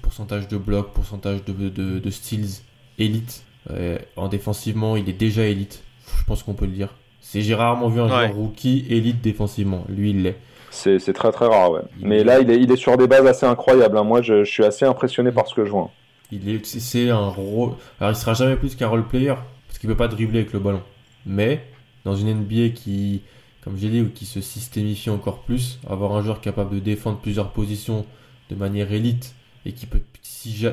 pourcentage 0.03 0.49
de 0.49 0.59
blocs, 0.59 0.93
pourcentage 0.93 1.45
de, 1.45 1.69
de, 1.69 1.99
de 1.99 2.11
steals 2.11 2.63
élite. 2.99 3.45
Euh, 3.71 3.99
en 4.17 4.29
défensivement, 4.29 4.97
il 4.97 5.09
est 5.09 5.15
déjà 5.15 5.47
élite. 5.47 5.83
Je 6.19 6.25
pense 6.25 6.43
qu'on 6.43 6.55
peut 6.55 6.67
le 6.67 6.73
dire. 6.73 6.91
C'est 7.21 7.41
j'ai 7.41 7.55
rarement 7.55 7.89
vu 7.89 8.01
un 8.01 8.09
joueur 8.09 8.35
rookie 8.35 8.87
élite 8.89 9.21
défensivement. 9.21 9.85
Lui, 9.89 10.11
il 10.11 10.23
l'est. 10.23 10.37
C'est, 10.71 10.99
très 11.15 11.33
très 11.33 11.47
rare, 11.47 11.71
ouais. 11.71 11.81
Mais 12.01 12.23
là, 12.23 12.39
il 12.39 12.51
est, 12.51 12.61
il 12.61 12.71
est 12.71 12.77
sur 12.77 12.99
des 12.99 13.07
bases 13.07 13.27
assez 13.27 13.47
incroyables. 13.47 13.97
Hein. 13.97 14.05
Moi, 14.05 14.21
je, 14.21 14.45
je, 14.45 14.51
suis 14.51 14.65
assez 14.65 14.85
impressionné 14.85 15.33
par 15.33 15.47
ce 15.47 15.55
que 15.55 15.65
je 15.65 15.71
vois. 15.71 15.91
Il 16.31 16.51
est, 16.51 16.65
c'est 16.67 17.09
un 17.09 17.29
rôle. 17.29 17.73
Alors, 17.99 18.13
il 18.13 18.17
sera 18.17 18.35
jamais 18.35 18.57
plus 18.57 18.77
qu'un 18.77 18.89
role 18.89 19.07
player 19.07 19.35
parce 19.67 19.79
qu'il 19.79 19.89
peut 19.89 19.97
pas 19.97 20.09
dribbler 20.09 20.41
avec 20.41 20.53
le 20.53 20.59
ballon. 20.59 20.83
Mais 21.25 21.65
dans 22.07 22.15
une 22.15 22.33
NBA 22.33 22.69
qui, 22.69 23.23
comme 23.63 23.77
j'ai 23.77 23.89
dit, 23.89 24.05
qui 24.15 24.27
se 24.27 24.41
systémifie 24.41 25.11
encore 25.11 25.41
plus, 25.41 25.81
avoir 25.91 26.15
un 26.15 26.23
joueur 26.23 26.41
capable 26.41 26.77
de 26.77 26.81
défendre 26.81 27.19
plusieurs 27.19 27.51
positions 27.51 28.07
de 28.49 28.55
manière 28.55 28.93
élite 28.93 29.35
et 29.67 29.73
qui 29.73 29.87
peut, 29.87 30.01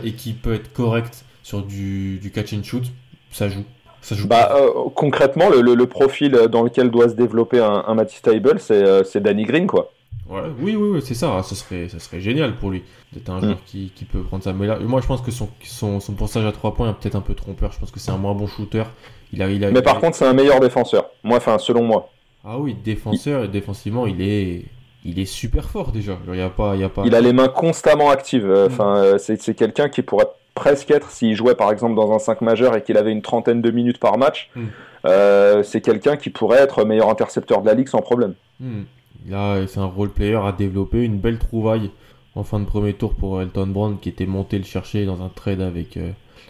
et 0.04 0.14
qui 0.14 0.34
peut 0.34 0.54
être 0.54 0.72
correct 0.72 1.26
sur 1.42 1.64
du, 1.64 2.20
du 2.20 2.32
catch 2.32 2.54
and 2.54 2.64
shoot, 2.64 2.84
ça 3.32 3.50
joue. 3.50 3.64
Ça 4.02 4.16
joue 4.16 4.28
bah, 4.28 4.56
euh, 4.56 4.90
concrètement, 4.94 5.50
le, 5.50 5.62
le, 5.62 5.86
profil 5.88 6.34
dans 6.52 6.62
lequel 6.62 6.92
doit 6.92 7.10
se 7.10 7.16
développer 7.16 7.60
un, 7.60 7.84
un 7.88 7.96
Matisse 7.96 8.22
Table, 8.22 8.60
c'est 8.60 8.84
euh, 8.84 9.04
Danny 9.16 9.46
Green, 9.46 9.66
quoi. 9.66 9.92
Ouais, 10.30 10.42
oui, 10.60 10.76
oui, 10.76 10.90
oui 10.92 11.02
c'est 11.04 11.16
ça. 11.16 11.42
Ça 11.42 11.56
serait, 11.56 11.90
ça 11.90 12.00
serait 12.00 12.22
génial 12.22 12.56
pour 12.58 12.70
lui 12.70 12.84
d'être 13.12 13.30
un 13.30 13.38
mm. 13.38 13.44
joueur 13.44 13.58
qui, 13.66 13.92
qui, 13.96 14.06
peut 14.06 14.22
prendre 14.22 14.44
ça. 14.44 14.54
Mais 14.54 14.68
là, 14.68 14.78
moi, 14.80 15.02
je 15.02 15.08
pense 15.08 15.22
que 15.22 15.32
son, 15.32 15.50
son, 15.64 16.00
son 16.00 16.14
pourcentage 16.14 16.48
à 16.48 16.52
3 16.52 16.76
points 16.76 16.92
est 16.92 16.94
peut-être 16.94 17.16
un 17.16 17.22
peu 17.22 17.34
trompeur. 17.34 17.72
Je 17.72 17.80
pense 17.80 17.92
que 17.92 18.00
c'est 18.00 18.12
un 18.12 18.18
moins 18.18 18.36
bon 18.36 18.46
shooter. 18.46 18.84
Il 19.32 19.42
a, 19.42 19.50
il 19.50 19.64
a, 19.66 19.72
Mais 19.72 19.82
par 19.82 20.00
contre, 20.00 20.16
c'est 20.16 20.28
un 20.28 20.34
meilleur 20.34 20.60
défenseur. 20.60 21.10
Moi, 21.24 21.38
enfin, 21.38 21.58
selon 21.58 21.84
moi. 21.84 22.10
Ah 22.44 22.58
oui, 22.60 22.76
défenseur 22.84 23.46
et 23.46 23.48
défensivement, 23.48 24.06
il 24.06 24.22
est, 24.22 24.66
il 25.06 25.20
est 25.20 25.26
super 25.26 25.70
fort 25.70 25.92
déjà. 25.92 26.18
Il, 26.32 26.42
a 26.42 26.50
pas, 26.50 26.76
il, 26.76 26.84
a 26.84 26.90
pas... 26.90 27.04
il 27.06 27.16
a 27.16 27.22
les 27.22 27.32
mains 27.34 27.48
constamment 27.48 28.10
actives. 28.10 28.50
Euh, 28.50 28.68
enfin, 28.68 28.98
euh, 28.98 29.18
c'est 29.18 29.56
quelqu'un 29.56 29.88
qui 29.88 30.02
pourrait 30.02 30.28
presque 30.54 30.92
être, 30.92 31.10
s'il 31.10 31.36
jouait 31.36 31.56
par 31.56 31.72
exemple 31.72 31.96
dans 31.96 32.12
un 32.12 32.20
5 32.20 32.42
majeur 32.42 32.76
et 32.76 32.84
qu'il 32.84 32.98
avait 32.98 33.12
une 33.12 33.22
trentaine 33.22 33.62
de 33.62 33.72
minutes 33.72 33.98
par 33.98 34.18
match, 34.18 34.50
hmm. 34.56 34.66
euh, 35.06 35.64
c'est 35.64 35.82
quelqu'un 35.82 36.18
qui 36.18 36.30
pourrait 36.30 36.60
être 36.60 36.84
meilleur 36.84 37.10
intercepteur 37.10 37.62
de 37.62 37.68
la 37.68 37.74
ligue 37.74 37.88
sans 37.88 38.02
problème. 38.02 38.34
Hmm. 38.60 38.84
Là, 39.30 39.66
c'est 39.68 39.80
un 39.80 39.86
role 39.86 40.10
player 40.10 40.36
à 40.36 40.52
développer. 40.52 41.02
Une 41.02 41.18
belle 41.18 41.40
trouvaille 41.40 41.92
en 42.36 42.44
fin 42.44 42.60
de 42.60 42.66
premier 42.66 42.94
tour 42.94 43.14
pour 43.14 43.42
Elton 43.42 43.68
Brand 43.68 44.00
qui 44.00 44.10
était 44.10 44.26
monté 44.26 44.58
le 44.58 44.66
chercher 44.66 45.06
dans 45.06 45.22
un 45.22 45.30
trade 45.30 45.62
avec, 45.62 45.98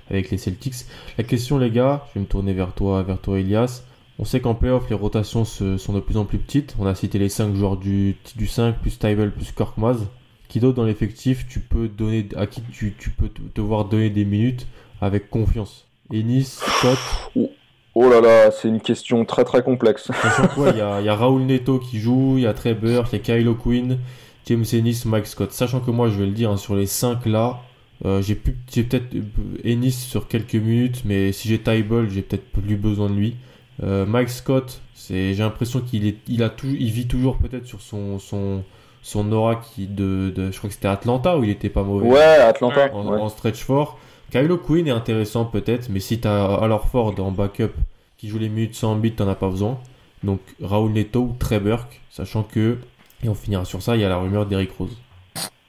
avec 0.10 0.32
les 0.32 0.38
Celtics. 0.38 0.86
La 1.20 1.24
question, 1.24 1.60
les 1.60 1.70
gars, 1.70 2.08
je 2.10 2.16
vais 2.16 2.22
me 2.22 2.26
tourner 2.26 2.54
vers 2.54 2.74
toi, 2.74 3.04
vers 3.04 3.20
toi, 3.20 3.40
Elias. 3.40 3.84
On 4.20 4.26
sait 4.26 4.40
qu'en 4.40 4.54
playoff, 4.54 4.90
les 4.90 4.96
rotations 4.96 5.44
sont 5.44 5.94
de 5.94 6.00
plus 6.00 6.18
en 6.18 6.26
plus 6.26 6.38
petites. 6.38 6.76
On 6.80 6.86
a 6.86 6.96
cité 6.96 7.18
les 7.18 7.30
5 7.30 7.56
joueurs 7.56 7.78
du, 7.78 8.16
du 8.36 8.48
5, 8.48 8.80
plus 8.80 9.00
Tybel, 9.00 9.32
plus 9.32 9.52
Korkmaz. 9.52 10.08
Qui 10.48 10.60
d'autre 10.60 10.76
dans 10.76 10.86
l'effectif 10.86 11.48
tu 11.50 11.60
peux 11.60 11.88
donner, 11.88 12.28
à 12.36 12.46
qui 12.46 12.62
tu, 12.62 12.94
tu 12.98 13.10
peux 13.10 13.28
te 13.30 13.60
voir 13.60 13.86
donner 13.86 14.12
des 14.12 14.24
minutes 14.24 14.68
avec 15.02 15.32
confiance? 15.32 15.88
Ennis, 16.12 16.60
Scott? 16.62 17.00
Oh, 17.36 17.50
oh 17.96 18.10
là 18.10 18.22
là, 18.22 18.52
c'est 18.52 18.68
une 18.68 18.82
question 18.82 19.26
très 19.26 19.44
très 19.46 19.64
complexe. 19.64 20.12
il 20.58 20.78
y 20.78 20.82
a, 20.82 21.02
y 21.02 21.10
a 21.10 21.16
Raoul 21.16 21.42
Neto 21.44 21.80
qui 21.80 22.00
joue, 22.00 22.36
il 22.38 22.44
y 22.44 22.46
a 22.46 22.54
Burke, 22.54 23.08
il 23.12 23.16
y 23.16 23.16
a 23.16 23.20
Kylo 23.20 23.56
Quinn, 23.56 23.98
James 24.46 24.66
Ennis, 24.74 25.04
Mike 25.06 25.26
Scott. 25.26 25.52
Sachant 25.54 25.80
que 25.80 25.90
moi, 25.90 26.10
je 26.10 26.20
vais 26.20 26.28
le 26.28 26.34
dire, 26.34 26.52
hein, 26.52 26.58
sur 26.58 26.76
les 26.76 26.86
5 26.86 27.26
là, 27.26 27.62
euh, 28.06 28.22
j'ai 28.22 28.36
peut-être 28.36 29.16
Ennis 29.64 29.92
sur 29.92 30.28
quelques 30.28 30.56
minutes, 30.56 31.02
mais 31.06 31.32
si 31.32 31.48
j'ai 31.48 31.58
Tybel, 31.58 32.10
j'ai 32.10 32.22
peut-être 32.22 32.52
plus 32.52 32.76
besoin 32.76 33.10
de 33.10 33.16
lui. 33.16 33.38
Euh, 33.82 34.06
Mike 34.06 34.30
Scott, 34.30 34.82
c'est, 34.94 35.34
j'ai 35.34 35.44
l'impression 35.44 35.82
qu'il 35.82 36.06
est, 36.06 36.18
il 36.28 36.44
a 36.44 36.50
tout, 36.50 36.68
il 36.68 36.92
vit 36.92 37.08
toujours 37.08 37.38
peut-être 37.38 37.66
sur 37.66 37.82
son, 37.82 38.20
son, 38.20 38.64
son 39.02 39.32
aura 39.32 39.56
qui 39.56 39.88
de, 39.88 40.32
de, 40.36 40.52
je 40.52 40.58
crois 40.58 40.70
que 40.70 40.76
c'était 40.76 40.88
Atlanta 40.88 41.38
où 41.38 41.44
il 41.44 41.50
était 41.50 41.70
pas 41.70 41.84
mauvais. 41.84 42.08
Ouais, 42.08 42.20
Atlanta. 42.22 42.94
En, 42.94 43.30
stretch 43.30 43.64
fort. 43.64 43.98
Kylo 44.32 44.58
Quinn 44.58 44.88
est 44.88 44.92
intéressant 44.92 45.46
peut-être, 45.46 45.90
mais 45.90 46.00
si 46.00 46.20
t'as 46.20 46.56
alors 46.56 46.88
Ford 46.88 47.14
en 47.20 47.32
backup 47.32 47.74
qui 48.18 48.30
joue 48.30 48.40
les 48.40 48.50
minutes 48.50 48.76
sans 48.76 48.96
bits, 48.96 49.14
t'en 49.14 49.28
as 49.28 49.36
pas 49.36 49.50
besoin. 49.50 49.78
Donc 50.24 50.40
Raoul 50.62 50.94
Neto 50.94 51.20
ou 51.20 51.36
Trey 51.38 51.60
Burke, 51.60 52.02
sachant 52.10 52.44
que, 52.44 52.78
et 53.24 53.30
on 53.30 53.36
finira 53.36 53.66
sur 53.66 53.82
ça, 53.82 53.96
il 53.96 54.02
y 54.02 54.06
a 54.06 54.10
la 54.10 54.18
rumeur 54.18 54.46
d'Eric 54.46 54.72
Rose. 54.78 54.98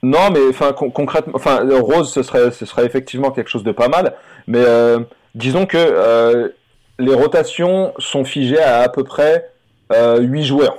Non, 0.02 0.30
mais 0.30 0.40
enfin 0.50 0.72
concrètement, 0.72 1.32
enfin 1.34 1.66
Rose, 1.80 2.12
ce 2.12 2.22
serait, 2.22 2.50
ce 2.50 2.66
serait 2.66 2.84
effectivement 2.84 3.30
quelque 3.30 3.48
chose 3.48 3.64
de 3.64 3.72
pas 3.72 3.88
mal, 3.88 4.14
mais 4.46 4.62
euh, 4.62 5.00
disons 5.34 5.66
que 5.66 5.78
euh, 5.78 6.50
les 6.98 7.14
rotations 7.14 7.92
sont 7.98 8.24
figées 8.24 8.60
à 8.60 8.80
à 8.80 8.88
peu 8.88 9.04
près 9.04 9.50
euh, 9.92 10.20
8 10.20 10.44
joueurs 10.44 10.76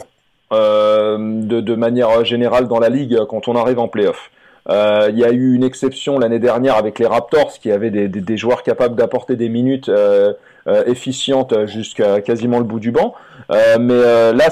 euh, 0.53 1.17
de, 1.19 1.61
de, 1.61 1.75
manière 1.75 2.23
générale 2.23 2.67
dans 2.67 2.79
la 2.79 2.89
ligue 2.89 3.19
quand 3.29 3.47
on 3.47 3.55
arrive 3.55 3.79
en 3.79 3.87
playoff. 3.87 4.31
Euh, 4.69 5.09
il 5.11 5.19
y 5.19 5.23
a 5.23 5.31
eu 5.31 5.53
une 5.53 5.63
exception 5.63 6.17
l'année 6.17 6.39
dernière 6.39 6.75
avec 6.75 6.97
les 6.97 7.05
Raptors 7.05 7.53
qui 7.53 7.71
avaient 7.71 7.91
des, 7.91 8.07
des, 8.07 8.21
des 8.21 8.37
joueurs 8.37 8.63
capables 8.63 8.95
d'apporter 8.95 9.35
des 9.35 9.49
minutes 9.49 9.89
euh, 9.89 10.33
euh, 10.67 10.83
efficientes 10.85 11.65
jusqu'à 11.65 12.21
quasiment 12.21 12.57
le 12.57 12.63
bout 12.63 12.79
du 12.79 12.91
banc. 12.91 13.13
mais 13.49 14.33
là, 14.33 14.49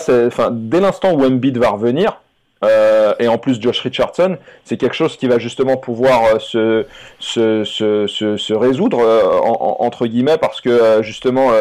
dès 0.52 0.80
l'instant 0.80 1.14
où 1.14 1.26
Embiid 1.26 1.58
va 1.58 1.70
revenir, 1.70 2.20
euh, 2.64 3.14
et 3.20 3.28
en 3.28 3.38
plus 3.38 3.62
Josh 3.62 3.82
Richardson, 3.82 4.38
c'est 4.64 4.78
quelque 4.78 4.96
chose 4.96 5.18
qui 5.18 5.28
va 5.28 5.38
justement 5.38 5.78
pouvoir 5.78 6.24
euh, 6.24 6.40
se, 6.40 6.86
se, 7.20 7.64
se, 7.64 8.08
se, 8.08 8.38
se 8.38 8.54
résoudre 8.54 9.00
euh, 9.00 9.40
en, 9.44 9.78
entre 9.80 10.08
guillemets 10.08 10.38
parce 10.38 10.62
que 10.62 11.02
justement 11.02 11.52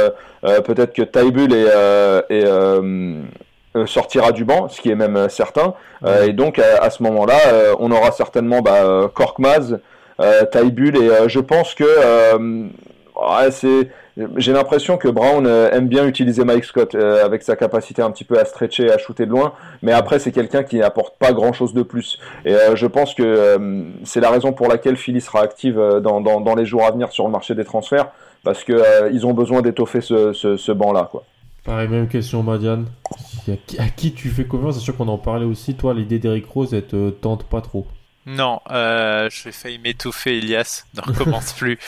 peut-être 0.42 0.92
que 0.92 1.02
est 3.74 3.86
sortira 3.86 4.32
du 4.32 4.44
banc, 4.44 4.68
ce 4.68 4.80
qui 4.80 4.90
est 4.90 4.94
même 4.94 5.28
certain. 5.28 5.74
et 6.24 6.32
donc 6.32 6.58
à, 6.58 6.90
ce 6.90 7.02
moment-là, 7.02 7.38
on 7.78 7.90
aura 7.90 8.12
certainement 8.12 8.60
bah, 8.60 9.10
Korkmaz, 9.14 9.78
Taibul 10.50 10.96
et 10.96 11.28
je 11.28 11.40
pense 11.40 11.74
que 11.74 11.84
ouais, 13.16 13.50
c'est 13.50 13.88
j'ai 14.36 14.52
l'impression 14.52 14.98
que 14.98 15.08
Brown 15.08 15.46
euh, 15.46 15.70
aime 15.70 15.88
bien 15.88 16.06
utiliser 16.06 16.44
Mike 16.44 16.64
Scott 16.64 16.94
euh, 16.94 17.24
avec 17.24 17.42
sa 17.42 17.56
capacité 17.56 18.02
un 18.02 18.10
petit 18.10 18.24
peu 18.24 18.38
à 18.38 18.44
stretcher, 18.44 18.90
à 18.90 18.98
shooter 18.98 19.26
de 19.26 19.30
loin, 19.30 19.54
mais 19.80 19.92
après 19.92 20.18
c'est 20.18 20.32
quelqu'un 20.32 20.62
qui 20.62 20.76
n'apporte 20.76 21.16
pas 21.18 21.32
grand 21.32 21.52
chose 21.52 21.72
de 21.72 21.82
plus. 21.82 22.18
Et 22.44 22.54
euh, 22.54 22.76
je 22.76 22.86
pense 22.86 23.14
que 23.14 23.58
c'est 24.04 24.20
la 24.20 24.30
raison 24.30 24.52
pour 24.52 24.68
laquelle 24.68 24.96
Philly 24.96 25.20
sera 25.20 25.40
active 25.40 25.76
dans, 26.02 26.20
dans, 26.20 26.40
dans, 26.40 26.54
les 26.54 26.66
jours 26.66 26.84
à 26.84 26.90
venir 26.90 27.10
sur 27.12 27.24
le 27.24 27.30
marché 27.30 27.54
des 27.54 27.64
transferts, 27.64 28.08
parce 28.44 28.64
que 28.64 29.10
ils 29.12 29.26
ont 29.26 29.32
besoin 29.32 29.62
d'étoffer 29.62 30.00
ce, 30.00 30.32
ce, 30.32 30.56
ce 30.56 30.72
banc-là. 30.72 31.08
Quoi. 31.10 31.24
Pareil, 31.64 31.88
même 31.88 32.08
question, 32.08 32.42
Madiane. 32.42 32.86
À 33.78 33.88
qui, 33.88 34.12
tu 34.12 34.28
fais 34.30 34.44
confiance? 34.44 34.76
C'est 34.76 34.84
sûr 34.84 34.96
qu'on 34.96 35.08
en 35.08 35.18
parlait 35.18 35.44
aussi. 35.44 35.74
Toi, 35.74 35.94
l'idée 35.94 36.18
d'Eric 36.18 36.46
Rose, 36.46 36.74
elle 36.74 36.86
te 36.86 37.10
tente 37.10 37.44
pas 37.44 37.60
trop. 37.60 37.86
Non, 38.26 38.60
euh, 38.70 39.28
je 39.30 39.44
vais 39.44 39.52
failli 39.52 39.78
m'étouffer, 39.78 40.38
Elias. 40.38 40.84
Ne 40.94 41.00
recommence 41.02 41.52
plus. 41.58 41.78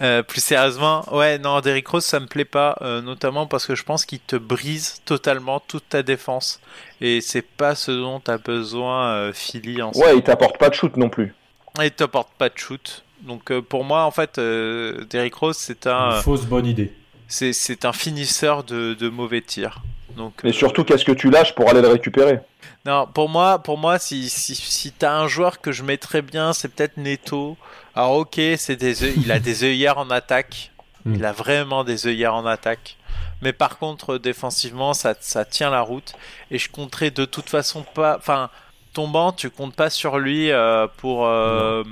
Euh, 0.00 0.22
plus 0.22 0.42
sérieusement, 0.42 1.04
ouais, 1.14 1.38
non, 1.38 1.60
Derrick 1.60 1.86
Rose, 1.86 2.04
ça 2.04 2.18
me 2.18 2.26
plaît 2.26 2.44
pas, 2.44 2.76
euh, 2.82 3.00
notamment 3.00 3.46
parce 3.46 3.66
que 3.66 3.74
je 3.74 3.84
pense 3.84 4.04
qu'il 4.04 4.18
te 4.18 4.36
brise 4.36 5.00
totalement 5.04 5.60
toute 5.60 5.88
ta 5.88 6.02
défense. 6.02 6.60
Et 7.00 7.20
c'est 7.20 7.42
pas 7.42 7.74
ce 7.74 7.92
dont 7.92 8.20
as 8.26 8.38
besoin, 8.38 9.08
euh, 9.08 9.32
Philly, 9.32 9.82
en 9.82 9.92
Ouais, 9.92 10.16
il 10.16 10.22
t'apporte 10.22 10.58
pas 10.58 10.68
de 10.68 10.74
shoot 10.74 10.96
non 10.96 11.08
plus. 11.08 11.34
Il 11.82 11.90
t'apporte 11.90 12.30
pas 12.36 12.48
de 12.48 12.58
shoot. 12.58 13.04
Donc 13.22 13.52
pour 13.60 13.84
moi, 13.84 14.04
en 14.04 14.10
fait, 14.10 14.38
Derrick 14.38 15.34
Rose, 15.34 15.56
c'est 15.56 15.86
un. 15.86 16.16
Une 16.16 16.22
fausse 16.22 16.44
bonne 16.44 16.66
idée. 16.66 16.92
C'est 17.26 17.84
un 17.84 17.92
finisseur 17.92 18.64
de, 18.64 18.94
de 18.94 19.08
mauvais 19.08 19.40
tirs. 19.40 19.82
Donc, 20.16 20.34
Et 20.44 20.52
surtout, 20.52 20.84
qu'est-ce 20.84 21.04
que 21.04 21.12
tu 21.12 21.30
lâches 21.30 21.54
pour 21.54 21.68
aller 21.68 21.80
le 21.80 21.88
récupérer 21.88 22.40
Non, 22.86 23.06
pour 23.12 23.28
moi, 23.28 23.58
pour 23.58 23.78
moi, 23.78 23.98
si 23.98 24.28
si, 24.28 24.54
si 24.54 24.92
t'as 24.92 25.16
un 25.16 25.26
joueur 25.26 25.60
que 25.60 25.72
je 25.72 25.82
mettrais 25.82 26.22
bien, 26.22 26.52
c'est 26.52 26.68
peut-être 26.68 26.96
Neto. 26.96 27.56
Alors 27.94 28.12
ok, 28.16 28.40
c'est 28.56 28.76
des 28.76 29.16
il 29.16 29.30
a 29.32 29.38
des 29.38 29.64
œillères 29.64 29.98
en 29.98 30.10
attaque. 30.10 30.72
Mm. 31.04 31.14
Il 31.14 31.24
a 31.24 31.32
vraiment 31.32 31.84
des 31.84 32.06
œillères 32.06 32.34
en 32.34 32.46
attaque. 32.46 32.96
Mais 33.42 33.52
par 33.52 33.78
contre, 33.78 34.18
défensivement, 34.18 34.94
ça, 34.94 35.14
ça 35.20 35.44
tient 35.44 35.70
la 35.70 35.82
route. 35.82 36.14
Et 36.50 36.58
je 36.58 36.70
compterai 36.70 37.10
de 37.10 37.24
toute 37.24 37.48
façon 37.48 37.84
pas. 37.94 38.16
Enfin, 38.16 38.50
tombant, 38.92 39.32
tu 39.32 39.50
comptes 39.50 39.74
pas 39.74 39.90
sur 39.90 40.18
lui 40.18 40.50
euh, 40.50 40.86
pour 40.96 41.26
euh, 41.26 41.82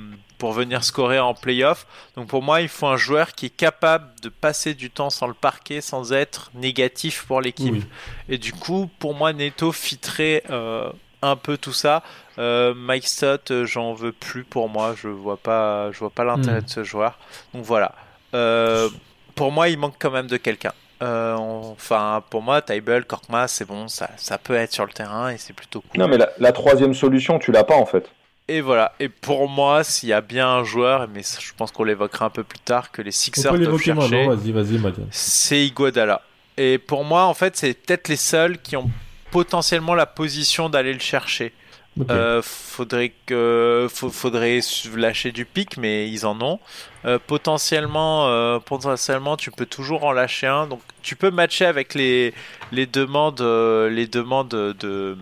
pour 0.43 0.53
venir 0.53 0.83
scorer 0.83 1.21
en 1.21 1.35
playoff. 1.35 1.87
Donc 2.17 2.27
pour 2.27 2.43
moi, 2.43 2.63
il 2.63 2.67
faut 2.69 2.89
un 2.89 2.97
joueur 2.97 3.31
qui 3.33 3.47
est 3.47 3.57
capable 3.57 4.07
de 4.23 4.29
passer 4.29 4.75
du 4.75 4.91
temps 4.91 5.09
sans 5.09 5.29
le 5.29 5.35
parquet, 5.35 5.81
sans 5.81 6.13
être 6.13 6.51
négatif 6.57 7.27
pour 7.29 7.41
l'équipe. 7.41 7.73
Oui. 7.73 7.85
Et 8.29 8.39
du 8.39 8.53
coup, 8.53 8.91
pour 8.99 9.15
moi, 9.15 9.33
Neto 9.33 9.71
fitterait 9.71 10.43
euh, 10.51 10.91
un 11.23 11.37
peu 11.37 11.57
tout 11.57 11.73
ça. 11.73 12.03
Euh, 12.41 12.75
Mike 12.75 13.07
Stott, 13.07 13.53
euh, 13.53 13.67
j'en 13.67 13.95
veux 13.95 14.11
plus 14.11 14.43
pour 14.43 14.69
moi. 14.69 14.97
Je 15.01 15.07
vois 15.07 15.37
pas, 15.37 15.93
je 15.93 16.01
vois 16.01 16.11
pas 16.11 16.25
l'intérêt 16.25 16.59
Mm. 16.59 16.65
de 16.65 16.71
ce 16.71 16.83
joueur. 16.83 17.21
Donc 17.55 17.63
voilà. 17.65 17.93
Euh, 18.35 18.89
pour 19.37 19.53
moi, 19.53 19.69
il 19.69 19.79
manque 19.79 19.95
quand 20.01 20.11
même 20.11 20.27
de 20.27 20.39
quelqu'un. 20.39 20.73
Euh, 21.05 21.35
enfin, 21.37 22.21
pour 22.31 22.43
moi, 22.43 22.63
Tybel, 22.63 23.05
Korkmaz, 23.05 23.47
c'est 23.53 23.65
bon, 23.65 23.87
ça, 23.87 24.11
ça 24.17 24.39
peut 24.39 24.55
être 24.57 24.73
sur 24.73 24.87
le 24.87 24.93
terrain 24.93 25.31
et 25.31 25.39
c'est 25.39 25.53
plutôt 25.53 25.83
cool. 25.83 26.01
Non, 26.01 26.09
mais 26.09 26.19
la, 26.19 26.31
la 26.39 26.51
troisième 26.51 26.95
solution, 26.95 27.39
tu 27.39 27.53
l'as 27.53 27.63
pas 27.63 27.77
en 27.77 27.87
fait. 27.87 28.11
Et 28.53 28.61
voilà. 28.61 28.93
Et 29.01 29.09
pour 29.09 29.49
moi, 29.49 29.83
s'il 29.83 30.11
y 30.11 30.13
a 30.13 30.21
bien 30.21 30.47
un 30.47 30.63
joueur, 30.63 31.09
mais 31.09 31.23
je 31.23 31.53
pense 31.57 31.73
qu'on 31.73 31.85
l'évoquera 31.85 32.27
un 32.27 32.31
peu 32.31 32.45
plus 32.45 32.59
tard, 32.59 32.91
que 32.91 33.01
les 33.01 33.11
Sixers 33.11 33.59
doivent 33.59 33.81
chercher, 33.81 34.27
vas-y, 34.27 34.53
vas-y, 34.53 34.79
c'est 35.11 35.65
Iguodala. 35.65 36.21
Et 36.59 36.77
pour 36.77 37.03
moi, 37.03 37.25
en 37.25 37.33
fait, 37.33 37.57
c'est 37.57 37.73
peut-être 37.73 38.09
les 38.09 38.17
seuls 38.17 38.59
qui 38.59 38.77
ont 38.77 38.91
potentiellement 39.31 39.95
la 39.95 40.05
position 40.05 40.69
d'aller 40.69 40.93
le 40.93 40.99
chercher. 40.99 41.55
Ok. 41.99 42.11
Euh, 42.11 42.43
faudrait 42.43 43.15
que 43.25 43.87
faudrait 43.91 44.61
lâcher 44.97 45.33
du 45.33 45.47
pic, 45.47 45.79
mais 45.79 46.11
ils 46.11 46.27
en 46.27 46.39
ont. 46.43 46.61
Euh, 47.07 47.19
potentiellement, 47.27 48.29
euh, 48.29 48.59
potentiellement, 48.59 49.39
tu 49.39 49.51
peux 49.51 49.67
toujours 49.67 50.05
en 50.05 50.13
lâcher 50.13 50.47
un. 50.47 50.67
Donc, 50.67 50.83
tu 51.03 51.17
peux 51.17 51.31
matcher 51.31 51.65
avec 51.65 51.95
les 51.95 52.35
les 52.71 52.85
demandes, 52.85 53.41
euh, 53.41 53.89
les 53.89 54.07
demandes 54.07 54.49
de 54.49 55.17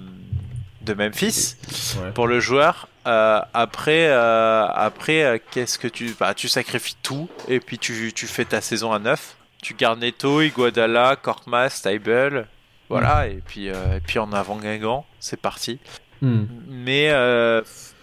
de 0.83 0.95
Memphis 0.95 1.57
Ouais. 2.01 2.11
pour 2.13 2.27
le 2.27 2.41
joueur. 2.41 2.89
Euh, 3.07 3.41
après, 3.55 4.09
euh, 4.09 4.67
après, 4.67 5.23
euh, 5.23 5.39
qu'est-ce 5.51 5.79
que 5.79 5.89
tu, 5.89 6.15
bah, 6.19 6.35
tu 6.35 6.49
sacrifies 6.49 6.97
tout 7.03 7.29
et 7.49 7.61
puis 7.61 7.79
tu, 7.79 8.13
tu 8.15 8.27
fais 8.27 8.45
ta 8.45 8.61
saison 8.61 8.93
à 8.93 8.99
9 8.99 9.37
Tu 9.63 9.75
gardes 9.75 10.01
Neto, 10.01 10.41
Iguodala, 10.43 11.17
Korkmaz, 11.17 11.83
Tybel, 11.83 12.47
voilà, 12.89 13.29
et 13.29 13.41
puis 13.47 13.67
et 13.69 14.01
puis 14.07 14.19
en 14.19 14.33
avant 14.33 14.57
Guingamp, 14.57 15.07
c'est 15.21 15.41
parti. 15.41 15.79
Hmm. 16.23 16.45
Mais 16.69 17.05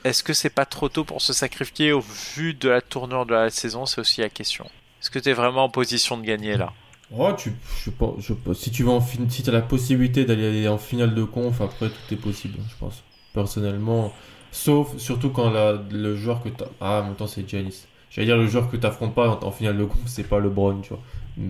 est-ce 0.04 0.24
que 0.24 0.34
c'est 0.34 0.50
pas 0.50 0.66
trop 0.66 0.88
tôt 0.90 1.04
pour 1.04 1.22
se 1.22 1.34
sacrifier 1.34 1.92
au 1.92 2.00
vu 2.36 2.54
de 2.54 2.70
la 2.70 2.82
tournure 2.82 3.26
de 3.26 3.34
la 3.34 3.50
saison? 3.50 3.86
C'est 3.86 4.00
aussi 4.00 4.22
la 4.22 4.30
question. 4.30 4.66
Est-ce 5.02 5.10
que 5.12 5.20
tu 5.20 5.30
es 5.30 5.34
vraiment 5.34 5.66
en 5.66 5.70
position 5.70 6.18
de 6.18 6.24
gagner 6.26 6.56
là? 6.58 6.72
Oh, 7.10 7.32
tu, 7.38 7.54
je, 7.86 7.90
pense- 7.90 8.20
si 8.54 8.70
tu 8.72 8.84
vas 8.84 8.92
en 8.92 9.02
fin, 9.02 9.20
si 9.30 9.48
as 9.50 9.54
la 9.54 9.62
possibilité 9.62 10.26
d'aller 10.26 10.68
en 10.68 10.78
finale 10.78 11.16
de 11.16 11.24
conf, 11.24 11.62
après 11.62 11.90
tout 11.90 12.14
est 12.14 12.18
possible, 12.18 12.60
je 12.70 12.76
pense. 12.78 13.04
Personnellement, 13.34 14.14
sauf 14.52 14.98
surtout 14.98 15.30
quand 15.30 15.50
la- 15.50 15.82
le 15.92 16.16
joueur 16.18 16.42
que 16.44 16.50
t'as, 16.50 16.66
ah, 16.82 17.02
en 17.02 17.06
même 17.08 17.16
temps 17.16 17.28
c'est 17.28 17.48
Giannis. 17.48 17.88
J'allais 18.10 18.26
dire 18.28 18.38
le 18.38 18.48
joueur 18.48 18.70
que 18.70 18.76
t'affrontes 18.78 19.16
pas 19.16 19.30
en, 19.30 19.44
en 19.48 19.52
finale 19.52 19.78
de 19.78 19.86
conf, 19.86 20.00
c'est 20.06 20.24
pas 20.28 20.40
LeBron, 20.40 20.82
tu 20.82 20.90
vois. 20.90 21.00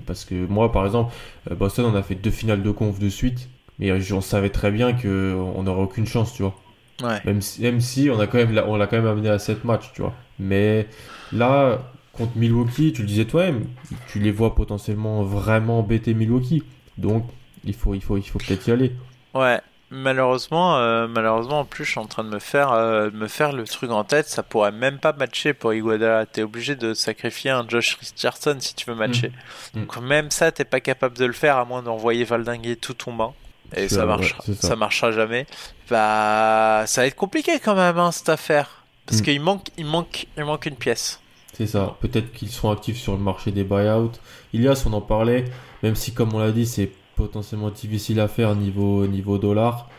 Parce 0.05 0.25
que 0.25 0.45
moi, 0.47 0.71
par 0.71 0.85
exemple, 0.85 1.13
euh, 1.51 1.55
Boston, 1.55 1.85
on 1.85 1.95
a 1.95 2.03
fait 2.03 2.15
deux 2.15 2.31
finales 2.31 2.61
de 2.61 2.71
conf 2.71 2.99
de 2.99 3.09
suite, 3.09 3.49
mais 3.79 3.89
euh, 3.91 3.99
on 4.13 4.21
savait 4.21 4.49
très 4.49 4.69
bien 4.71 4.93
que 4.93 5.33
on 5.55 5.63
n'aurait 5.63 5.83
aucune 5.83 6.05
chance, 6.05 6.33
tu 6.33 6.43
vois. 6.43 6.55
Ouais. 7.01 7.21
Même 7.23 7.41
si, 7.41 7.61
même 7.61 7.81
si 7.81 8.09
on 8.09 8.19
a 8.19 8.27
quand 8.27 8.37
même, 8.37 8.61
on 8.67 8.75
l'a 8.77 8.87
quand 8.87 8.97
même 8.97 9.07
amené 9.07 9.29
à 9.29 9.39
7 9.39 9.63
matchs, 9.63 9.91
tu 9.93 10.01
vois. 10.01 10.13
Mais 10.39 10.87
là, 11.31 11.79
contre 12.17 12.31
Milwaukee, 12.35 12.91
tu 12.93 13.01
le 13.01 13.07
disais 13.07 13.25
toi-même, 13.25 13.65
tu 14.11 14.19
les 14.19 14.31
vois 14.31 14.55
potentiellement 14.55 15.23
vraiment 15.23 15.79
embêter 15.79 16.13
Milwaukee. 16.13 16.63
Donc, 16.97 17.25
il 17.63 17.73
faut, 17.73 17.93
il 17.93 18.01
faut, 18.01 18.17
il 18.17 18.23
faut 18.27 18.39
peut-être 18.39 18.67
y 18.67 18.71
aller. 18.71 18.91
Ouais, 19.33 19.61
malheureusement, 19.91 20.77
euh, 20.77 21.07
malheureusement 21.07 21.59
en 21.59 21.65
plus, 21.65 21.85
je 21.85 21.91
suis 21.91 21.99
en 21.99 22.05
train 22.05 22.23
de 22.23 22.29
me 22.29 22.39
faire, 22.39 22.71
euh, 22.71 23.09
me 23.13 23.27
faire 23.27 23.51
le 23.53 23.63
truc 23.65 23.91
en 23.91 24.03
tête. 24.03 24.27
Ça 24.27 24.41
pourrait 24.43 24.71
même 24.71 24.97
pas 24.99 25.13
matcher 25.13 25.53
pour 25.53 25.73
Iguodala. 25.73 26.25
T'es 26.25 26.43
obligé 26.43 26.75
de 26.75 26.93
sacrifier 26.93 27.51
un 27.51 27.67
Josh 27.67 27.95
Richardson 27.99 28.57
si 28.59 28.73
tu 28.75 28.89
veux 28.89 28.95
matcher. 28.95 29.31
Mm. 29.73 29.79
Donc 29.81 29.97
même 30.01 30.31
ça, 30.31 30.51
t'es 30.51 30.65
pas 30.65 30.79
capable 30.79 31.17
de 31.17 31.25
le 31.25 31.33
faire 31.33 31.57
à 31.57 31.65
moins 31.65 31.83
d'envoyer 31.83 32.23
Valdinguer 32.23 32.75
tout 32.77 32.93
tombant. 32.93 33.35
Et 33.75 33.89
ça 33.89 34.05
marchera, 34.05 34.41
ça. 34.59 34.75
marchera 34.77 35.11
jamais. 35.11 35.45
Bah, 35.89 36.83
ça 36.87 37.01
va 37.01 37.07
être 37.07 37.15
compliqué 37.15 37.59
quand 37.59 37.75
même 37.75 37.97
hein, 37.97 38.11
cette 38.13 38.29
affaire, 38.29 38.83
parce 39.05 39.19
Mm. 39.19 39.23
qu'il 39.23 39.41
manque, 39.41 39.67
il 39.77 39.85
manque, 39.85 40.27
il 40.37 40.45
manque 40.45 40.65
une 40.65 40.75
pièce. 40.77 41.19
C'est 41.57 41.65
ça. 41.65 41.95
Peut-être 42.01 42.31
qu'ils 42.33 42.49
seront 42.49 42.69
actifs 42.69 42.97
sur 42.97 43.13
le 43.13 43.19
marché 43.19 43.49
des 43.51 43.63
buyouts. 43.63 44.11
Ilias, 44.53 44.83
on 44.85 44.93
en 44.93 45.01
parlait, 45.01 45.45
même 45.81 45.95
si, 45.95 46.13
comme 46.13 46.35
on 46.35 46.39
l'a 46.39 46.51
dit, 46.51 46.67
c'est 46.67 46.91
potentiellement 47.15 47.71
difficile 47.71 48.19
à 48.19 48.27
faire 48.27 48.53
niveau, 48.53 49.07
niveau 49.07 49.39
dollar. 49.39 49.89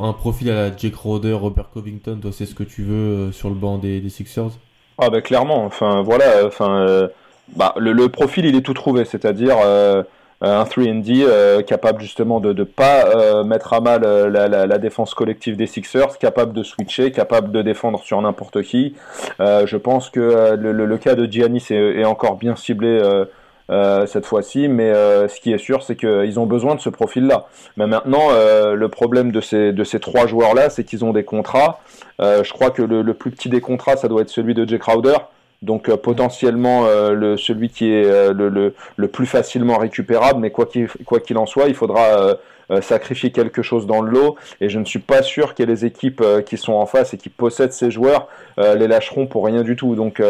Un 0.00 0.12
profil 0.12 0.50
à 0.50 0.54
la 0.54 0.76
Jake 0.76 0.96
Roder, 0.96 1.32
Robert 1.32 1.70
Covington, 1.70 2.18
toi, 2.20 2.32
c'est 2.32 2.46
ce 2.46 2.56
que 2.56 2.64
tu 2.64 2.82
veux 2.82 2.94
euh, 3.28 3.32
sur 3.32 3.50
le 3.50 3.54
banc 3.54 3.78
des, 3.78 4.00
des 4.00 4.10
Sixers? 4.10 4.50
Ah 4.98 5.10
bah 5.10 5.20
clairement, 5.20 5.64
enfin 5.64 6.02
voilà, 6.02 6.44
enfin 6.44 6.80
euh, 6.80 7.08
bah, 7.54 7.74
le, 7.76 7.92
le 7.92 8.08
profil 8.08 8.46
il 8.46 8.56
est 8.56 8.62
tout 8.62 8.74
trouvé, 8.74 9.04
c'est-à-dire 9.04 9.58
euh, 9.64 10.02
un 10.40 10.64
3D 10.64 11.24
euh, 11.24 11.62
capable 11.62 12.00
justement 12.00 12.40
de 12.40 12.52
ne 12.52 12.64
pas 12.64 13.06
euh, 13.06 13.44
mettre 13.44 13.72
à 13.72 13.80
mal 13.80 14.02
euh, 14.04 14.28
la, 14.28 14.78
défense 14.78 15.14
collective 15.14 15.56
des 15.56 15.66
Sixers, 15.66 16.18
capable 16.18 16.52
de 16.52 16.62
switcher, 16.62 17.10
capable 17.10 17.50
de 17.52 17.62
défendre 17.62 18.00
sur 18.02 18.20
n'importe 18.20 18.62
qui. 18.62 18.94
Euh, 19.40 19.66
je 19.66 19.76
pense 19.76 20.10
que 20.10 20.20
euh, 20.20 20.56
le, 20.56 20.72
le- 20.72 20.98
cas 20.98 21.14
de 21.14 21.30
Giannis 21.30 21.66
est, 21.70 22.04
encore 22.04 22.36
bien 22.36 22.56
ciblé 22.56 22.88
euh, 22.88 23.24
euh, 23.70 24.06
cette 24.06 24.26
fois-ci, 24.26 24.68
mais 24.68 24.90
euh, 24.90 25.26
ce 25.28 25.40
qui 25.40 25.52
est 25.52 25.58
sûr, 25.58 25.82
c'est 25.82 25.96
qu'ils 25.96 26.38
ont 26.38 26.46
besoin 26.46 26.74
de 26.74 26.80
ce 26.80 26.88
profil-là. 26.88 27.46
Mais 27.76 27.86
maintenant, 27.86 28.28
euh, 28.30 28.74
le 28.74 28.88
problème 28.88 29.32
de 29.32 29.40
ces, 29.40 29.72
de 29.72 29.84
ces 29.84 30.00
trois 30.00 30.26
joueurs-là, 30.26 30.70
c'est 30.70 30.84
qu'ils 30.84 31.04
ont 31.04 31.12
des 31.12 31.24
contrats. 31.24 31.80
Euh, 32.20 32.44
je 32.44 32.52
crois 32.52 32.70
que 32.70 32.82
le, 32.82 33.02
le 33.02 33.14
plus 33.14 33.30
petit 33.30 33.48
des 33.48 33.60
contrats, 33.60 33.96
ça 33.96 34.08
doit 34.08 34.22
être 34.22 34.30
celui 34.30 34.54
de 34.54 34.66
Jay 34.68 34.78
Crowder. 34.78 35.16
Donc 35.62 35.88
euh, 35.88 35.96
potentiellement 35.96 36.84
euh, 36.86 37.36
celui 37.36 37.70
qui 37.70 37.92
est 37.92 38.04
euh, 38.04 38.72
le, 38.96 39.08
plus 39.08 39.26
facilement 39.26 39.78
récupérable, 39.78 40.40
mais 40.40 40.50
quoi 40.50 40.66
qu'il 40.66 41.38
en 41.38 41.46
soit, 41.46 41.68
il 41.68 41.74
faudra 41.74 42.36
sacrifier 42.82 43.30
quelque 43.30 43.62
chose 43.62 43.86
dans 43.86 44.02
le 44.02 44.10
lot. 44.10 44.36
Et 44.60 44.68
je 44.68 44.80
ne 44.80 44.84
suis 44.84 44.98
pas 44.98 45.22
sûr 45.22 45.54
que 45.54 45.62
les 45.62 45.84
équipes 45.84 46.22
qui 46.44 46.56
sont 46.56 46.72
en 46.72 46.84
face 46.84 47.14
et 47.14 47.16
qui 47.16 47.28
possèdent 47.28 47.72
ces 47.72 47.92
joueurs 47.92 48.26
les 48.58 48.88
lâcheront 48.88 49.26
pour 49.26 49.46
rien 49.46 49.62
du 49.62 49.76
tout. 49.76 49.94
Donc 49.94 50.20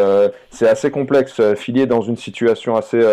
c'est 0.51 0.69
assez 0.69 0.91
complexe. 0.91 1.41
Philly 1.55 1.81
est 1.81 1.87
dans 1.87 2.01
une 2.01 2.15
situation 2.15 2.75
assez 2.75 3.03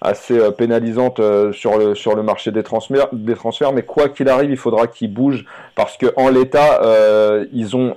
assez 0.00 0.38
pénalisante 0.52 1.20
sur 1.52 1.76
le 1.76 1.96
sur 1.96 2.14
le 2.14 2.22
marché 2.22 2.52
des 2.52 2.62
transferts 2.62 3.08
des 3.12 3.34
transferts. 3.34 3.72
Mais 3.72 3.82
quoi 3.82 4.08
qu'il 4.08 4.28
arrive, 4.28 4.50
il 4.50 4.56
faudra 4.56 4.86
qu'ils 4.86 5.12
bougent 5.12 5.44
parce 5.74 5.96
que 5.96 6.06
en 6.16 6.28
l'état, 6.28 6.80
ils 7.52 7.76
ont 7.76 7.96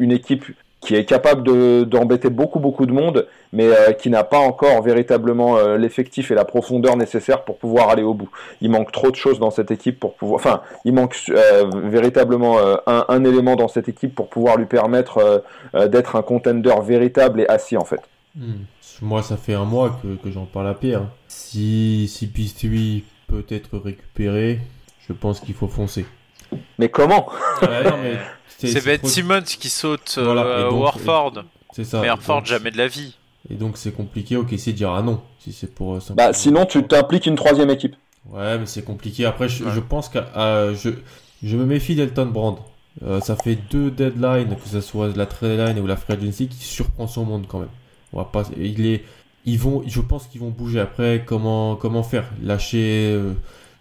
une 0.00 0.12
équipe 0.12 0.46
qui 0.80 0.94
est 0.94 1.04
capable 1.04 1.42
de- 1.42 1.84
d'embêter 1.84 2.30
beaucoup 2.30 2.60
beaucoup 2.60 2.86
de 2.86 2.92
monde, 2.92 3.26
mais 3.52 3.66
euh, 3.66 3.92
qui 3.92 4.10
n'a 4.10 4.24
pas 4.24 4.38
encore 4.38 4.82
véritablement 4.82 5.56
euh, 5.56 5.76
l'effectif 5.76 6.30
et 6.30 6.34
la 6.34 6.44
profondeur 6.44 6.96
nécessaire 6.96 7.42
pour 7.44 7.58
pouvoir 7.58 7.88
aller 7.88 8.02
au 8.02 8.14
bout. 8.14 8.30
Il 8.60 8.70
manque 8.70 8.92
trop 8.92 9.10
de 9.10 9.16
choses 9.16 9.38
dans 9.38 9.50
cette 9.50 9.70
équipe 9.70 9.98
pour 9.98 10.14
pouvoir, 10.14 10.36
enfin, 10.38 10.60
il 10.84 10.92
manque 10.92 11.16
euh, 11.30 11.64
véritablement 11.84 12.58
un, 12.86 13.24
élément 13.24 13.56
dans 13.56 13.68
cette 13.68 13.88
équipe 13.88 14.14
pour 14.14 14.28
pouvoir 14.28 14.56
lui 14.56 14.66
permettre 14.66 15.42
d'être 15.74 16.16
un 16.16 16.22
contender 16.22 16.74
véritable 16.82 17.40
et 17.40 17.48
assis 17.48 17.76
en 17.76 17.84
fait. 17.84 18.00
Hmm. 18.36 18.64
Moi, 19.02 19.22
ça 19.22 19.36
fait 19.36 19.54
un 19.54 19.64
mois 19.64 19.98
que, 20.02 20.30
j'en 20.30 20.46
parle 20.46 20.68
à 20.68 20.74
Pierre. 20.74 21.02
Si, 21.28 22.08
si 22.08 22.26
P3 22.26 23.02
peut 23.26 23.44
être 23.48 23.78
récupéré, 23.78 24.60
je 25.06 25.12
pense 25.12 25.40
qu'il 25.40 25.54
faut 25.54 25.68
foncer. 25.68 26.06
Mais 26.78 26.88
comment 26.88 27.28
Ouais, 27.62 27.84
non, 27.84 27.96
mais 28.02 28.18
C'est 28.58 28.84
Ben 28.84 28.98
trop- 28.98 29.08
Simmons 29.08 29.42
qui 29.42 29.68
saute 29.68 30.18
Voilà, 30.22 30.42
euh, 30.44 30.70
donc- 30.70 30.82
Warford. 30.82 31.32
C'est 31.72 31.84
ça. 31.84 32.00
Mais 32.00 32.08
Warford, 32.08 32.36
donc- 32.38 32.46
jamais 32.46 32.70
de 32.70 32.78
la 32.78 32.88
vie. 32.88 33.16
Et 33.50 33.54
donc, 33.54 33.76
c'est 33.76 33.92
compliqué. 33.92 34.36
Ok, 34.36 34.54
c'est 34.56 34.72
dire 34.72 34.90
ah 34.90 35.02
non. 35.02 35.20
Si 35.38 35.52
c'est 35.52 35.72
pour. 35.74 35.94
euh, 35.96 36.00
Bah 36.14 36.32
sinon 36.32 36.64
tu 36.66 36.82
t'impliques 36.86 37.26
une 37.26 37.36
troisième 37.36 37.70
équipe. 37.70 37.94
Ouais, 38.30 38.58
mais 38.58 38.66
c'est 38.66 38.82
compliqué. 38.82 39.24
Après, 39.24 39.48
je, 39.48 39.64
Ouais. 39.64 39.70
je 39.74 39.80
pense 39.80 40.08
que 40.08 40.18
je, 40.74 40.90
je 41.42 41.56
me 41.56 41.64
méfie 41.64 41.94
d'Elton 41.94 42.26
Brand. 42.26 42.58
Euh, 43.04 43.20
ça 43.20 43.36
fait 43.36 43.56
deux 43.70 43.90
deadlines, 43.90 44.56
que 44.56 44.68
ce 44.68 44.80
soit 44.80 45.14
la 45.14 45.26
trade 45.26 45.58
line 45.58 45.78
ou 45.80 45.86
la 45.86 45.96
free 45.96 46.14
agency, 46.14 46.48
qui 46.48 46.64
surprend 46.64 47.06
son 47.06 47.24
monde 47.26 47.44
quand 47.46 47.58
même. 47.58 47.68
On 48.14 48.18
va 48.18 48.24
pas, 48.24 48.44
il 48.58 48.86
est, 48.86 49.04
ils 49.44 49.58
vont, 49.58 49.82
je 49.86 50.00
pense 50.00 50.26
qu'ils 50.28 50.40
vont 50.40 50.48
bouger 50.48 50.80
après. 50.80 51.22
Comment, 51.26 51.76
comment 51.76 52.02
faire? 52.02 52.24
Lâcher. 52.42 53.10
euh, 53.12 53.34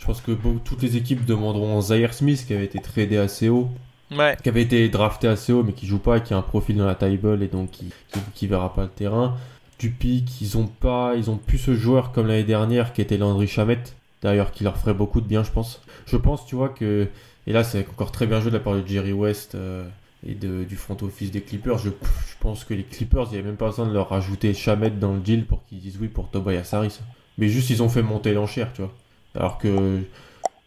je 0.06 0.12
pense 0.12 0.22
que 0.22 0.34
toutes 0.64 0.84
les 0.84 0.98
équipes 0.98 1.26
demanderont 1.26 1.82
Zaire 1.82 2.14
Smith 2.14 2.46
qui 2.46 2.54
avait 2.54 2.66
été 2.66 2.80
tradé 2.80 3.18
assez 3.18 3.50
haut, 3.50 3.70
Ouais. 4.12 4.38
qui 4.44 4.50
avait 4.50 4.62
été 4.62 4.88
drafté 4.88 5.28
assez 5.28 5.52
haut, 5.52 5.64
mais 5.64 5.74
qui 5.74 5.88
joue 5.88 5.98
pas, 5.98 6.20
qui 6.20 6.36
a 6.36 6.38
un 6.38 6.44
profil 6.44 6.78
dans 6.78 6.86
la 6.86 6.94
table 6.94 7.42
et 7.42 7.48
donc 7.48 7.72
qui, 7.72 7.92
qui, 8.14 8.20
qui 8.36 8.46
verra 8.46 8.72
pas 8.72 8.84
le 8.84 8.90
terrain. 8.90 9.36
Du 9.80 9.90
pic, 9.90 10.42
ils 10.42 10.58
ont 10.60 10.68
pas, 10.68 11.16
ils 11.18 11.32
ont 11.32 11.38
plus 11.38 11.58
ce 11.58 11.74
joueur 11.74 12.12
comme 12.12 12.28
l'année 12.28 12.44
dernière 12.44 12.94
qui 12.94 13.02
était 13.02 13.18
Landry 13.18 13.48
Chamette. 13.48 13.96
d'ailleurs 14.22 14.52
qui 14.52 14.64
leur 14.64 14.78
ferait 14.78 14.94
beaucoup 14.94 15.22
de 15.22 15.28
bien, 15.28 15.44
je 15.44 15.50
pense. 15.52 15.82
Je 16.06 16.18
pense, 16.18 16.46
tu 16.46 16.56
vois, 16.56 16.70
que. 16.70 17.08
Et 17.48 17.52
là, 17.52 17.64
c'est 17.64 17.80
encore 17.90 18.12
très 18.12 18.28
bien 18.28 18.40
joué 18.42 18.52
de 18.52 18.58
la 18.58 18.64
part 18.64 18.76
de 18.76 18.86
Jerry 18.88 19.12
West 19.12 19.58
et 20.26 20.36
de, 20.36 20.64
du 20.66 20.76
front 20.76 20.98
office 21.02 21.32
des 21.32 21.42
Clippers. 21.42 21.80
Je, 21.80 21.90
je 21.90 22.36
pense 22.40 22.64
que 22.64 22.76
les 22.76 22.84
Clippers, 22.84 23.26
il 23.30 23.32
n'y 23.34 23.38
avait 23.40 23.48
même 23.48 23.58
pas 23.58 23.68
besoin 23.70 23.88
de 23.88 23.94
leur 23.94 24.10
rajouter 24.10 24.54
Chamet 24.54 24.92
dans 24.92 25.14
le 25.14 25.20
deal 25.20 25.46
pour 25.46 25.66
qu'ils 25.66 25.80
disent 25.80 25.98
oui 26.00 26.10
pour 26.10 26.30
Tobias 26.30 26.70
Harris. 26.74 27.00
Mais 27.40 27.48
juste, 27.50 27.72
ils 27.72 27.82
ont 27.82 27.90
fait 27.90 28.04
monter 28.04 28.34
l'enchère, 28.34 28.72
tu 28.74 28.82
vois. 28.84 28.94
Alors 29.36 29.58
que. 29.58 30.02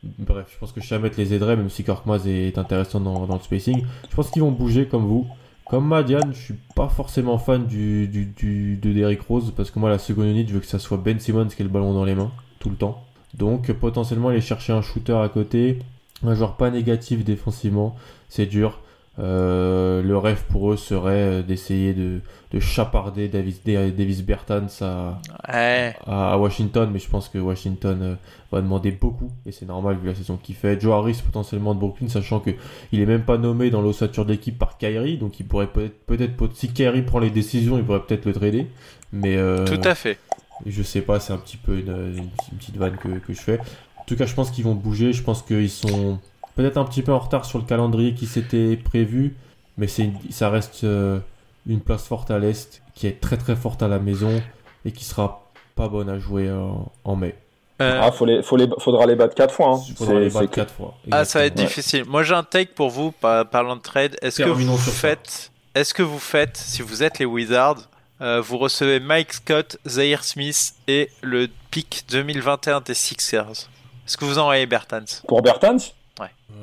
Bref, 0.04 0.46
je 0.52 0.58
pense 0.58 0.70
que 0.70 0.80
Chamet 0.80 1.10
les 1.16 1.34
aiderait, 1.34 1.56
même 1.56 1.70
si 1.70 1.82
Korkmaz 1.82 2.28
est 2.28 2.56
intéressant 2.56 3.00
dans, 3.00 3.26
le 3.26 3.40
spacing. 3.40 3.84
Je 4.08 4.14
pense 4.14 4.30
qu'ils 4.30 4.42
vont 4.42 4.52
bouger 4.52 4.86
comme 4.86 5.04
vous. 5.06 5.26
Comme 5.68 5.86
Madiane, 5.86 6.32
je 6.32 6.38
suis 6.40 6.54
pas 6.76 6.88
forcément 6.88 7.36
fan 7.36 7.66
du, 7.66 8.06
de 8.06 8.92
Derrick 8.92 9.20
Rose 9.22 9.52
parce 9.56 9.70
que 9.70 9.78
moi, 9.78 9.90
la 9.90 9.98
seconde 9.98 10.26
unité, 10.26 10.48
je 10.48 10.54
veux 10.54 10.60
que 10.60 10.66
ça 10.66 10.78
soit 10.78 10.96
Ben 10.96 11.18
Simmons 11.18 11.48
qui 11.48 11.60
ait 11.60 11.64
le 11.64 11.70
ballon 11.70 11.92
dans 11.92 12.04
les 12.04 12.14
mains 12.14 12.30
tout 12.58 12.70
le 12.70 12.76
temps. 12.76 13.04
Donc, 13.34 13.70
potentiellement, 13.72 14.28
aller 14.28 14.40
chercher 14.40 14.72
un 14.72 14.82
shooter 14.82 15.12
à 15.12 15.28
côté, 15.28 15.80
un 16.24 16.34
joueur 16.34 16.56
pas 16.56 16.70
négatif 16.70 17.24
défensivement, 17.24 17.96
c'est 18.28 18.46
dur. 18.46 18.80
Euh, 19.18 20.00
le 20.02 20.16
rêve 20.16 20.44
pour 20.48 20.72
eux 20.72 20.76
serait 20.76 21.42
d'essayer 21.42 21.92
de, 21.92 22.20
de 22.52 22.60
chaparder 22.60 23.26
Davis, 23.28 23.60
Davis 23.64 24.22
Bertans 24.22 24.66
à, 24.80 25.20
Ouais. 25.52 25.96
à 26.06 26.38
Washington, 26.38 26.88
mais 26.92 27.00
je 27.00 27.08
pense 27.08 27.28
que 27.28 27.38
Washington 27.38 27.98
euh, 28.02 28.14
va 28.52 28.60
demander 28.60 28.92
beaucoup, 28.92 29.30
et 29.44 29.50
c'est 29.52 29.66
normal 29.66 29.96
vu 30.00 30.06
la 30.08 30.14
saison 30.14 30.36
qu'il 30.40 30.54
fait. 30.54 30.80
Joe 30.80 30.92
Harris 30.92 31.20
potentiellement 31.24 31.74
de 31.74 31.80
Brooklyn, 31.80 32.08
sachant 32.08 32.38
que 32.38 32.50
il 32.92 33.00
est 33.00 33.06
même 33.06 33.22
pas 33.22 33.38
nommé 33.38 33.70
dans 33.70 33.80
l'ossature 33.82 34.24
d'équipe 34.24 34.56
par 34.56 34.78
Kyrie, 34.78 35.18
donc 35.18 35.40
il 35.40 35.46
pourrait 35.46 35.66
peut-être, 35.66 35.98
peut-être 36.06 36.34
si 36.54 36.68
Kyrie 36.72 37.02
prend 37.02 37.18
les 37.18 37.30
décisions, 37.30 37.76
il 37.76 37.84
pourrait 37.84 38.02
peut-être 38.06 38.24
le 38.24 38.32
trader, 38.32 38.68
mais 39.12 39.36
euh, 39.36 39.64
Tout 39.66 39.80
à 39.82 39.96
fait. 39.96 40.18
je 40.64 40.82
sais 40.82 41.00
pas, 41.00 41.18
c'est 41.18 41.32
un 41.32 41.38
petit 41.38 41.56
peu 41.56 41.76
une, 41.78 41.88
une- 41.88 42.18
une 42.52 42.58
petite 42.58 42.76
vanne 42.76 42.96
que, 42.96 43.08
que 43.18 43.32
je 43.32 43.40
fais. 43.40 43.58
En 43.98 44.04
tout 44.06 44.14
cas, 44.16 44.26
je 44.26 44.34
pense 44.34 44.50
qu'ils 44.52 44.64
vont 44.64 44.74
bouger, 44.74 45.12
je 45.12 45.22
pense 45.24 45.42
qu'ils 45.42 45.68
sont 45.70 46.18
peut-être 46.58 46.76
un 46.76 46.84
petit 46.84 47.02
peu 47.02 47.12
en 47.12 47.20
retard 47.20 47.44
sur 47.44 47.58
le 47.60 47.64
calendrier 47.64 48.14
qui 48.14 48.26
s'était 48.26 48.76
prévu, 48.76 49.36
mais 49.76 49.86
c'est 49.86 50.02
une- 50.02 50.18
ça 50.30 50.50
reste 50.50 50.82
euh, 50.82 51.20
une 51.68 51.80
place 51.80 52.04
forte 52.04 52.32
à 52.32 52.38
l'Est, 52.40 52.82
qui 52.96 53.06
est 53.06 53.20
très 53.20 53.36
très 53.36 53.54
forte 53.54 53.80
à 53.80 53.86
la 53.86 54.00
maison, 54.00 54.42
et 54.84 54.90
qui 54.90 55.04
sera 55.04 55.48
pas 55.76 55.86
bonne 55.88 56.08
à 56.08 56.18
jouer 56.18 56.50
en, 56.50 56.90
en 57.04 57.14
mai. 57.16 57.36
Euh, 57.80 58.00
Ah, 58.02 58.10
faut 58.10 58.24
les, 58.24 58.42
faut 58.42 58.56
les, 58.56 58.66
faudra 58.80 59.06
les 59.06 59.14
battre 59.14 59.36
quatre 59.36 59.54
fois. 59.54 59.76
Hein. 59.76 59.80
Il 59.88 59.94
faudra 59.94 60.14
les 60.18 60.30
C'est- 60.30 60.34
battre 60.40 60.50
c'est- 60.52 60.60
4 60.60 60.74
fois. 60.74 60.94
Ah, 61.12 61.24
ça 61.24 61.38
va 61.38 61.44
être 61.44 61.54
difficile. 61.54 62.04
Moi, 62.08 62.24
j'ai 62.24 62.34
un 62.34 62.42
take 62.42 62.72
pour 62.74 62.90
vous, 62.90 63.12
par- 63.12 63.48
parlant 63.48 63.76
de 63.76 63.80
trade. 63.80 64.16
Est-ce 64.20 64.42
que 64.42 64.48
vous 64.50 64.76
faites, 64.78 65.52
est-ce 65.76 65.94
que 65.94 66.02
vous 66.02 66.18
faites, 66.18 66.56
si 66.56 66.82
vous 66.82 67.04
êtes 67.04 67.20
les 67.20 67.24
Wizards, 67.24 67.82
euh, 68.20 68.40
vous 68.40 68.58
recevez 68.58 68.98
Mike 68.98 69.32
Scott, 69.32 69.78
Zaire 69.86 70.24
Smith 70.24 70.74
et 70.88 71.08
le 71.22 71.46
pick 71.70 72.04
2021 72.10 72.80
des 72.80 72.94
Sixers? 72.94 73.68
Est-ce 74.08 74.16
que 74.16 74.24
vous 74.24 74.38
envoyez 74.40 74.66
Bertans? 74.66 75.04
Pour 75.28 75.40
Bertans? 75.42 75.76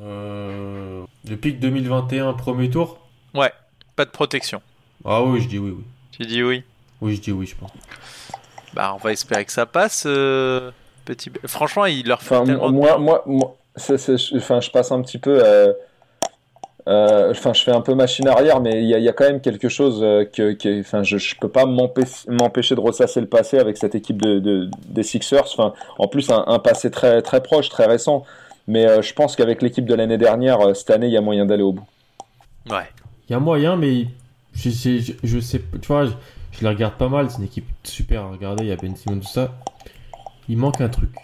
Euh, 0.02 1.04
le 1.28 1.36
pic 1.36 1.58
2021, 1.60 2.32
premier 2.34 2.70
tour 2.70 2.98
Ouais, 3.34 3.52
pas 3.96 4.04
de 4.04 4.10
protection. 4.10 4.60
Ah 5.04 5.22
oui, 5.22 5.40
je 5.40 5.48
dis 5.48 5.58
oui, 5.58 5.70
oui. 5.76 5.84
Tu 6.12 6.24
dis 6.26 6.42
oui? 6.42 6.62
Oui, 7.00 7.16
je 7.16 7.20
dis 7.20 7.32
oui, 7.32 7.46
je 7.46 7.56
pense. 7.56 7.70
Bah, 8.74 8.92
on 8.94 8.98
va 8.98 9.12
espérer 9.12 9.44
que 9.44 9.52
ça 9.52 9.66
passe. 9.66 10.04
euh, 10.06 10.70
Petit... 11.04 11.30
Franchement, 11.46 11.86
il 11.86 12.06
leur 12.08 12.20
fait 12.22 12.34
Enfin, 12.36 12.44
tellement 12.46 12.70
de 12.70 12.74
moi, 12.74 12.98
moi, 12.98 13.22
moi 13.26 13.56
enfin, 13.76 14.60
je 14.60 14.70
passe 14.70 14.92
un 14.92 15.00
petit 15.02 15.18
peu. 15.18 15.40
euh, 15.44 15.72
euh, 16.88 17.30
Enfin, 17.30 17.52
je 17.52 17.62
fais 17.62 17.72
un 17.72 17.80
peu 17.80 17.94
machine 17.94 18.26
arrière, 18.28 18.60
mais 18.60 18.82
il 18.82 18.88
y, 18.88 18.94
a- 18.94 18.98
il 18.98 19.04
y 19.04 19.08
a 19.08 19.12
quand 19.12 19.24
même 19.24 19.40
quelque 19.40 19.68
chose 19.68 20.00
euh, 20.02 20.24
que, 20.24 20.52
que- 20.52 20.80
enfin, 20.80 21.02
je, 21.02 21.16
je 21.18 21.34
peux 21.40 21.48
pas 21.48 21.64
m'empêcher 21.66 22.28
m'empêcher 22.30 22.74
de 22.74 22.80
ressasser 22.80 23.20
le 23.20 23.28
passé 23.28 23.58
avec 23.58 23.76
cette 23.76 23.94
équipe 23.94 24.20
de, 24.20 24.38
de- 24.40 24.70
des 24.88 25.02
Sixers. 25.02 25.44
Enfin, 25.56 25.72
en 25.98 26.08
plus, 26.08 26.30
un, 26.30 26.44
un 26.46 26.58
passé 26.58 26.90
très, 26.90 27.22
très 27.22 27.42
proche, 27.42 27.68
très 27.68 27.86
récent. 27.86 28.24
Mais 28.68 28.86
euh, 28.86 29.02
je 29.02 29.12
pense 29.14 29.36
qu'avec 29.36 29.62
l'équipe 29.62 29.84
de 29.84 29.94
l'année 29.94 30.18
dernière, 30.18 30.60
euh, 30.60 30.74
cette 30.74 30.90
année, 30.90 31.06
il 31.06 31.12
y 31.12 31.16
a 31.16 31.20
moyen 31.20 31.46
d'aller 31.46 31.62
au 31.62 31.72
bout. 31.72 31.86
Ouais. 32.68 32.88
Il 33.28 33.32
y 33.32 33.34
a 33.36 33.38
moyen, 33.38 33.76
mais 33.76 34.06
je, 34.54 34.70
je, 34.70 34.98
je, 34.98 35.12
je 35.22 35.38
sais, 35.38 35.62
tu 35.80 35.86
vois, 35.86 36.06
je, 36.06 36.12
je 36.52 36.60
les 36.62 36.68
regarde 36.68 36.94
pas 36.94 37.08
mal. 37.08 37.30
C'est 37.30 37.38
une 37.38 37.44
équipe 37.44 37.68
super 37.84 38.22
à 38.22 38.30
regarder. 38.30 38.64
Il 38.64 38.68
y 38.68 38.72
a 38.72 38.76
Ben 38.76 38.96
Simmons, 38.96 39.20
tout 39.20 39.28
ça. 39.28 39.52
Il 40.48 40.58
manque 40.58 40.80
un 40.80 40.88
truc. 40.88 41.14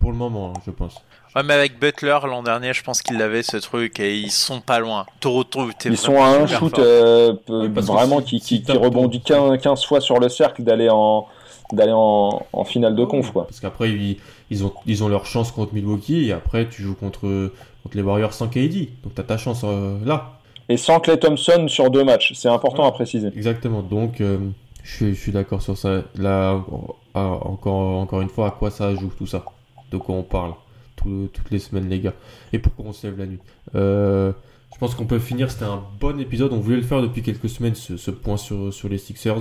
Pour 0.00 0.12
le 0.12 0.16
moment, 0.16 0.52
hein, 0.54 0.60
je 0.64 0.70
pense. 0.70 1.02
Ouais, 1.34 1.42
mais 1.42 1.54
avec 1.54 1.78
Butler 1.78 2.18
l'an 2.24 2.42
dernier, 2.42 2.72
je 2.72 2.82
pense 2.82 3.02
qu'il 3.02 3.20
avait 3.20 3.42
ce 3.42 3.56
truc 3.58 4.00
et 4.00 4.16
ils 4.16 4.30
sont 4.30 4.60
pas 4.60 4.78
loin. 4.78 5.06
Toronto 5.20 5.68
Ils 5.84 5.96
sont 5.96 6.22
à 6.22 6.28
un 6.28 6.46
shoot 6.46 6.78
euh, 6.78 7.34
Oui, 7.48 7.68
vraiment 7.68 8.22
qui, 8.22 8.40
qui, 8.40 8.62
qui 8.62 8.72
rebondit 8.72 9.20
15, 9.20 9.60
15 9.60 9.84
fois 9.84 10.00
sur 10.00 10.20
le 10.20 10.28
cercle 10.28 10.62
d'aller 10.62 10.88
en, 10.90 11.26
d'aller 11.72 11.92
en, 11.94 12.42
en 12.52 12.64
finale 12.64 12.94
de 12.96 13.04
conf. 13.04 13.30
Quoi. 13.32 13.46
Parce 13.46 13.60
qu'après, 13.60 13.90
ils, 13.90 14.16
ils, 14.50 14.64
ont, 14.64 14.72
ils 14.86 15.02
ont 15.04 15.08
leur 15.08 15.26
chance 15.26 15.52
contre 15.52 15.74
Milwaukee. 15.74 16.26
Et 16.28 16.32
après, 16.32 16.68
tu 16.68 16.82
joues 16.82 16.94
contre, 16.94 17.52
contre 17.82 17.96
les 17.96 18.02
Warriors 18.02 18.32
sans 18.32 18.48
KD. 18.48 18.88
Donc, 19.04 19.14
tu 19.14 19.20
as 19.20 19.24
ta 19.24 19.36
chance 19.38 19.62
euh, 19.64 19.98
là. 20.04 20.32
Et 20.68 20.76
sans 20.76 21.00
Clay 21.00 21.18
Thompson 21.18 21.66
sur 21.68 21.90
deux 21.90 22.04
matchs, 22.04 22.32
c'est 22.34 22.48
important 22.48 22.84
à 22.86 22.92
préciser. 22.92 23.28
Exactement. 23.28 23.80
Donc, 23.82 24.20
euh, 24.20 24.38
je 24.82 24.94
suis, 24.96 25.14
je 25.14 25.20
suis 25.20 25.32
d'accord 25.32 25.62
sur 25.62 25.76
ça. 25.78 26.02
Là, 26.16 26.60
encore, 27.14 27.98
encore 28.00 28.20
une 28.20 28.28
fois, 28.28 28.48
à 28.48 28.50
quoi 28.50 28.70
ça 28.70 28.94
joue 28.94 29.10
tout 29.16 29.26
ça? 29.26 29.44
De 29.90 29.96
quoi 29.96 30.14
on 30.14 30.22
parle? 30.22 30.52
Tout- 30.96 31.28
toutes 31.32 31.50
les 31.50 31.58
semaines, 31.58 31.88
les 31.88 32.00
gars. 32.00 32.12
Et 32.52 32.58
pourquoi 32.58 32.86
on 32.88 32.92
se 32.92 33.06
lève 33.06 33.18
la 33.18 33.26
nuit? 33.26 33.38
Euh, 33.74 34.32
Je 34.74 34.78
pense 34.78 34.94
qu'on 34.94 35.06
peut 35.06 35.18
finir. 35.18 35.50
C'était 35.50 35.64
un 35.64 35.82
bon 36.00 36.20
épisode. 36.20 36.52
On 36.52 36.60
voulait 36.60 36.76
le 36.76 36.82
faire 36.82 37.00
depuis 37.02 37.22
quelques 37.22 37.48
semaines, 37.48 37.74
ce, 37.74 37.96
ce 37.96 38.10
point 38.10 38.36
sur, 38.36 38.72
sur 38.72 38.88
les 38.88 38.98
Sixers. 38.98 39.40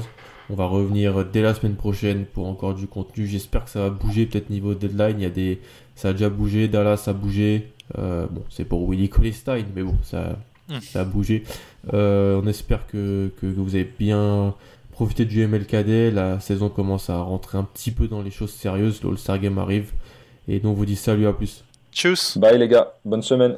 On 0.49 0.55
va 0.55 0.65
revenir 0.65 1.25
dès 1.25 1.41
la 1.41 1.53
semaine 1.53 1.75
prochaine 1.75 2.25
pour 2.25 2.47
encore 2.47 2.73
du 2.73 2.87
contenu. 2.87 3.27
J'espère 3.27 3.65
que 3.65 3.69
ça 3.69 3.81
va 3.81 3.89
bouger, 3.89 4.25
peut-être 4.25 4.49
niveau 4.49 4.73
deadline. 4.73 5.19
Il 5.19 5.23
y 5.23 5.25
a 5.25 5.29
des... 5.29 5.61
Ça 5.95 6.09
a 6.09 6.11
déjà 6.13 6.29
bougé. 6.29 6.67
Dallas 6.67 7.03
a 7.07 7.13
bougé. 7.13 7.73
Euh, 7.97 8.27
bon, 8.29 8.43
c'est 8.49 8.65
pour 8.65 8.87
Willie 8.87 9.09
Colestein, 9.09 9.63
mais 9.75 9.83
bon, 9.83 9.95
ça, 10.03 10.37
ça 10.81 11.01
a 11.01 11.03
bougé. 11.05 11.43
Euh, 11.93 12.39
on 12.41 12.47
espère 12.47 12.85
que, 12.87 13.31
que, 13.37 13.47
que 13.47 13.59
vous 13.59 13.75
avez 13.75 13.91
bien 13.97 14.53
profité 14.91 15.25
du 15.25 15.45
MLKD. 15.45 16.11
La 16.13 16.39
saison 16.39 16.69
commence 16.69 17.09
à 17.09 17.17
rentrer 17.19 17.57
un 17.57 17.63
petit 17.63 17.91
peu 17.91 18.07
dans 18.07 18.21
les 18.21 18.31
choses 18.31 18.51
sérieuses. 18.51 19.01
Le 19.03 19.09
All-Star 19.09 19.39
Game 19.39 19.57
arrive. 19.57 19.91
Et 20.47 20.59
donc, 20.59 20.73
on 20.73 20.75
vous 20.75 20.85
dit 20.85 20.95
salut, 20.95 21.27
à 21.27 21.33
plus. 21.33 21.63
Tchuss 21.91 22.37
Bye 22.37 22.57
les 22.57 22.67
gars, 22.67 22.93
bonne 23.03 23.23
semaine. 23.23 23.57